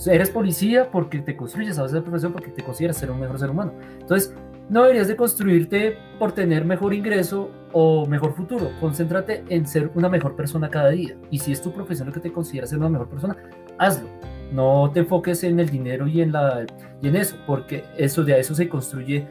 eres 0.06 0.30
policía 0.30 0.90
porque 0.90 1.20
te 1.20 1.36
construyes 1.36 1.78
a 1.78 1.86
esa 1.86 2.02
profesión 2.02 2.32
porque 2.32 2.50
te 2.50 2.64
consideras 2.64 2.96
ser 2.96 3.08
un 3.12 3.20
mejor 3.20 3.38
ser 3.38 3.50
humano. 3.50 3.72
Entonces, 4.00 4.34
no 4.68 4.82
deberías 4.82 5.06
de 5.06 5.14
construirte 5.14 5.96
por 6.18 6.32
tener 6.32 6.64
mejor 6.64 6.92
ingreso 6.92 7.48
o 7.72 8.04
mejor 8.04 8.34
futuro. 8.34 8.72
Concéntrate 8.80 9.44
en 9.48 9.64
ser 9.64 9.92
una 9.94 10.08
mejor 10.08 10.34
persona 10.34 10.68
cada 10.68 10.88
día. 10.88 11.16
Y 11.30 11.38
si 11.38 11.52
es 11.52 11.62
tu 11.62 11.72
profesión 11.72 12.08
lo 12.08 12.12
que 12.12 12.18
te 12.18 12.32
considera 12.32 12.66
ser 12.66 12.78
una 12.78 12.88
mejor 12.88 13.08
persona, 13.08 13.36
hazlo. 13.78 14.08
No 14.52 14.90
te 14.92 15.00
enfoques 15.00 15.44
en 15.44 15.60
el 15.60 15.68
dinero 15.68 16.08
y 16.08 16.20
en, 16.20 16.32
la, 16.32 16.66
y 17.00 17.08
en 17.08 17.16
eso, 17.16 17.36
porque 17.46 17.84
eso 17.96 18.24
de 18.24 18.40
eso 18.40 18.56
se 18.56 18.68
construye 18.68 19.26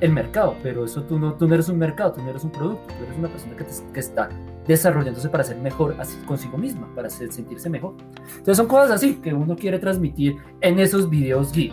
el 0.00 0.12
mercado, 0.12 0.56
pero 0.62 0.84
eso 0.84 1.02
tú 1.02 1.18
no, 1.18 1.34
tú 1.34 1.48
no 1.48 1.54
eres 1.54 1.68
un 1.68 1.78
mercado, 1.78 2.12
tú 2.12 2.22
no 2.22 2.30
eres 2.30 2.44
un 2.44 2.50
producto, 2.50 2.86
tú 2.86 3.04
eres 3.04 3.18
una 3.18 3.28
persona 3.28 3.56
que, 3.56 3.64
que 3.92 4.00
está 4.00 4.28
desarrollándose 4.66 5.28
para 5.28 5.42
ser 5.42 5.56
mejor 5.56 5.96
así 5.98 6.16
consigo 6.26 6.58
misma, 6.58 6.88
para 6.94 7.08
sentirse 7.08 7.68
mejor. 7.70 7.94
Entonces 8.28 8.56
son 8.58 8.68
cosas 8.68 8.90
así 8.92 9.16
que 9.16 9.32
uno 9.32 9.56
quiere 9.56 9.78
transmitir 9.78 10.36
en 10.60 10.78
esos 10.78 11.08
videos 11.08 11.52
geek. 11.52 11.72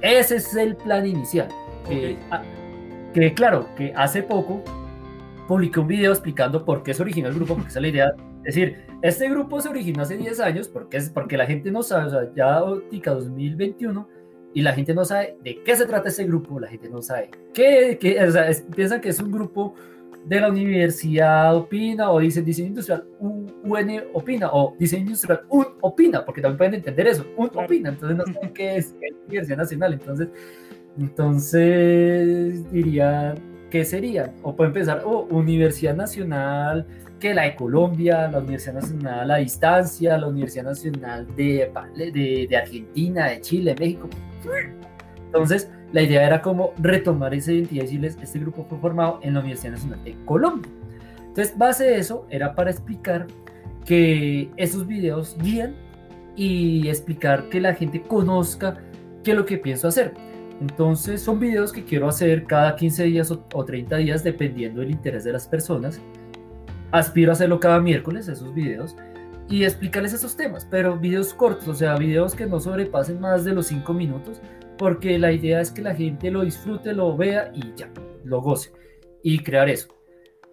Ese 0.00 0.36
es 0.36 0.54
el 0.54 0.76
plan 0.76 1.04
inicial. 1.04 1.48
Ah, 2.30 2.42
que, 3.12 3.34
claro, 3.34 3.66
que 3.76 3.92
hace 3.96 4.22
poco 4.22 4.62
publiqué 5.48 5.80
un 5.80 5.88
video 5.88 6.12
explicando 6.12 6.64
por 6.64 6.82
qué 6.82 6.94
se 6.94 7.02
originó 7.02 7.28
el 7.28 7.34
grupo, 7.34 7.54
porque 7.54 7.70
esa 7.70 7.80
es 7.80 7.82
la 7.82 7.88
idea. 7.88 8.12
Es 8.44 8.54
decir, 8.54 8.86
este 9.02 9.28
grupo 9.28 9.60
se 9.60 9.68
originó 9.68 10.02
hace 10.02 10.16
10 10.16 10.40
años 10.40 10.68
porque, 10.68 10.98
es, 10.98 11.10
porque 11.10 11.36
la 11.36 11.46
gente 11.46 11.70
no 11.72 11.82
sabe, 11.82 12.06
o 12.06 12.10
sea, 12.10 12.32
ya 12.34 12.62
óptica 12.62 13.12
2021 13.12 14.08
y 14.58 14.62
la 14.62 14.72
gente 14.72 14.92
no 14.92 15.04
sabe 15.04 15.36
de 15.44 15.62
qué 15.62 15.76
se 15.76 15.86
trata 15.86 16.08
ese 16.08 16.24
grupo, 16.24 16.58
la 16.58 16.66
gente 16.66 16.88
no 16.88 17.00
sabe 17.00 17.30
qué, 17.54 17.96
qué 18.00 18.20
o 18.20 18.32
sea, 18.32 18.50
piensan 18.74 19.00
que 19.00 19.10
es 19.10 19.20
un 19.20 19.30
grupo 19.30 19.76
de 20.24 20.40
la 20.40 20.48
universidad 20.50 21.56
opina 21.56 22.10
o 22.10 22.18
dicen 22.18 22.44
diseño 22.44 22.66
industrial 22.66 23.04
UN 23.20 24.02
opina 24.14 24.50
o 24.52 24.74
diseño 24.76 25.02
industrial 25.02 25.42
UN 25.48 25.68
opina, 25.80 26.24
porque 26.24 26.40
también 26.40 26.58
pueden 26.58 26.74
entender 26.74 27.06
eso, 27.06 27.24
UN 27.36 27.50
opina, 27.54 27.90
entonces 27.90 28.18
no 28.18 28.24
saben 28.34 28.52
qué 28.52 28.78
es 28.78 28.96
la 29.00 29.16
Universidad 29.26 29.58
Nacional, 29.58 29.92
entonces 29.92 30.28
entonces 30.98 32.72
diría, 32.72 33.36
¿qué 33.70 33.84
sería? 33.84 34.34
O 34.42 34.56
puede 34.56 34.70
empezar, 34.70 35.02
o 35.04 35.20
Universidad 35.30 35.94
Nacional, 35.94 36.84
que 37.20 37.32
la 37.32 37.44
de 37.44 37.54
Colombia, 37.54 38.28
la 38.28 38.38
Universidad 38.40 38.74
Nacional 38.74 39.30
a 39.30 39.36
distancia, 39.36 40.18
la 40.18 40.26
Universidad 40.26 40.64
Nacional 40.64 41.28
de, 41.36 41.70
de, 41.96 42.46
de 42.50 42.56
Argentina, 42.56 43.28
de 43.28 43.40
Chile, 43.40 43.76
México. 43.78 44.08
Entonces, 45.26 45.70
la 45.92 46.02
idea 46.02 46.26
era 46.26 46.42
como 46.42 46.72
retomar 46.78 47.34
esa 47.34 47.52
identidad 47.52 47.82
y 47.82 47.86
decirles, 47.86 48.18
este 48.22 48.38
grupo 48.38 48.64
fue 48.68 48.78
formado 48.78 49.20
en 49.22 49.34
la 49.34 49.40
Universidad 49.40 49.72
Nacional 49.72 50.04
de 50.04 50.16
Colombia. 50.24 50.70
Entonces, 51.26 51.56
base 51.56 51.84
de 51.84 51.98
eso 51.98 52.26
era 52.30 52.54
para 52.54 52.70
explicar 52.70 53.26
que 53.84 54.50
esos 54.56 54.86
videos 54.86 55.36
guían 55.40 55.74
y 56.36 56.88
explicar 56.88 57.48
que 57.48 57.60
la 57.60 57.74
gente 57.74 58.02
conozca 58.02 58.78
qué 59.24 59.32
es 59.32 59.36
lo 59.36 59.44
que 59.44 59.58
pienso 59.58 59.88
hacer. 59.88 60.14
Entonces 60.60 61.22
son 61.22 61.38
videos 61.38 61.72
que 61.72 61.84
quiero 61.84 62.08
hacer 62.08 62.44
cada 62.44 62.74
15 62.74 63.04
días 63.04 63.30
o, 63.30 63.64
30 63.64 63.96
días 63.96 64.24
dependiendo 64.24 64.80
del 64.80 64.90
interés 64.90 65.24
de 65.24 65.32
las 65.32 65.46
personas. 65.46 66.00
Aspiro 66.90 67.30
a 67.30 67.34
hacerlo 67.34 67.60
cada 67.60 67.80
miércoles, 67.80 68.28
esos 68.28 68.54
videos, 68.54 68.96
y 69.48 69.64
explicarles 69.64 70.12
esos 70.12 70.36
temas, 70.36 70.66
pero 70.70 70.98
videos 70.98 71.32
cortos, 71.32 71.68
o 71.68 71.74
sea, 71.74 71.96
videos 71.96 72.34
que 72.34 72.46
no 72.46 72.60
sobrepasen 72.60 73.20
más 73.20 73.44
de 73.44 73.52
los 73.52 73.66
5 73.66 73.92
minutos, 73.94 74.40
porque 74.76 75.18
la 75.18 75.32
idea 75.32 75.60
es 75.60 75.70
que 75.70 75.82
la 75.82 75.94
gente 75.94 76.30
lo 76.30 76.44
disfrute, 76.44 76.92
lo 76.92 77.16
vea 77.16 77.50
y 77.54 77.74
ya, 77.74 77.90
lo 78.24 78.40
goce, 78.40 78.72
y 79.22 79.38
crear 79.40 79.68
eso. 79.68 79.88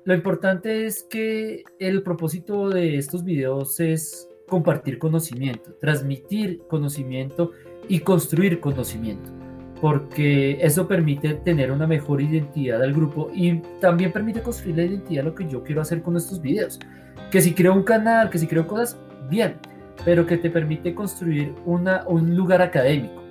Lo 0.06 0.14
importante 0.14 0.86
es 0.86 1.04
que 1.04 1.64
el 1.80 2.04
propósito 2.04 2.70
de 2.70 2.98
estos 2.98 3.24
videos 3.24 3.80
es 3.80 4.30
compartir 4.48 5.00
conocimiento, 5.00 5.74
transmitir 5.82 6.62
conocimiento 6.68 7.52
y 7.88 8.00
construir 8.00 8.60
conocimiento 8.60 9.32
porque 9.82 10.58
eso 10.62 10.88
permite 10.88 11.36
tener 11.36 11.72
una 11.72 11.86
mejor 11.86 12.22
identidad 12.22 12.80
del 12.80 12.94
grupo 12.94 13.30
y 13.34 13.60
también 13.80 14.12
permite 14.12 14.42
construir 14.42 14.78
la 14.78 14.84
identidad 14.84 15.24
de 15.24 15.30
lo 15.30 15.36
que 15.36 15.48
yo 15.48 15.64
quiero 15.64 15.82
hacer 15.82 16.02
con 16.02 16.16
estos 16.16 16.42
videos. 16.42 16.80
Que 17.32 17.42
si 17.42 17.54
creo 17.54 17.74
un 17.74 17.84
canal, 17.84 18.30
que 18.30 18.38
si 18.38 18.48
creo 18.48 18.68
cosas, 18.68 18.98
bien, 19.30 19.58
pero 20.04 20.26
que 20.26 20.38
te 20.38 20.50
permite 20.50 20.94
construir 20.94 21.54
una, 21.66 22.04
un 22.08 22.36
lugar 22.36 22.62
académico. 22.62 23.22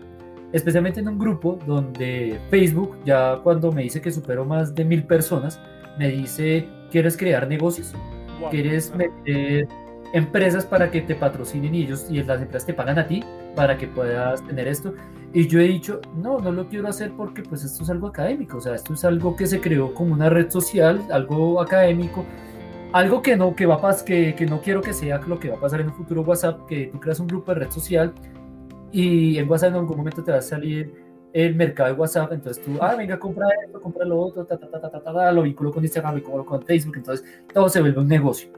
Especialmente 0.52 1.00
en 1.00 1.08
un 1.08 1.18
grupo 1.18 1.58
donde 1.66 2.38
Facebook, 2.50 2.96
ya 3.04 3.38
cuando 3.42 3.72
me 3.72 3.82
dice 3.82 4.00
que 4.00 4.12
supero 4.12 4.44
más 4.44 4.74
de 4.74 4.84
mil 4.84 5.04
personas, 5.04 5.60
me 5.98 6.08
dice, 6.08 6.68
¿quieres 6.90 7.16
crear 7.16 7.46
negocios? 7.48 7.92
¿Quieres 8.50 8.94
meter 8.94 9.66
empresas 10.12 10.64
para 10.64 10.90
que 10.90 11.00
te 11.00 11.14
patrocinen 11.14 11.74
y 11.74 11.82
ellos 11.82 12.06
y 12.08 12.22
las 12.22 12.40
empresas 12.40 12.66
te 12.66 12.74
pagan 12.74 12.98
a 12.98 13.06
ti 13.06 13.24
para 13.56 13.76
que 13.76 13.88
puedas 13.88 14.44
tener 14.46 14.68
esto? 14.68 14.94
Y 15.32 15.48
yo 15.48 15.58
he 15.58 15.64
dicho, 15.64 16.00
no, 16.14 16.38
no 16.38 16.52
lo 16.52 16.68
quiero 16.68 16.86
hacer 16.86 17.10
porque 17.16 17.42
pues 17.42 17.64
esto 17.64 17.82
es 17.82 17.90
algo 17.90 18.06
académico, 18.06 18.58
o 18.58 18.60
sea, 18.60 18.76
esto 18.76 18.94
es 18.94 19.04
algo 19.04 19.34
que 19.34 19.48
se 19.48 19.60
creó 19.60 19.92
como 19.92 20.14
una 20.14 20.30
red 20.30 20.48
social, 20.50 21.00
algo 21.10 21.60
académico, 21.60 22.24
algo 22.94 23.22
que 23.22 23.36
no, 23.36 23.56
que 23.56 23.66
va 23.66 23.74
a 23.74 24.04
que, 24.04 24.36
que 24.36 24.46
no 24.46 24.60
quiero 24.60 24.80
que 24.80 24.92
sea 24.92 25.18
lo 25.26 25.40
que 25.40 25.48
va 25.48 25.56
a 25.56 25.60
pasar 25.60 25.80
en 25.80 25.88
un 25.88 25.94
futuro 25.94 26.22
WhatsApp, 26.22 26.64
que 26.68 26.86
tú 26.86 27.00
creas 27.00 27.18
un 27.18 27.26
grupo 27.26 27.52
de 27.52 27.60
red 27.64 27.70
social 27.72 28.14
y 28.92 29.36
en 29.36 29.50
WhatsApp 29.50 29.70
en 29.70 29.74
algún 29.78 29.96
momento 29.96 30.22
te 30.22 30.30
va 30.30 30.38
a 30.38 30.42
salir 30.42 30.94
el 31.32 31.56
mercado 31.56 31.92
de 31.92 31.98
WhatsApp, 31.98 32.30
entonces 32.30 32.64
tú, 32.64 32.78
ah, 32.80 32.94
venga, 32.94 33.18
compra 33.18 33.48
esto, 33.66 33.80
compra 33.80 34.04
lo 34.04 34.20
otro, 34.20 34.44
ta, 34.44 34.56
ta, 34.56 34.70
ta, 34.70 34.80
ta, 34.80 35.02
ta, 35.02 35.32
lo 35.32 35.42
vinculo 35.42 35.72
con 35.72 35.82
Instagram, 35.82 36.12
lo 36.12 36.20
vinculo 36.20 36.46
con 36.46 36.62
Facebook, 36.62 36.98
entonces 36.98 37.26
todo 37.52 37.68
se 37.68 37.80
vuelve 37.80 37.98
un 37.98 38.06
negocio. 38.06 38.48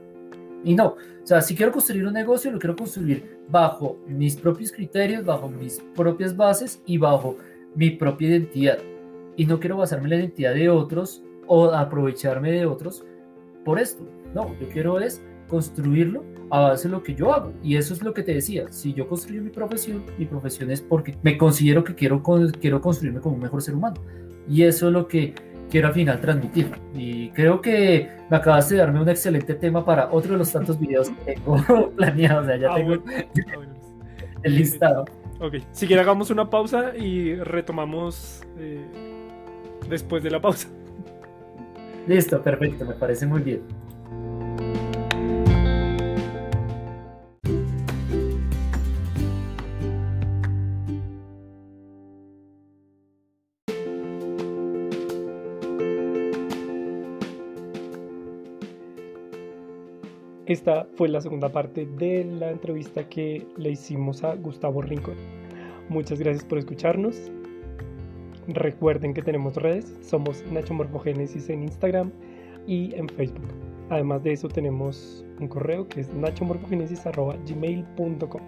Y 0.63 0.75
no, 0.75 0.89
o 0.89 1.25
sea, 1.25 1.41
si 1.41 1.55
quiero 1.55 1.71
construir 1.71 2.05
un 2.05 2.13
negocio, 2.13 2.51
lo 2.51 2.59
quiero 2.59 2.75
construir 2.75 3.39
bajo 3.49 3.97
mis 4.05 4.35
propios 4.35 4.71
criterios, 4.71 5.25
bajo 5.25 5.49
mis 5.49 5.81
propias 5.95 6.37
bases 6.37 6.79
y 6.85 6.99
bajo 6.99 7.37
mi 7.73 7.89
propia 7.89 8.27
identidad. 8.27 8.77
Y 9.35 9.47
no 9.47 9.59
quiero 9.59 9.77
basarme 9.77 10.05
en 10.05 10.09
la 10.11 10.15
identidad 10.17 10.53
de 10.53 10.69
otros 10.69 11.23
o 11.47 11.71
aprovecharme 11.71 12.51
de 12.51 12.67
otros 12.67 13.03
por 13.67 13.79
esto. 13.79 14.01
No, 14.33 14.55
yo 14.61 14.69
quiero 14.69 14.97
es 15.01 15.21
construirlo 15.49 16.23
a 16.49 16.61
base 16.61 16.87
de 16.87 16.93
lo 16.93 17.03
que 17.03 17.13
yo 17.13 17.33
hago. 17.33 17.51
Y 17.61 17.75
eso 17.75 17.93
es 17.93 18.01
lo 18.01 18.13
que 18.13 18.23
te 18.23 18.33
decía. 18.33 18.65
Si 18.69 18.93
yo 18.93 19.09
construyo 19.09 19.41
mi 19.41 19.49
profesión, 19.49 20.05
mi 20.17 20.25
profesión 20.25 20.71
es 20.71 20.81
porque 20.81 21.17
me 21.21 21.37
considero 21.37 21.83
que 21.83 21.93
quiero, 21.93 22.23
quiero 22.61 22.79
construirme 22.79 23.19
como 23.19 23.35
un 23.35 23.41
mejor 23.41 23.61
ser 23.61 23.75
humano. 23.75 24.01
Y 24.47 24.63
eso 24.63 24.87
es 24.87 24.93
lo 24.93 25.05
que 25.09 25.35
quiero 25.69 25.89
al 25.89 25.93
final 25.93 26.21
transmitir. 26.21 26.71
Y 26.95 27.29
creo 27.31 27.59
que 27.59 28.09
me 28.29 28.37
acabas 28.37 28.69
de 28.69 28.77
darme 28.77 29.01
un 29.01 29.09
excelente 29.09 29.53
tema 29.53 29.83
para 29.83 30.13
otro 30.13 30.31
de 30.31 30.37
los 30.37 30.49
tantos 30.49 30.79
videos 30.79 31.09
que 31.09 31.33
tengo 31.33 31.91
planeados. 31.97 32.45
O 32.45 32.47
sea, 32.47 32.55
ya 32.55 32.71
ah, 32.71 32.75
tengo 32.75 32.93
ah, 33.05 34.41
el 34.43 34.55
listado. 34.55 35.03
Ok, 35.41 35.55
si 35.73 35.87
quiere 35.87 36.01
hagamos 36.01 36.29
una 36.29 36.49
pausa 36.49 36.95
y 36.95 37.35
retomamos 37.35 38.43
eh, 38.57 38.81
después 39.89 40.23
de 40.23 40.31
la 40.31 40.39
pausa. 40.39 40.69
Listo, 42.07 42.41
perfecto, 42.41 42.85
me 42.85 42.93
parece 42.93 43.27
muy 43.27 43.41
bien. 43.41 43.61
Esta 60.45 60.87
fue 60.95 61.09
la 61.09 61.19
segunda 61.19 61.49
parte 61.49 61.85
de 61.85 62.23
la 62.23 62.51
entrevista 62.51 63.09
que 63.09 63.45
le 63.57 63.71
hicimos 63.71 64.23
a 64.23 64.33
Gustavo 64.35 64.81
Rincón. 64.81 65.17
Muchas 65.89 66.19
gracias 66.19 66.45
por 66.45 66.57
escucharnos. 66.57 67.29
Recuerden 68.47 69.13
que 69.13 69.21
tenemos 69.21 69.57
redes, 69.57 69.93
somos 70.01 70.43
Nacho 70.49 70.73
Morfogénesis 70.73 71.49
en 71.49 71.63
Instagram 71.63 72.13
y 72.65 72.95
en 72.95 73.09
Facebook. 73.09 73.49
Además 73.89 74.23
de 74.23 74.31
eso 74.33 74.47
tenemos 74.47 75.25
un 75.39 75.49
correo 75.49 75.87
que 75.87 76.01
es 76.01 76.11
nachomorfogenesis.gmail.com 76.13 78.41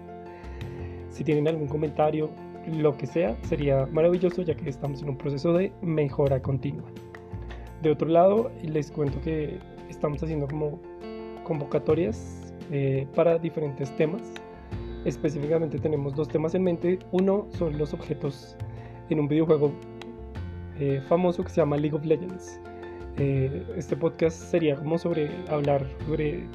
Si 1.10 1.22
tienen 1.22 1.46
algún 1.48 1.68
comentario, 1.68 2.30
lo 2.66 2.96
que 2.96 3.06
sea, 3.06 3.36
sería 3.42 3.86
maravilloso 3.92 4.42
ya 4.42 4.54
que 4.54 4.70
estamos 4.70 5.02
en 5.02 5.10
un 5.10 5.18
proceso 5.18 5.52
de 5.52 5.70
mejora 5.82 6.40
continua. 6.40 6.88
De 7.82 7.90
otro 7.90 8.08
lado, 8.08 8.50
les 8.62 8.90
cuento 8.90 9.20
que 9.20 9.58
estamos 9.90 10.22
haciendo 10.22 10.48
como 10.48 10.80
convocatorias 11.44 12.54
eh, 12.70 13.06
para 13.14 13.38
diferentes 13.38 13.94
temas. 13.96 14.22
Específicamente 15.04 15.78
tenemos 15.78 16.14
dos 16.14 16.28
temas 16.28 16.54
en 16.54 16.62
mente. 16.62 16.98
Uno 17.12 17.46
son 17.50 17.76
los 17.76 17.92
objetos 17.92 18.56
en 19.10 19.20
un 19.20 19.28
videojuego 19.28 19.72
eh, 20.80 21.00
famoso 21.08 21.44
que 21.44 21.50
se 21.50 21.56
llama 21.56 21.76
League 21.76 21.96
of 21.96 22.04
Legends. 22.04 22.60
Eh, 23.18 23.64
este 23.76 23.96
podcast 23.96 24.36
sería 24.50 24.76
como 24.76 24.98
sobre 24.98 25.30
hablar 25.48 25.86
sobre 26.06 26.46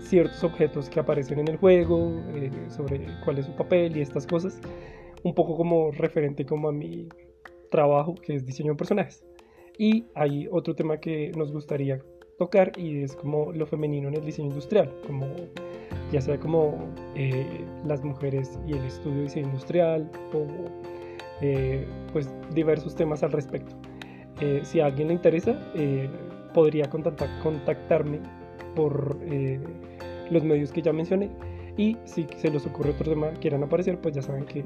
ciertos 0.00 0.42
objetos 0.44 0.88
que 0.90 1.00
aparecen 1.00 1.38
en 1.38 1.48
el 1.48 1.56
juego, 1.56 2.20
sobre 2.68 3.06
cuál 3.24 3.38
es 3.38 3.46
su 3.46 3.52
papel 3.56 3.96
y 3.96 4.00
estas 4.00 4.26
cosas. 4.26 4.60
Un 5.22 5.34
poco 5.34 5.56
como 5.56 5.90
referente 5.92 6.44
como 6.44 6.68
a 6.68 6.72
mi 6.72 7.08
trabajo 7.70 8.14
que 8.14 8.34
es 8.34 8.44
diseño 8.44 8.72
de 8.72 8.76
personajes. 8.76 9.24
Y 9.78 10.04
hay 10.14 10.46
otro 10.50 10.74
tema 10.74 10.98
que 10.98 11.32
nos 11.36 11.52
gustaría 11.52 12.02
tocar 12.38 12.72
y 12.78 13.02
es 13.02 13.16
como 13.16 13.52
lo 13.52 13.66
femenino 13.66 14.08
en 14.08 14.14
el 14.16 14.24
diseño 14.24 14.48
industrial, 14.48 14.92
como 15.06 15.26
ya 16.12 16.20
sea 16.20 16.38
como 16.38 16.92
eh, 17.14 17.64
las 17.86 18.02
mujeres 18.02 18.58
y 18.66 18.72
el 18.72 18.84
estudio 18.84 19.16
de 19.18 19.22
diseño 19.22 19.46
industrial 19.46 20.10
o 20.34 20.46
eh, 21.40 21.86
pues 22.12 22.30
diversos 22.54 22.94
temas 22.94 23.22
al 23.22 23.32
respecto. 23.32 23.74
Eh, 24.40 24.60
si 24.64 24.80
a 24.80 24.86
alguien 24.86 25.08
le 25.08 25.14
interesa, 25.14 25.58
podría 26.54 26.88
contactar, 26.88 27.28
contactarme 27.42 28.20
por 28.74 29.18
los 30.30 30.44
medios 30.44 30.72
que 30.72 30.82
ya 30.82 30.92
mencioné 30.92 31.30
y 31.76 31.96
si 32.04 32.26
se 32.36 32.50
les 32.50 32.66
ocurre 32.66 32.90
otro 32.90 33.10
tema 33.10 33.30
quieran 33.40 33.62
aparecer, 33.62 33.98
pues 34.00 34.14
ya 34.14 34.22
saben 34.22 34.44
que 34.44 34.64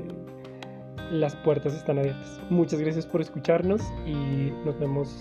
las 1.11 1.37
puertas 1.37 1.75
están 1.75 1.99
abiertas. 1.99 2.41
Muchas 2.51 2.81
gracias 2.81 3.07
por 3.07 3.21
escucharnos 3.21 3.83
y 4.07 4.53
nos 4.65 4.79
vemos 4.79 5.21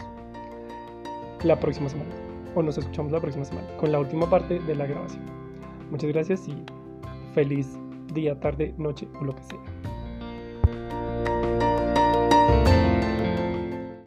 la 1.43 1.59
próxima 1.59 1.89
semana. 1.89 2.11
O 2.55 2.61
nos 2.61 2.77
escuchamos 2.77 3.11
la 3.11 3.19
próxima 3.19 3.45
semana 3.45 3.67
con 3.77 3.91
la 3.91 3.99
última 3.99 4.29
parte 4.29 4.59
de 4.59 4.75
la 4.75 4.85
grabación. 4.85 5.23
Muchas 5.89 6.11
gracias 6.11 6.47
y 6.47 6.55
feliz 7.33 7.77
día, 8.13 8.39
tarde, 8.39 8.73
noche 8.77 9.07
o 9.19 9.23
lo 9.23 9.35
que 9.35 9.43
sea. 9.43 9.92